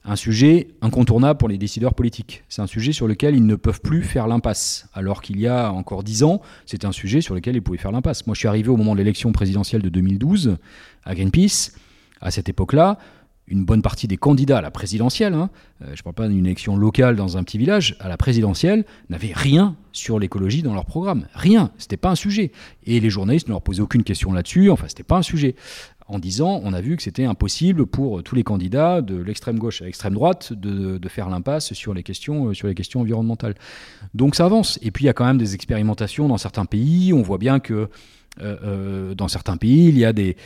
un 0.05 0.17
sujet 0.17 0.69
incontournable 0.81 1.39
pour 1.39 1.49
les 1.49 1.59
décideurs 1.59 1.95
politiques. 1.95 2.45
C'est 2.49 2.63
un 2.63 2.67
sujet 2.67 2.93
sur 2.93 3.07
lequel 3.07 3.37
ils 3.37 3.45
ne 3.45 3.55
peuvent 3.55 3.81
plus 3.81 4.03
faire 4.03 4.27
l'impasse. 4.27 4.89
Alors 4.95 5.21
qu'il 5.21 5.39
y 5.39 5.47
a 5.47 5.73
encore 5.73 6.03
dix 6.03 6.23
ans, 6.23 6.41
c'était 6.67 6.87
un 6.87 6.93
sujet 6.93 7.21
sur 7.21 7.35
lequel 7.35 7.57
ils 7.57 7.63
pouvaient 7.63 7.79
faire 7.79 7.93
l'impasse. 7.93 8.27
Moi, 8.27 8.35
je 8.35 8.41
suis 8.41 8.49
arrivé 8.49 8.71
au 8.71 8.77
moment 8.77 8.95
de 8.95 8.99
l'élection 8.99 9.33
présidentielle 9.33 9.83
de 9.83 9.89
2012 9.89 10.57
à 11.05 11.15
Greenpeace. 11.15 11.73
À 12.21 12.31
cette 12.31 12.49
époque-là, 12.49 12.99
une 13.51 13.65
bonne 13.65 13.83
partie 13.83 14.07
des 14.07 14.17
candidats 14.17 14.59
à 14.59 14.61
la 14.61 14.71
présidentielle, 14.71 15.35
hein, 15.35 15.51
euh, 15.83 15.87
je 15.87 16.01
ne 16.01 16.03
parle 16.05 16.15
pas 16.15 16.29
d'une 16.29 16.47
élection 16.47 16.77
locale 16.77 17.17
dans 17.17 17.37
un 17.37 17.43
petit 17.43 17.59
village, 17.59 17.97
à 17.99 18.09
la 18.09 18.17
présidentielle, 18.17 18.85
n'avaient 19.09 19.33
rien 19.35 19.77
sur 19.93 20.19
l'écologie 20.19 20.63
dans 20.63 20.73
leur 20.73 20.87
programme. 20.87 21.27
Rien. 21.35 21.73
C'était 21.77 21.97
pas 21.97 22.11
un 22.11 22.15
sujet. 22.15 22.53
Et 22.85 23.01
les 23.01 23.11
journalistes 23.11 23.49
ne 23.49 23.53
leur 23.53 23.63
posaient 23.63 23.83
aucune 23.83 24.05
question 24.05 24.33
là-dessus. 24.33 24.71
Enfin, 24.71 24.87
c'était 24.89 25.03
pas 25.03 25.17
un 25.17 25.23
sujet. 25.23 25.57
En 26.11 26.19
disant, 26.19 26.61
on 26.65 26.73
a 26.73 26.81
vu 26.81 26.97
que 26.97 27.05
c'était 27.05 27.25
impossible 27.25 27.87
pour 27.87 28.25
tous 28.25 28.35
les 28.35 28.43
candidats 28.43 29.01
de 29.01 29.17
l'extrême 29.17 29.61
gauche 29.61 29.81
à 29.81 29.85
l'extrême 29.85 30.15
droite 30.15 30.53
de, 30.53 30.99
de 30.99 31.09
faire 31.09 31.29
l'impasse 31.29 31.73
sur 31.73 31.95
les 31.95 32.03
questions 32.03 32.49
euh, 32.49 32.55
sur 32.55 32.67
les 32.67 32.75
questions 32.75 33.01
environnementales. 33.01 33.55
Donc 34.13 34.35
ça 34.35 34.45
avance. 34.45 34.81
Et 34.83 34.91
puis 34.91 35.05
il 35.05 35.07
y 35.07 35.11
a 35.11 35.13
quand 35.13 35.25
même 35.25 35.39
des 35.39 35.55
expérimentations 35.55 36.27
dans 36.27 36.37
certains 36.37 36.65
pays. 36.65 37.13
On 37.13 37.23
voit 37.23 37.39
bien 37.39 37.61
que 37.61 37.89
euh, 38.41 38.57
euh, 38.63 39.15
dans 39.15 39.27
certains 39.27 39.57
pays, 39.57 39.89
il 39.89 39.99
y 39.99 40.05
a 40.05 40.13
des. 40.13 40.37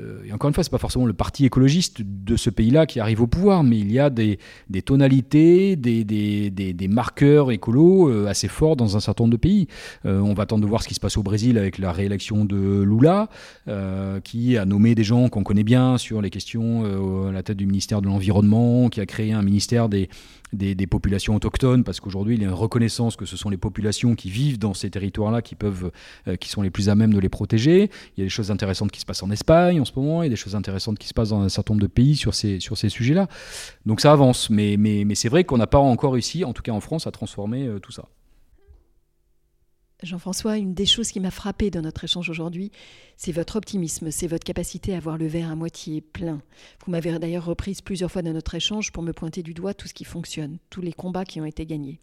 Euh, 0.00 0.22
encore 0.32 0.48
une 0.48 0.54
fois, 0.54 0.64
ce 0.64 0.68
n'est 0.68 0.72
pas 0.72 0.78
forcément 0.78 1.04
le 1.04 1.12
parti 1.12 1.44
écologiste 1.44 2.00
de 2.00 2.34
ce 2.34 2.48
pays-là 2.48 2.86
qui 2.86 2.98
arrive 2.98 3.20
au 3.20 3.26
pouvoir, 3.26 3.62
mais 3.62 3.78
il 3.78 3.92
y 3.92 3.98
a 3.98 4.08
des, 4.08 4.38
des 4.70 4.80
tonalités, 4.80 5.76
des, 5.76 6.04
des, 6.04 6.50
des, 6.50 6.88
marqueurs 6.88 7.52
écolos 7.52 8.26
assez 8.26 8.48
forts 8.48 8.74
dans 8.74 8.96
un 8.96 9.00
certain 9.00 9.24
nombre 9.24 9.32
de 9.32 9.40
pays. 9.40 9.68
on 10.04 10.32
va 10.32 10.44
attendre 10.44 10.62
de 10.62 10.68
voir 10.68 10.82
ce 10.82 10.88
qui 10.88 10.94
se 10.94 11.00
passe 11.00 11.18
au 11.18 11.22
Brésil 11.22 11.58
avec 11.58 11.78
la 11.78 11.92
réélection 11.92 12.44
de 12.44 12.82
Lula, 12.82 13.28
qui 14.24 14.56
a 14.56 14.64
nommé 14.64 14.94
des 14.94 15.04
gens 15.04 15.28
qu'on 15.28 15.42
connaît 15.42 15.64
bien 15.64 15.98
sur 15.98 16.22
les 16.22 16.30
questions 16.30 17.28
à 17.28 17.32
la 17.32 17.42
tête 17.42 17.58
du 17.58 17.66
ministère 17.66 18.00
de 18.00 18.06
l'Environnement, 18.06 18.88
qui 18.88 19.00
a 19.00 19.06
créé 19.06 19.32
un 19.32 19.42
ministère 19.42 19.88
des, 19.88 20.08
des, 20.52 20.86
populations 20.86 21.34
autochtones, 21.34 21.84
parce 21.84 22.00
qu'aujourd'hui, 22.00 22.36
il 22.36 22.42
y 22.42 22.44
a 22.44 22.48
une 22.48 22.54
reconnaissance 22.54 23.16
que 23.16 23.26
ce 23.26 23.36
sont 23.36 23.50
les 23.50 23.56
populations 23.56 24.14
qui 24.14 24.30
vivent 24.30 24.58
dans 24.58 24.74
ces 24.74 24.90
territoires-là 24.90 25.42
qui, 25.42 25.54
peuvent, 25.54 25.90
euh, 26.28 26.36
qui 26.36 26.48
sont 26.48 26.62
les 26.62 26.70
plus 26.70 26.88
à 26.88 26.94
même 26.94 27.12
de 27.12 27.18
les 27.18 27.28
protéger. 27.28 27.90
Il 28.16 28.20
y 28.20 28.22
a 28.22 28.24
des 28.24 28.30
choses 28.30 28.50
intéressantes 28.50 28.92
qui 28.92 29.00
se 29.00 29.06
passent 29.06 29.22
en 29.22 29.30
Espagne 29.30 29.80
en 29.80 29.84
ce 29.84 29.92
moment, 29.96 30.22
il 30.22 30.26
y 30.26 30.28
a 30.28 30.30
des 30.30 30.36
choses 30.36 30.54
intéressantes 30.54 30.98
qui 30.98 31.08
se 31.08 31.14
passent 31.14 31.30
dans 31.30 31.40
un 31.40 31.48
certain 31.48 31.74
nombre 31.74 31.82
de 31.82 31.92
pays 31.92 32.16
sur 32.16 32.34
ces, 32.34 32.60
sur 32.60 32.78
ces 32.78 32.88
sujets-là. 32.88 33.28
Donc 33.84 34.00
ça 34.00 34.12
avance, 34.12 34.50
mais, 34.50 34.76
mais, 34.78 35.04
mais 35.04 35.14
c'est 35.14 35.28
vrai 35.28 35.44
qu'on 35.44 35.58
n'a 35.58 35.66
pas 35.66 35.78
encore 35.78 36.12
réussi, 36.12 36.44
en 36.44 36.52
tout 36.52 36.62
cas 36.62 36.72
en 36.72 36.80
France, 36.80 37.06
à 37.06 37.10
transformer 37.10 37.66
euh, 37.66 37.78
tout 37.78 37.92
ça. 37.92 38.08
Jean-François, 40.02 40.58
une 40.58 40.74
des 40.74 40.84
choses 40.84 41.10
qui 41.10 41.20
m'a 41.20 41.30
frappé 41.30 41.70
dans 41.70 41.80
notre 41.80 42.04
échange 42.04 42.28
aujourd'hui, 42.28 42.70
c'est 43.16 43.32
votre 43.32 43.56
optimisme, 43.56 44.10
c'est 44.10 44.26
votre 44.26 44.44
capacité 44.44 44.94
à 44.94 45.00
voir 45.00 45.16
le 45.16 45.26
verre 45.26 45.50
à 45.50 45.56
moitié 45.56 46.02
plein. 46.02 46.42
Vous 46.84 46.92
m'avez 46.92 47.18
d'ailleurs 47.18 47.46
reprise 47.46 47.80
plusieurs 47.80 48.10
fois 48.10 48.20
dans 48.22 48.34
notre 48.34 48.54
échange 48.54 48.92
pour 48.92 49.02
me 49.02 49.12
pointer 49.12 49.42
du 49.42 49.54
doigt 49.54 49.72
tout 49.72 49.88
ce 49.88 49.94
qui 49.94 50.04
fonctionne, 50.04 50.58
tous 50.68 50.82
les 50.82 50.92
combats 50.92 51.24
qui 51.24 51.40
ont 51.40 51.46
été 51.46 51.64
gagnés. 51.64 51.98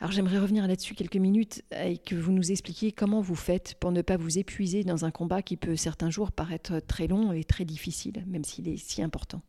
Alors 0.00 0.10
j'aimerais 0.10 0.38
revenir 0.38 0.66
là-dessus 0.66 0.94
quelques 0.94 1.16
minutes 1.16 1.62
et 1.70 1.98
que 1.98 2.16
vous 2.16 2.32
nous 2.32 2.50
expliquiez 2.50 2.92
comment 2.92 3.20
vous 3.20 3.36
faites 3.36 3.76
pour 3.78 3.92
ne 3.92 4.02
pas 4.02 4.16
vous 4.16 4.38
épuiser 4.38 4.82
dans 4.82 5.04
un 5.04 5.10
combat 5.10 5.42
qui 5.42 5.56
peut 5.56 5.76
certains 5.76 6.10
jours 6.10 6.32
paraître 6.32 6.80
très 6.80 7.06
long 7.06 7.32
et 7.32 7.44
très 7.44 7.64
difficile, 7.64 8.24
même 8.26 8.42
s'il 8.42 8.68
est 8.68 8.78
si 8.78 9.02
important. 9.02 9.42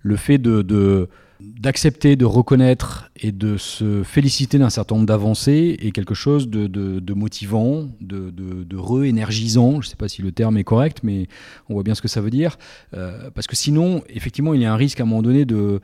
Le 0.00 0.16
fait 0.16 0.38
de 0.38 1.08
d'accepter, 1.40 2.16
de 2.16 2.24
reconnaître 2.24 3.10
et 3.16 3.32
de 3.32 3.56
se 3.56 4.02
féliciter 4.02 4.58
d'un 4.58 4.70
certain 4.70 4.96
nombre 4.96 5.06
d'avancées 5.06 5.76
est 5.80 5.92
quelque 5.92 6.14
chose 6.14 6.48
de, 6.48 7.14
motivant, 7.14 7.86
de, 8.00 8.30
de 8.30 8.76
re-énergisant. 8.76 9.80
Je 9.80 9.86
ne 9.86 9.90
sais 9.90 9.96
pas 9.96 10.08
si 10.08 10.22
le 10.22 10.32
terme 10.32 10.56
est 10.56 10.64
correct, 10.64 10.98
mais 11.02 11.28
on 11.68 11.74
voit 11.74 11.82
bien 11.82 11.94
ce 11.94 12.02
que 12.02 12.08
ça 12.08 12.20
veut 12.20 12.30
dire. 12.30 12.58
Euh, 12.94 13.30
parce 13.34 13.46
que 13.46 13.56
sinon, 13.56 14.02
effectivement, 14.08 14.54
il 14.54 14.62
y 14.62 14.64
a 14.64 14.72
un 14.72 14.76
risque 14.76 15.00
à 15.00 15.04
un 15.04 15.06
moment 15.06 15.22
donné 15.22 15.44
de, 15.44 15.80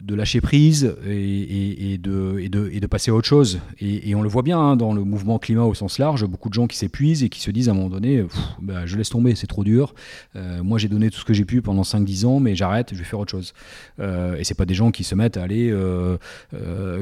de 0.00 0.14
lâcher 0.14 0.40
prise 0.40 0.94
et, 1.08 1.98
de, 1.98 2.86
passer 2.86 3.10
à 3.10 3.14
autre 3.14 3.26
chose. 3.26 3.60
Et, 3.80 4.14
on 4.14 4.22
le 4.22 4.28
voit 4.28 4.42
bien 4.42 4.58
hein, 4.58 4.76
dans 4.76 4.92
le 4.92 5.02
mouvement 5.02 5.38
climat 5.38 5.64
au 5.64 5.74
sens 5.74 5.98
large, 5.98 6.24
beaucoup 6.26 6.48
de 6.48 6.54
gens 6.54 6.66
qui 6.66 6.76
s'épuisent 6.76 7.22
et 7.22 7.28
qui 7.28 7.40
se 7.40 7.50
disent 7.50 7.68
à 7.68 7.72
un 7.72 7.74
moment 7.74 7.88
donné, 7.88 8.24
bah, 8.60 8.86
je 8.86 8.96
laisse 8.96 9.08
tomber, 9.08 9.34
c'est 9.34 9.46
trop 9.46 9.64
dur. 9.64 9.94
Euh, 10.36 10.62
moi 10.62 10.78
j'ai 10.78 10.88
donné 10.88 11.10
tout 11.10 11.18
ce 11.18 11.24
que 11.24 11.32
j'ai 11.32 11.44
pu 11.44 11.62
pendant 11.62 11.82
5-10 11.82 12.26
ans, 12.26 12.40
mais 12.40 12.54
j'arrête, 12.54 12.90
je 12.92 12.98
vais 12.98 13.04
faire 13.04 13.18
autre 13.18 13.30
chose. 13.30 13.54
Euh, 14.00 14.36
et 14.36 14.44
c'est 14.44 14.54
pas 14.54 14.66
des 14.66 14.74
gens 14.74 14.90
qui 14.90 15.04
se 15.04 15.14
mettent 15.14 15.36
à 15.36 15.42
aller 15.42 15.74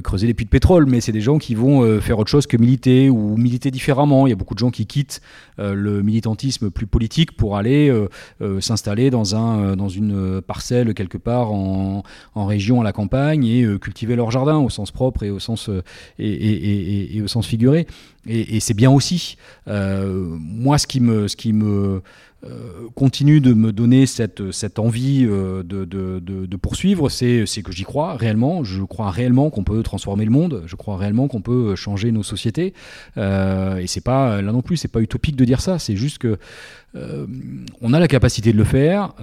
creuser 0.02 0.26
les 0.26 0.34
puits 0.34 0.44
de 0.44 0.50
pétrole, 0.50 0.86
mais 0.86 1.00
c'est 1.00 1.12
des 1.12 1.20
gens 1.20 1.38
qui 1.38 1.54
vont 1.54 2.00
faire 2.00 2.18
autre 2.18 2.30
chose 2.30 2.46
que 2.46 2.56
militer 2.56 3.10
ou 3.10 3.36
militer 3.36 3.70
différemment. 3.70 4.26
Il 4.26 4.30
y 4.30 4.32
a 4.32 4.36
beaucoup 4.36 4.54
de 4.54 4.60
gens 4.60 4.70
qui 4.70 4.86
quittent 4.86 5.20
le 5.58 6.02
militantisme 6.02 6.70
plus 6.70 6.86
politique 6.86 7.36
pour 7.36 7.56
aller 7.56 7.92
s'installer 8.60 9.10
dans, 9.10 9.34
un, 9.34 9.76
dans 9.76 9.88
une 9.88 10.40
parcelle 10.40 10.94
quelque 10.94 11.18
part 11.18 11.52
en, 11.52 12.02
en 12.34 12.46
région 12.46 12.59
à 12.80 12.84
la 12.84 12.92
campagne 12.92 13.44
et 13.44 13.62
euh, 13.62 13.78
cultiver 13.78 14.16
leur 14.16 14.30
jardin 14.30 14.58
au 14.58 14.70
sens 14.70 14.90
propre 14.90 15.22
et 15.22 15.30
au 15.30 15.38
sens, 15.38 15.68
euh, 15.68 15.82
et, 16.18 17.20
au 17.22 17.28
sens 17.28 17.46
figuré. 17.46 17.86
et, 18.26 18.60
c'est 18.60 18.74
bien 18.74 18.90
aussi. 18.90 19.36
moi, 19.66 20.78
ce 20.78 20.86
qui 20.86 21.00
me, 21.00 21.28
ce 21.28 21.36
qui 21.36 21.52
me 21.52 22.02
euh, 22.42 22.88
continue 22.94 23.42
de 23.42 23.52
me 23.52 23.70
donner 23.70 24.06
cette, 24.06 24.50
cette 24.50 24.78
envie 24.78 25.26
euh, 25.28 25.62
de, 25.62 25.84
de, 25.84 26.20
de, 26.20 26.56
poursuivre, 26.56 27.10
c'est 27.10 27.44
que 27.62 27.70
j'y 27.70 27.82
crois 27.82 28.14
réellement. 28.14 28.64
Je 28.64 28.82
crois 28.82 29.10
réellement 29.10 29.50
qu'on 29.50 29.62
peut 29.62 29.82
transformer 29.82 30.24
le 30.24 30.30
monde. 30.30 30.62
Je 30.64 30.74
crois 30.74 30.96
réellement 30.96 31.28
qu'on 31.28 31.42
peut 31.42 31.76
changer 31.76 32.12
nos 32.12 32.22
sociétés. 32.22 32.72
Euh, 33.18 33.76
et 33.76 33.86
c'est 33.86 34.00
pas 34.00 34.40
là 34.40 34.52
non 34.52 34.62
plus, 34.62 34.78
c'est 34.78 34.88
pas 34.88 35.00
utopique 35.00 35.36
de 35.36 35.44
dire 35.44 35.60
ça. 35.60 35.78
C'est 35.78 35.96
juste 35.96 36.16
que 36.16 36.38
euh, 36.96 37.26
on 37.80 37.92
a 37.92 38.00
la 38.00 38.08
capacité 38.08 38.52
de 38.52 38.58
le 38.58 38.64
faire. 38.64 39.14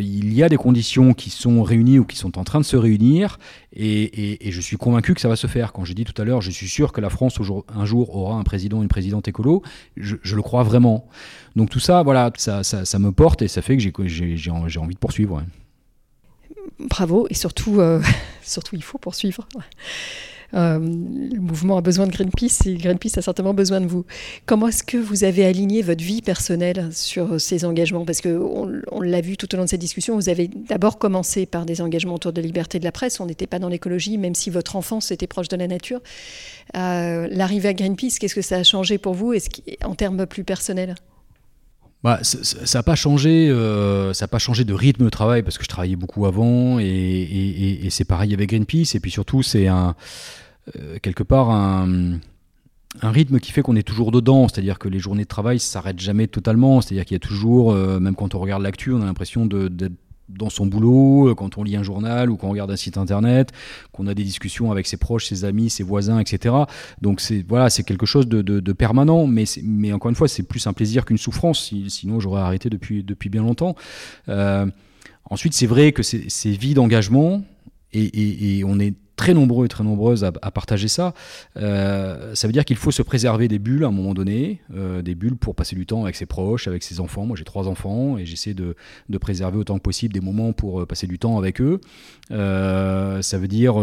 il 0.00 0.32
y 0.32 0.42
a 0.42 0.48
des 0.48 0.56
conditions 0.56 1.14
qui 1.14 1.30
sont 1.30 1.62
réunies 1.62 1.98
ou 1.98 2.04
qui 2.04 2.16
sont 2.16 2.38
en 2.38 2.44
train 2.44 2.60
de 2.60 2.64
se 2.64 2.76
réunir. 2.76 3.38
Et, 3.72 4.38
je 4.50 4.60
suis 4.60 4.76
convaincu 4.76 5.14
que 5.14 5.20
ça 5.20 5.28
va 5.28 5.36
se 5.36 5.46
faire. 5.46 5.72
Quand 5.72 5.84
je 5.84 5.92
dis 5.92 6.04
tout 6.04 6.20
à 6.20 6.24
l'heure, 6.24 6.40
je 6.40 6.50
suis 6.50 6.68
sûr 6.68 6.92
que 6.92 7.00
la 7.00 7.10
France 7.10 7.38
un 7.74 7.84
jour 7.84 8.16
aura 8.16 8.36
un 8.36 8.42
président, 8.42 8.82
une 8.82 8.88
présidente 8.88 9.28
écolo. 9.28 9.62
Je, 9.96 10.16
je 10.22 10.36
le 10.36 10.42
crois 10.42 10.62
vraiment. 10.62 11.06
Donc 11.56 11.70
tout 11.70 11.80
ça, 11.80 12.02
voilà, 12.02 12.32
ça, 12.36 12.62
ça, 12.62 12.98
me 12.98 13.12
porte 13.12 13.42
et 13.42 13.48
ça 13.48 13.62
fait 13.62 13.76
que 13.76 13.82
j'ai 14.06 14.50
envie 14.50 14.94
de 14.94 14.98
poursuivre. 14.98 15.42
Bravo, 16.78 17.26
et 17.30 17.34
surtout, 17.34 17.80
euh, 17.80 18.00
surtout 18.42 18.76
il 18.76 18.82
faut 18.82 18.98
poursuivre. 18.98 19.46
Euh, 20.54 20.78
le 20.78 21.40
mouvement 21.40 21.76
a 21.76 21.80
besoin 21.80 22.06
de 22.06 22.12
Greenpeace 22.12 22.66
et 22.66 22.74
Greenpeace 22.74 23.18
a 23.18 23.22
certainement 23.22 23.54
besoin 23.54 23.80
de 23.80 23.86
vous. 23.86 24.04
Comment 24.46 24.68
est-ce 24.68 24.82
que 24.82 24.96
vous 24.96 25.24
avez 25.24 25.44
aligné 25.44 25.82
votre 25.82 26.02
vie 26.02 26.22
personnelle 26.22 26.88
sur 26.92 27.40
ces 27.40 27.64
engagements? 27.64 28.04
Parce 28.04 28.20
qu'on 28.20 28.80
on, 28.90 29.00
l'a 29.00 29.20
vu 29.20 29.36
tout 29.36 29.52
au 29.54 29.56
long 29.56 29.64
de 29.64 29.68
cette 29.68 29.80
discussion, 29.80 30.14
vous 30.14 30.28
avez 30.28 30.48
d'abord 30.48 30.98
commencé 30.98 31.46
par 31.46 31.66
des 31.66 31.80
engagements 31.80 32.14
autour 32.14 32.32
de 32.32 32.40
la 32.40 32.46
liberté 32.46 32.78
de 32.78 32.84
la 32.84 32.92
presse. 32.92 33.20
On 33.20 33.26
n'était 33.26 33.46
pas 33.46 33.58
dans 33.58 33.68
l'écologie, 33.68 34.18
même 34.18 34.34
si 34.34 34.50
votre 34.50 34.76
enfance 34.76 35.10
était 35.10 35.26
proche 35.26 35.48
de 35.48 35.56
la 35.56 35.66
nature. 35.66 36.00
Euh, 36.76 37.28
l'arrivée 37.30 37.68
à 37.68 37.74
Greenpeace, 37.74 38.18
qu'est-ce 38.18 38.34
que 38.34 38.42
ça 38.42 38.56
a 38.56 38.62
changé 38.62 38.98
pour 38.98 39.14
vous? 39.14 39.34
En 39.84 39.94
termes 39.94 40.26
plus 40.26 40.44
personnels? 40.44 40.94
Bah, 42.02 42.20
ça 42.22 42.78
n'a 42.78 42.82
pas 42.82 42.94
changé, 42.94 43.50
euh, 43.50 44.14
ça 44.14 44.26
pas 44.26 44.38
changé 44.38 44.64
de 44.64 44.72
rythme 44.72 45.04
de 45.04 45.10
travail 45.10 45.42
parce 45.42 45.58
que 45.58 45.64
je 45.64 45.68
travaillais 45.68 45.96
beaucoup 45.96 46.24
avant 46.24 46.78
et, 46.78 47.86
c'est 47.90 48.06
pareil 48.06 48.32
avec 48.32 48.48
Greenpeace 48.48 48.94
et 48.94 49.00
puis 49.00 49.10
surtout 49.10 49.42
c'est 49.42 49.66
un 49.66 49.94
euh, 50.76 50.98
quelque 51.02 51.22
part 51.22 51.50
un, 51.50 52.18
un 53.02 53.10
rythme 53.10 53.38
qui 53.38 53.52
fait 53.52 53.62
qu'on 53.62 53.76
est 53.76 53.86
toujours 53.86 54.10
dedans, 54.10 54.48
c'est-à-dire 54.48 54.78
que 54.78 54.88
les 54.88 54.98
journées 54.98 55.22
de 55.22 55.28
travail 55.28 55.58
s'arrêtent 55.58 56.00
jamais 56.00 56.26
totalement, 56.26 56.80
c'est-à-dire 56.80 57.04
qu'il 57.04 57.14
y 57.14 57.16
a 57.16 57.20
toujours, 57.20 57.72
euh, 57.72 58.00
même 58.00 58.14
quand 58.14 58.34
on 58.34 58.40
regarde 58.40 58.62
l'actu, 58.62 58.92
on 58.92 59.00
a 59.00 59.04
l'impression 59.04 59.46
d'être 59.46 59.92
dans 60.38 60.50
son 60.50 60.66
boulot, 60.66 61.30
euh, 61.30 61.34
quand 61.34 61.58
on 61.58 61.62
lit 61.62 61.76
un 61.76 61.82
journal 61.82 62.30
ou 62.30 62.36
quand 62.36 62.48
on 62.48 62.50
regarde 62.50 62.70
un 62.70 62.76
site 62.76 62.96
internet, 62.96 63.50
qu'on 63.92 64.06
a 64.06 64.14
des 64.14 64.24
discussions 64.24 64.70
avec 64.70 64.86
ses 64.86 64.96
proches, 64.96 65.26
ses 65.26 65.44
amis, 65.44 65.70
ses 65.70 65.82
voisins, 65.82 66.18
etc. 66.18 66.54
Donc 67.00 67.20
c'est 67.20 67.44
voilà, 67.46 67.70
c'est 67.70 67.82
quelque 67.82 68.06
chose 68.06 68.28
de, 68.28 68.72
permanent, 68.72 69.26
mais, 69.26 69.44
mais 69.62 69.92
encore 69.92 70.10
une 70.10 70.14
fois, 70.14 70.28
c'est 70.28 70.42
plus 70.42 70.66
un 70.66 70.72
plaisir 70.72 71.04
qu'une 71.04 71.18
souffrance. 71.18 71.72
sinon, 71.88 72.20
j'aurais 72.20 72.40
arrêté 72.40 72.70
depuis, 72.70 73.02
depuis 73.02 73.28
bien 73.28 73.42
longtemps. 73.42 73.74
Euh, 74.28 74.66
ensuite, 75.24 75.54
c'est 75.54 75.66
vrai 75.66 75.92
que 75.92 76.02
c'est 76.02 76.50
vie 76.50 76.74
d'engagement 76.74 77.42
et, 77.92 78.58
et 78.58 78.64
on 78.64 78.78
est 78.78 78.94
très 79.20 79.34
nombreux 79.34 79.66
et 79.66 79.68
très 79.68 79.84
nombreuses 79.84 80.24
à, 80.24 80.50
partager 80.50 80.88
ça. 80.88 81.12
Euh, 81.58 82.34
ça 82.34 82.46
veut 82.46 82.54
dire 82.54 82.64
qu'il 82.64 82.78
faut 82.78 82.90
se 82.90 83.02
préserver 83.02 83.48
des 83.48 83.58
bulles 83.58 83.84
à 83.84 83.88
un 83.88 83.90
moment 83.90 84.14
donné, 84.14 84.62
euh, 84.74 85.02
des 85.02 85.14
bulles 85.14 85.36
pour 85.36 85.54
passer 85.54 85.76
du 85.76 85.84
temps 85.84 86.04
avec 86.04 86.16
ses 86.16 86.24
proches, 86.24 86.66
avec 86.66 86.82
ses 86.82 87.00
enfants. 87.00 87.26
Moi, 87.26 87.36
j'ai 87.36 87.44
trois 87.44 87.68
enfants 87.68 88.16
et 88.16 88.24
j'essaie 88.24 88.54
de, 88.54 88.76
de, 89.10 89.18
préserver 89.18 89.58
autant 89.58 89.76
que 89.76 89.82
possible 89.82 90.14
des 90.14 90.22
moments 90.22 90.54
pour 90.54 90.80
euh, 90.80 90.86
passer 90.86 91.06
du 91.06 91.18
temps 91.18 91.36
avec 91.36 91.60
eux. 91.60 91.82
ça 92.30 93.38
veut 93.38 93.48
dire 93.48 93.74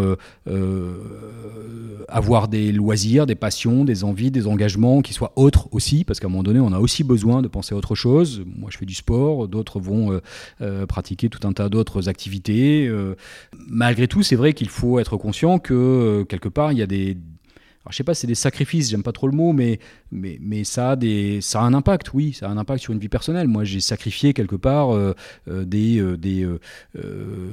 avoir 2.08 2.48
des 2.48 2.72
loisirs, 2.72 3.28
des 3.28 3.36
passions, 3.36 3.86
des 3.86 4.04
envies, 4.04 4.32
des 4.32 4.48
engagements 4.48 5.04
qui 5.04 5.14
soient 5.14 5.34
autres 5.36 5.68
aussi, 5.72 6.04
parce 6.04 6.20
qu'à 6.20 6.26
un 6.26 6.32
moment 6.32 6.42
donné, 6.42 6.60
on 6.60 6.74
a 6.74 6.80
aussi 6.80 7.04
besoin 7.04 7.44
de 7.44 7.48
penser 7.48 7.76
à 7.76 7.78
autre 7.78 7.94
chose. 7.94 8.44
Moi, 8.58 8.72
je 8.72 8.78
fais 8.80 8.88
du 8.88 8.96
sport, 8.96 9.48
d'autres 9.48 9.80
vont 9.80 10.20
pratiquer 10.88 11.30
tout 11.30 11.48
un 11.48 11.54
tas 11.54 11.70
d'autres 11.70 12.10
activités. 12.10 12.92
malgré 13.68 14.08
tout, 14.08 14.24
c'est 14.24 14.36
vrai 14.36 14.54
qu'il 14.54 14.70
faut 14.70 14.98
être 14.98 15.16
conscient 15.28 15.60
que 15.60 15.74
euh, 15.74 16.24
quelque 16.24 16.48
part, 16.48 16.72
il 16.72 16.78
y 16.78 16.82
a 16.82 16.88
des, 16.88 17.18
alors, 17.82 17.92
je 17.92 17.98
sais 17.98 18.06
pas, 18.06 18.14
c'est 18.14 18.28
des 18.28 18.36
sacrifices, 18.36 18.90
j'aime 18.90 19.04
pas 19.04 19.12
trop 19.12 19.28
le 19.28 19.36
mot, 19.36 19.52
mais, 19.52 19.78
mais, 20.10 20.38
mais 20.40 20.64
ça, 20.64 20.92
a 20.92 20.96
des, 20.96 21.42
ça 21.42 21.60
a 21.60 21.64
un 21.64 21.74
impact, 21.74 22.14
oui, 22.14 22.32
ça 22.32 22.48
a 22.48 22.50
un 22.50 22.58
impact 22.58 22.82
sur 22.82 22.94
une 22.94 23.00
vie 23.00 23.10
personnelle. 23.10 23.50
Moi, 23.50 23.66
j'ai 23.66 23.82
sacrifié 23.82 24.34
quelque 24.34 24.56
part 24.56 24.96
euh, 24.96 25.14
euh, 25.50 25.66
des, 25.66 26.02
des, 26.18 26.48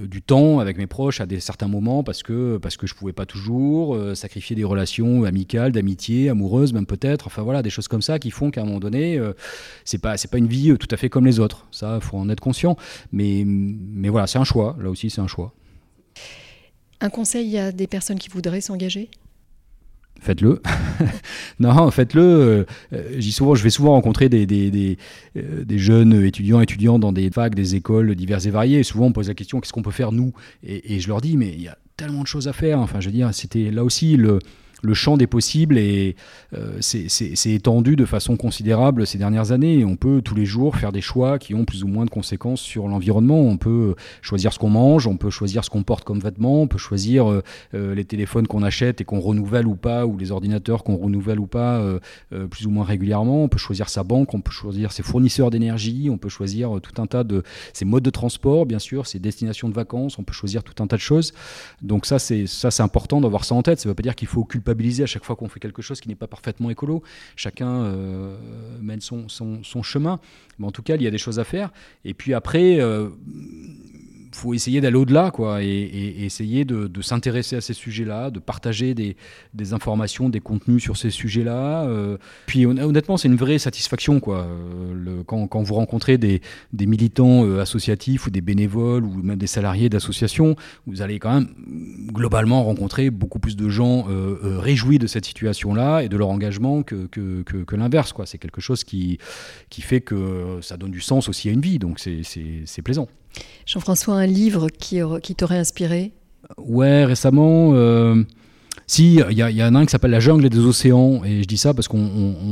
du 0.08 0.22
temps 0.22 0.60
avec 0.60 0.78
mes 0.78 0.86
proches 0.86 1.20
à 1.20 1.26
des 1.26 1.40
certains 1.40 1.66
moments 1.66 2.04
parce 2.04 2.22
que, 2.22 2.58
parce 2.58 2.76
que 2.76 2.86
je 2.86 2.94
pouvais 2.94 3.12
pas 3.12 3.26
toujours, 3.26 3.98
sacrifier 4.14 4.54
des 4.54 4.64
relations 4.64 5.24
amicales, 5.24 5.72
d'amitié, 5.72 6.28
amoureuses 6.28 6.72
même 6.72 6.86
peut-être, 6.86 7.26
enfin 7.26 7.42
voilà, 7.42 7.60
des 7.60 7.70
choses 7.70 7.88
comme 7.88 8.02
ça 8.02 8.20
qui 8.20 8.30
font 8.30 8.52
qu'à 8.52 8.60
un 8.60 8.66
moment 8.66 8.78
donné, 8.78 9.20
c'est 9.84 10.00
pas, 10.00 10.14
pas 10.30 10.38
une 10.38 10.46
vie 10.46 10.76
tout 10.78 10.92
à 10.92 10.96
fait 10.96 11.08
comme 11.08 11.26
les 11.26 11.40
autres. 11.40 11.66
Ça, 11.72 11.98
faut 12.00 12.18
en 12.18 12.28
être 12.30 12.40
conscient. 12.40 12.76
Mais, 13.10 13.42
mais 13.44 14.10
voilà, 14.10 14.28
c'est 14.28 14.38
un 14.38 14.44
choix, 14.44 14.76
là 14.80 14.90
aussi, 14.90 15.10
c'est 15.10 15.20
un 15.20 15.26
choix. 15.26 15.52
Un 17.04 17.10
conseil 17.10 17.58
à 17.58 17.70
des 17.70 17.86
personnes 17.86 18.18
qui 18.18 18.30
voudraient 18.30 18.62
s'engager? 18.62 19.10
Faites-le. 20.22 20.62
non, 21.60 21.90
faites-le. 21.90 22.22
Euh, 22.22 22.64
euh, 22.94 23.20
souvent, 23.20 23.54
je 23.54 23.62
vais 23.62 23.68
souvent 23.68 23.90
rencontrer 23.90 24.30
des, 24.30 24.96
euh, 25.36 25.64
jeunes 25.68 26.24
étudiants 26.24 26.62
étudiants 26.62 26.98
dans 26.98 27.12
des 27.12 27.28
facs, 27.28 27.54
des 27.54 27.74
écoles 27.74 28.14
diverses 28.14 28.46
et 28.46 28.50
variées. 28.50 28.82
Souvent, 28.84 29.04
on 29.04 29.12
pose 29.12 29.28
la 29.28 29.34
question 29.34 29.60
qu'est-ce 29.60 29.74
qu'on 29.74 29.82
peut 29.82 29.90
faire 29.90 30.12
nous? 30.12 30.32
Et, 30.62 30.94
et, 30.94 31.00
je 31.00 31.08
leur 31.08 31.20
dis 31.20 31.36
mais 31.36 31.48
il 31.48 31.60
y 31.60 31.68
a 31.68 31.76
tellement 31.98 32.22
de 32.22 32.26
choses 32.26 32.48
à 32.48 32.54
faire. 32.54 32.80
Enfin, 32.80 33.00
je 33.00 33.08
veux 33.10 33.14
dire, 33.14 33.34
c'était 33.34 33.70
là 33.70 33.84
aussi 33.84 34.16
le 34.16 34.38
le 34.84 34.94
champ 34.94 35.16
des 35.16 35.26
possibles 35.26 35.78
et 35.78 36.14
euh, 36.54 36.80
étendu 37.46 37.96
de 37.96 38.04
façon 38.04 38.36
considérable 38.36 39.06
ces 39.06 39.18
dernières 39.18 39.50
années. 39.50 39.84
On 39.84 39.96
peut 39.96 40.20
tous 40.22 40.34
les 40.34 40.44
jours 40.44 40.76
faire 40.76 40.92
des 40.92 41.00
choix 41.00 41.38
qui 41.38 41.54
ont 41.54 41.64
plus 41.64 41.82
ou 41.84 41.88
moins 41.88 42.04
de 42.04 42.10
conséquences 42.10 42.60
sur 42.60 42.86
l'environnement. 42.86 43.40
On 43.40 43.56
peut 43.56 43.94
choisir 44.22 44.52
ce 44.52 44.58
qu'on 44.58 44.68
mange, 44.68 45.06
on 45.06 45.16
peut 45.16 45.30
choisir 45.30 45.64
ce 45.64 45.70
qu'on 45.70 45.82
porte 45.82 46.04
comme 46.04 46.20
vêtements, 46.20 46.62
on 46.62 46.68
peut 46.68 46.78
choisir 46.78 47.30
euh, 47.30 47.42
euh, 47.74 47.94
les 47.94 48.04
téléphones 48.04 48.46
qu'on 48.46 48.62
achète 48.62 49.00
et 49.00 49.04
qu'on 49.04 49.20
renouvelle 49.20 49.66
ou 49.66 49.74
pas, 49.74 50.06
ou 50.06 50.18
les 50.18 50.30
ordinateurs 50.30 50.84
qu'on 50.84 50.96
renouvelle 50.96 51.40
ou 51.40 51.46
pas 51.46 51.82
plus 52.50 52.66
ou 52.66 52.70
moins 52.70 52.84
régulièrement. 52.84 53.44
On 53.44 53.48
peut 53.48 53.58
choisir 53.58 53.88
sa 53.88 54.02
banque, 54.02 54.34
on 54.34 54.40
peut 54.40 54.52
choisir 54.52 54.92
ses 54.92 55.02
fournisseurs 55.02 55.50
d'énergie, 55.50 56.08
on 56.10 56.18
peut 56.18 56.28
choisir 56.28 56.80
tout 56.82 57.00
un 57.00 57.06
tas 57.06 57.24
de 57.24 57.42
ses 57.72 57.84
modes 57.84 58.02
de 58.02 58.10
transport, 58.10 58.66
bien 58.66 58.78
sûr, 58.78 59.06
ses 59.06 59.18
destinations 59.18 59.68
de 59.68 59.74
vacances. 59.74 60.18
On 60.18 60.24
peut 60.24 60.32
choisir 60.32 60.62
tout 60.62 60.82
un 60.82 60.86
tas 60.86 60.96
de 60.96 61.00
choses. 61.00 61.32
Donc 61.82 62.06
ça, 62.06 62.18
c'est 62.18 62.46
ça, 62.46 62.70
c'est 62.70 62.82
important 62.82 63.20
d'avoir 63.20 63.44
ça 63.44 63.54
en 63.54 63.62
tête. 63.62 63.80
Ça 63.80 63.88
ne 63.88 63.90
veut 63.90 63.94
pas 63.94 64.02
dire 64.02 64.14
qu'il 64.14 64.28
faut 64.28 64.44
culpabiliser 64.44 64.73
à 65.02 65.06
chaque 65.06 65.24
fois 65.24 65.36
qu'on 65.36 65.48
fait 65.48 65.60
quelque 65.60 65.82
chose 65.82 66.00
qui 66.00 66.08
n'est 66.08 66.14
pas 66.14 66.26
parfaitement 66.26 66.70
écolo. 66.70 67.02
Chacun 67.36 67.84
euh, 67.84 68.36
mène 68.80 69.00
son, 69.00 69.28
son, 69.28 69.82
chemin. 69.82 70.20
Mais 70.58 70.66
en 70.66 70.70
tout 70.70 70.82
cas, 70.82 70.96
il 70.96 71.02
y 71.02 71.06
a 71.06 71.10
des 71.10 71.18
choses 71.18 71.38
à 71.38 71.44
faire. 71.44 71.72
Et 72.04 72.14
puis 72.14 72.34
après, 72.34 72.80
euh, 72.80 73.08
faut 74.34 74.54
essayer 74.54 74.80
d'aller 74.80 74.96
au-delà, 74.96 75.30
quoi, 75.30 75.62
et, 75.62 76.24
essayer 76.24 76.64
de, 76.64 77.02
s'intéresser 77.02 77.56
à 77.56 77.60
ces 77.60 77.74
sujets-là, 77.74 78.30
de 78.30 78.38
partager 78.38 78.94
des, 78.94 79.16
informations, 79.72 80.28
des 80.28 80.40
contenus 80.40 80.82
sur 80.82 80.96
ces 80.96 81.10
sujets-là. 81.10 81.84
Euh. 81.84 82.18
puis 82.46 82.66
honnêtement, 82.66 83.16
c'est 83.16 83.28
une 83.28 83.36
vraie 83.36 83.58
satisfaction, 83.58 84.20
quoi. 84.20 84.46
Le, 84.94 85.22
quand, 85.22 85.62
vous 85.62 85.74
rencontrez 85.74 86.18
des, 86.18 86.40
militants 86.72 87.44
euh, 87.44 87.60
associatifs 87.60 88.26
ou 88.26 88.30
des 88.30 88.40
bénévoles 88.40 89.04
ou 89.04 89.14
même 89.22 89.38
des 89.38 89.46
salariés 89.46 89.88
d'associations, 89.88 90.56
vous 90.86 91.02
allez 91.02 91.18
quand 91.18 91.34
même 91.34 91.48
globalement 92.12 92.64
rencontrer 92.64 93.10
beaucoup 93.10 93.38
plus 93.38 93.56
de 93.56 93.68
gens 93.68 94.06
euh, 94.08 94.58
réjouis 94.58 94.98
de 94.98 95.06
cette 95.06 95.24
situation-là 95.24 96.00
et 96.00 96.08
de 96.08 96.16
leur 96.16 96.28
engagement 96.28 96.82
que, 96.82 97.76
l'inverse, 97.76 98.12
quoi. 98.12 98.26
C'est 98.26 98.38
quelque 98.38 98.60
chose 98.60 98.84
qui 98.84 99.18
fait 99.70 100.00
que 100.00 100.58
ça 100.62 100.76
donne 100.76 100.90
du 100.90 101.00
sens 101.00 101.28
aussi 101.28 101.48
à 101.48 101.52
une 101.52 101.60
vie, 101.60 101.78
donc 101.78 101.98
c'est 101.98 102.82
plaisant. 102.82 103.08
Jean-François, 103.66 104.14
un 104.14 104.26
livre 104.26 104.68
qui, 104.68 105.00
t'aurait 105.34 105.58
inspiré? 105.58 106.12
Ouais, 106.58 107.04
récemment. 107.04 107.72
Euh, 107.74 108.22
si, 108.86 109.18
il 109.30 109.38
y, 109.38 109.62
en 109.62 109.74
a 109.74 109.78
un 109.78 109.86
qui 109.86 109.92
s'appelle 109.92 110.10
La 110.10 110.20
jungle 110.20 110.50
des 110.50 110.58
océans, 110.58 111.22
et 111.24 111.42
je 111.42 111.48
dis 111.48 111.56
ça 111.56 111.72
parce 111.72 111.88
qu'on 111.88 112.44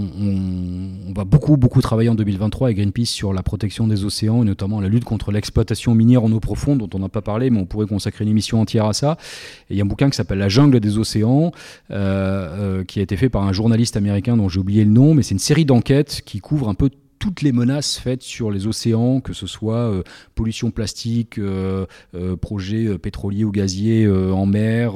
va 1.14 1.24
beaucoup, 1.24 1.59
beaucoup 1.59 1.83
travailler 1.83 2.09
en 2.09 2.14
2023 2.14 2.68
avec 2.68 2.78
Greenpeace 2.78 3.07
sur 3.07 3.35
la 3.35 3.43
protection 3.43 3.87
des 3.87 4.05
océans, 4.05 4.43
et 4.43 4.47
notamment 4.47 4.80
la 4.80 4.89
lutte 4.89 5.05
contre 5.05 5.30
l'exploitation 5.30 5.95
minière 5.95 6.24
en 6.24 6.33
eau 6.33 6.41
profonde, 6.41 6.78
dont 6.78 6.89
on 6.95 7.01
n'a 7.01 7.11
pas 7.11 7.20
parlé, 7.20 7.51
mais 7.51 7.59
on 7.59 7.66
pourrait 7.66 7.87
consacrer 7.87 8.24
une 8.24 8.30
émission 8.30 8.61
entière 8.61 8.87
à 8.87 8.95
ça. 8.95 9.18
Et 9.68 9.74
il 9.74 9.76
y 9.76 9.80
a 9.80 9.85
un 9.85 9.87
bouquin 9.87 10.09
qui 10.09 10.16
s'appelle 10.16 10.39
La 10.39 10.49
jungle 10.49 10.80
des 10.80 10.97
océans, 10.97 11.53
euh, 11.91 12.80
euh, 12.80 12.85
qui 12.85 13.01
a 13.01 13.03
été 13.03 13.18
fait 13.18 13.28
par 13.28 13.43
un 13.43 13.53
journaliste 13.53 13.99
américain 13.99 14.39
dont 14.39 14.49
j'ai 14.49 14.61
oublié 14.61 14.85
le 14.85 14.91
nom, 14.91 15.12
mais 15.12 15.22
c'est 15.22 15.35
une 15.35 15.39
série 15.39 15.66
d'enquêtes 15.66 16.22
qui 16.24 16.41
couvre 16.41 16.70
un 16.70 16.74
peu 16.74 16.89
toutes 17.23 17.43
les 17.43 17.53
menaces 17.53 17.99
faites 17.99 18.25
sur 18.25 18.51
les 18.51 18.66
océans, 18.66 19.20
que 19.20 19.33
ce 19.33 19.47
soit 19.47 19.77
euh, 19.77 20.03
pollution 20.35 20.73
plastique, 20.73 21.39
euh, 21.39 21.87
euh, 22.16 22.35
projets 22.35 22.99
pétroliers 22.99 23.45
ou 23.45 23.53
gaziers 23.53 24.09
en 24.09 24.45
mer, 24.45 24.95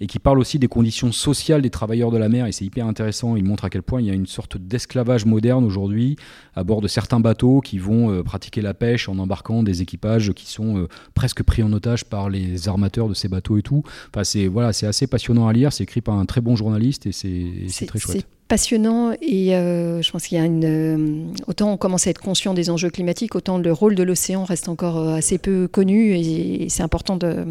et 0.00 0.06
qui 0.06 0.18
parle 0.18 0.38
aussi 0.38 0.58
des 0.58 0.68
conditions 0.68 1.12
sociales 1.12 1.60
des 1.60 1.68
travailleurs 1.68 2.10
de 2.10 2.16
la 2.16 2.30
mer. 2.30 2.46
Et 2.46 2.52
c'est 2.52 2.64
hyper 2.64 2.86
intéressant. 2.86 3.36
Il 3.36 3.44
montre 3.44 3.66
à 3.66 3.70
quel 3.70 3.82
point 3.82 4.00
il 4.00 4.06
y 4.06 4.10
a 4.10 4.14
une 4.14 4.26
sorte 4.26 4.56
d'esclavage 4.56 5.26
moderne 5.26 5.64
aujourd'hui 5.64 6.16
à 6.54 6.64
bord 6.64 6.80
de 6.80 6.88
certains 6.88 7.20
bateaux 7.20 7.60
qui 7.60 7.78
vont 7.78 8.22
pratiquer 8.22 8.62
la 8.62 8.72
pêche 8.72 9.10
en 9.10 9.18
embarquant 9.18 9.62
des 9.62 9.82
équipages 9.82 10.32
qui 10.32 10.50
sont 10.50 10.88
presque 11.12 11.42
pris 11.42 11.62
en 11.62 11.72
otage 11.74 12.06
par 12.06 12.30
les 12.30 12.68
armateurs 12.68 13.10
de 13.10 13.14
ces 13.14 13.28
bateaux 13.28 13.58
et 13.58 13.62
tout. 13.62 13.82
Enfin, 14.08 14.24
c'est 14.24 14.46
voilà, 14.46 14.72
c'est 14.72 14.86
assez 14.86 15.06
passionnant 15.06 15.46
à 15.46 15.52
lire. 15.52 15.74
C'est 15.74 15.84
écrit 15.84 16.00
par 16.00 16.14
un 16.14 16.24
très 16.24 16.40
bon 16.40 16.56
journaliste 16.56 17.04
et 17.04 17.12
c'est 17.12 17.86
très 17.86 17.98
chouette 17.98 18.26
passionnant 18.48 19.12
et 19.20 19.54
euh, 19.54 20.02
je 20.02 20.10
pense 20.10 20.26
qu'il 20.26 20.38
y 20.38 20.40
a 20.40 20.44
une. 20.44 20.64
Euh, 20.64 21.32
autant 21.46 21.72
on 21.72 21.76
commence 21.76 22.06
à 22.06 22.10
être 22.10 22.20
conscient 22.20 22.54
des 22.54 22.70
enjeux 22.70 22.90
climatiques, 22.90 23.34
autant 23.34 23.58
le 23.58 23.72
rôle 23.72 23.94
de 23.94 24.02
l'océan 24.02 24.44
reste 24.44 24.68
encore 24.68 24.98
euh, 24.98 25.14
assez 25.14 25.38
peu 25.38 25.68
connu 25.68 26.14
et, 26.14 26.68
c'est 26.68 26.82
important 26.82 27.16
de, 27.16 27.46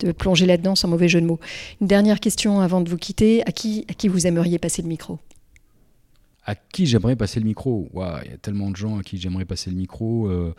de 0.00 0.12
plonger 0.12 0.46
là-dedans 0.46 0.74
sans 0.74 0.88
mauvais 0.88 1.08
jeu 1.08 1.20
de 1.20 1.26
mots. 1.26 1.40
Une 1.80 1.86
dernière 1.86 2.20
question 2.20 2.60
avant 2.60 2.80
de 2.80 2.88
vous 2.88 2.96
quitter. 2.96 3.42
À 3.46 3.52
qui, 3.52 3.84
à 3.88 3.94
qui 3.94 4.08
vous 4.08 4.26
aimeriez 4.26 4.58
passer 4.58 4.82
le 4.82 4.88
micro? 4.88 5.18
À 6.48 6.54
qui 6.54 6.86
j'aimerais 6.86 7.14
passer 7.14 7.40
le 7.40 7.44
micro 7.44 7.90
Il 7.94 8.30
y 8.30 8.32
a 8.32 8.38
tellement 8.38 8.70
de 8.70 8.76
gens 8.76 8.98
à 8.98 9.02
qui 9.02 9.18
j'aimerais 9.18 9.44
passer 9.44 9.68
le 9.68 9.76
micro. 9.76 10.28
Euh, 10.28 10.54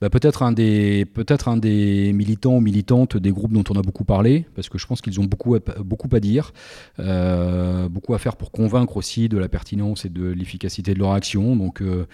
bah, 0.00 0.08
peut-être 0.08 0.42
un, 0.42 0.52
des, 0.52 1.04
peut 1.04 1.26
un 1.44 1.58
des 1.58 2.14
militants 2.14 2.56
ou 2.56 2.60
militantes 2.62 3.18
des 3.18 3.30
groupes 3.30 3.52
dont 3.52 3.64
on 3.68 3.78
a 3.78 3.82
beaucoup 3.82 4.06
parlé, 4.06 4.46
parce 4.54 4.70
que 4.70 4.78
je 4.78 4.86
pense 4.86 5.02
qu'ils 5.02 5.20
ont 5.20 5.24
beaucoup 5.24 5.54
à, 5.54 5.58
beaucoup 5.84 6.08
à 6.12 6.20
dire, 6.20 6.54
euh, 6.98 7.90
beaucoup 7.90 8.14
à 8.14 8.18
faire 8.18 8.36
pour 8.36 8.52
convaincre 8.52 8.96
aussi 8.96 9.28
de 9.28 9.36
la 9.36 9.50
pertinence 9.50 10.06
et 10.06 10.08
de 10.08 10.24
l'efficacité 10.24 10.94
de 10.94 10.98
leur 10.98 11.12
action. 11.12 11.56
Donc, 11.56 11.82
euh, 11.82 12.06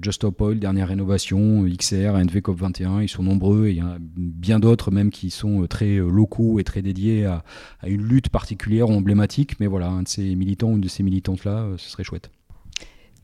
Just 0.00 0.16
Stop 0.16 0.40
Oil, 0.40 0.58
dernière 0.58 0.88
rénovation, 0.88 1.66
XR, 1.66 2.16
NVCOP21, 2.16 3.02
ils 3.02 3.10
sont 3.10 3.24
nombreux 3.24 3.66
et 3.66 3.72
il 3.72 3.76
y 3.76 3.80
a 3.80 3.98
bien 4.00 4.58
d'autres 4.58 4.90
même 4.90 5.10
qui 5.10 5.28
sont 5.28 5.66
très 5.66 5.96
locaux 5.96 6.58
et 6.60 6.64
très 6.64 6.80
dédiés 6.80 7.26
à, 7.26 7.44
à 7.80 7.88
une 7.88 8.04
lutte 8.04 8.30
particulière 8.30 8.88
ou 8.88 8.94
emblématique. 8.94 9.60
Mais 9.60 9.66
voilà, 9.66 9.88
un 9.88 10.04
de 10.04 10.08
ces 10.08 10.34
militants 10.34 10.70
ou 10.70 10.76
une 10.76 10.80
de 10.80 10.88
ces 10.88 11.02
militantes-là, 11.02 11.66
ce 11.76 11.90
serait 11.90 12.04
chouette. 12.04 12.30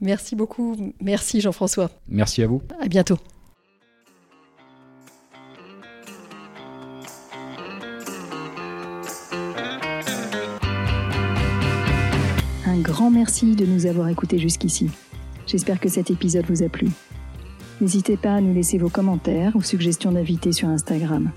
Merci 0.01 0.37
beaucoup. 0.37 0.77
Merci 1.01 1.41
Jean-François. 1.41 1.91
Merci 2.09 2.43
à 2.43 2.47
vous. 2.47 2.63
À 2.81 2.89
bientôt. 2.89 3.19
Un 12.67 12.81
grand 12.81 13.11
merci 13.11 13.55
de 13.55 13.67
nous 13.67 13.87
avoir 13.87 14.09
écoutés 14.09 14.39
jusqu'ici. 14.39 14.91
J'espère 15.47 15.79
que 15.79 15.89
cet 15.89 16.11
épisode 16.11 16.47
vous 16.49 16.63
a 16.63 16.69
plu. 16.69 16.89
N'hésitez 17.81 18.17
pas 18.17 18.35
à 18.35 18.41
nous 18.41 18.55
laisser 18.55 18.79
vos 18.79 18.89
commentaires 18.89 19.55
ou 19.57 19.63
suggestions 19.63 20.13
d'invités 20.13 20.53
sur 20.53 20.69
Instagram. 20.69 21.31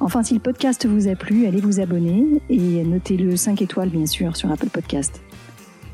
Enfin, 0.00 0.22
si 0.22 0.34
le 0.34 0.40
podcast 0.40 0.86
vous 0.86 1.08
a 1.08 1.14
plu, 1.14 1.46
allez 1.46 1.60
vous 1.60 1.80
abonner 1.80 2.42
et 2.50 2.84
notez-le 2.84 3.36
5 3.36 3.62
étoiles 3.62 3.90
bien 3.90 4.06
sûr 4.06 4.36
sur 4.36 4.50
Apple 4.50 4.68
Podcast. 4.68 5.23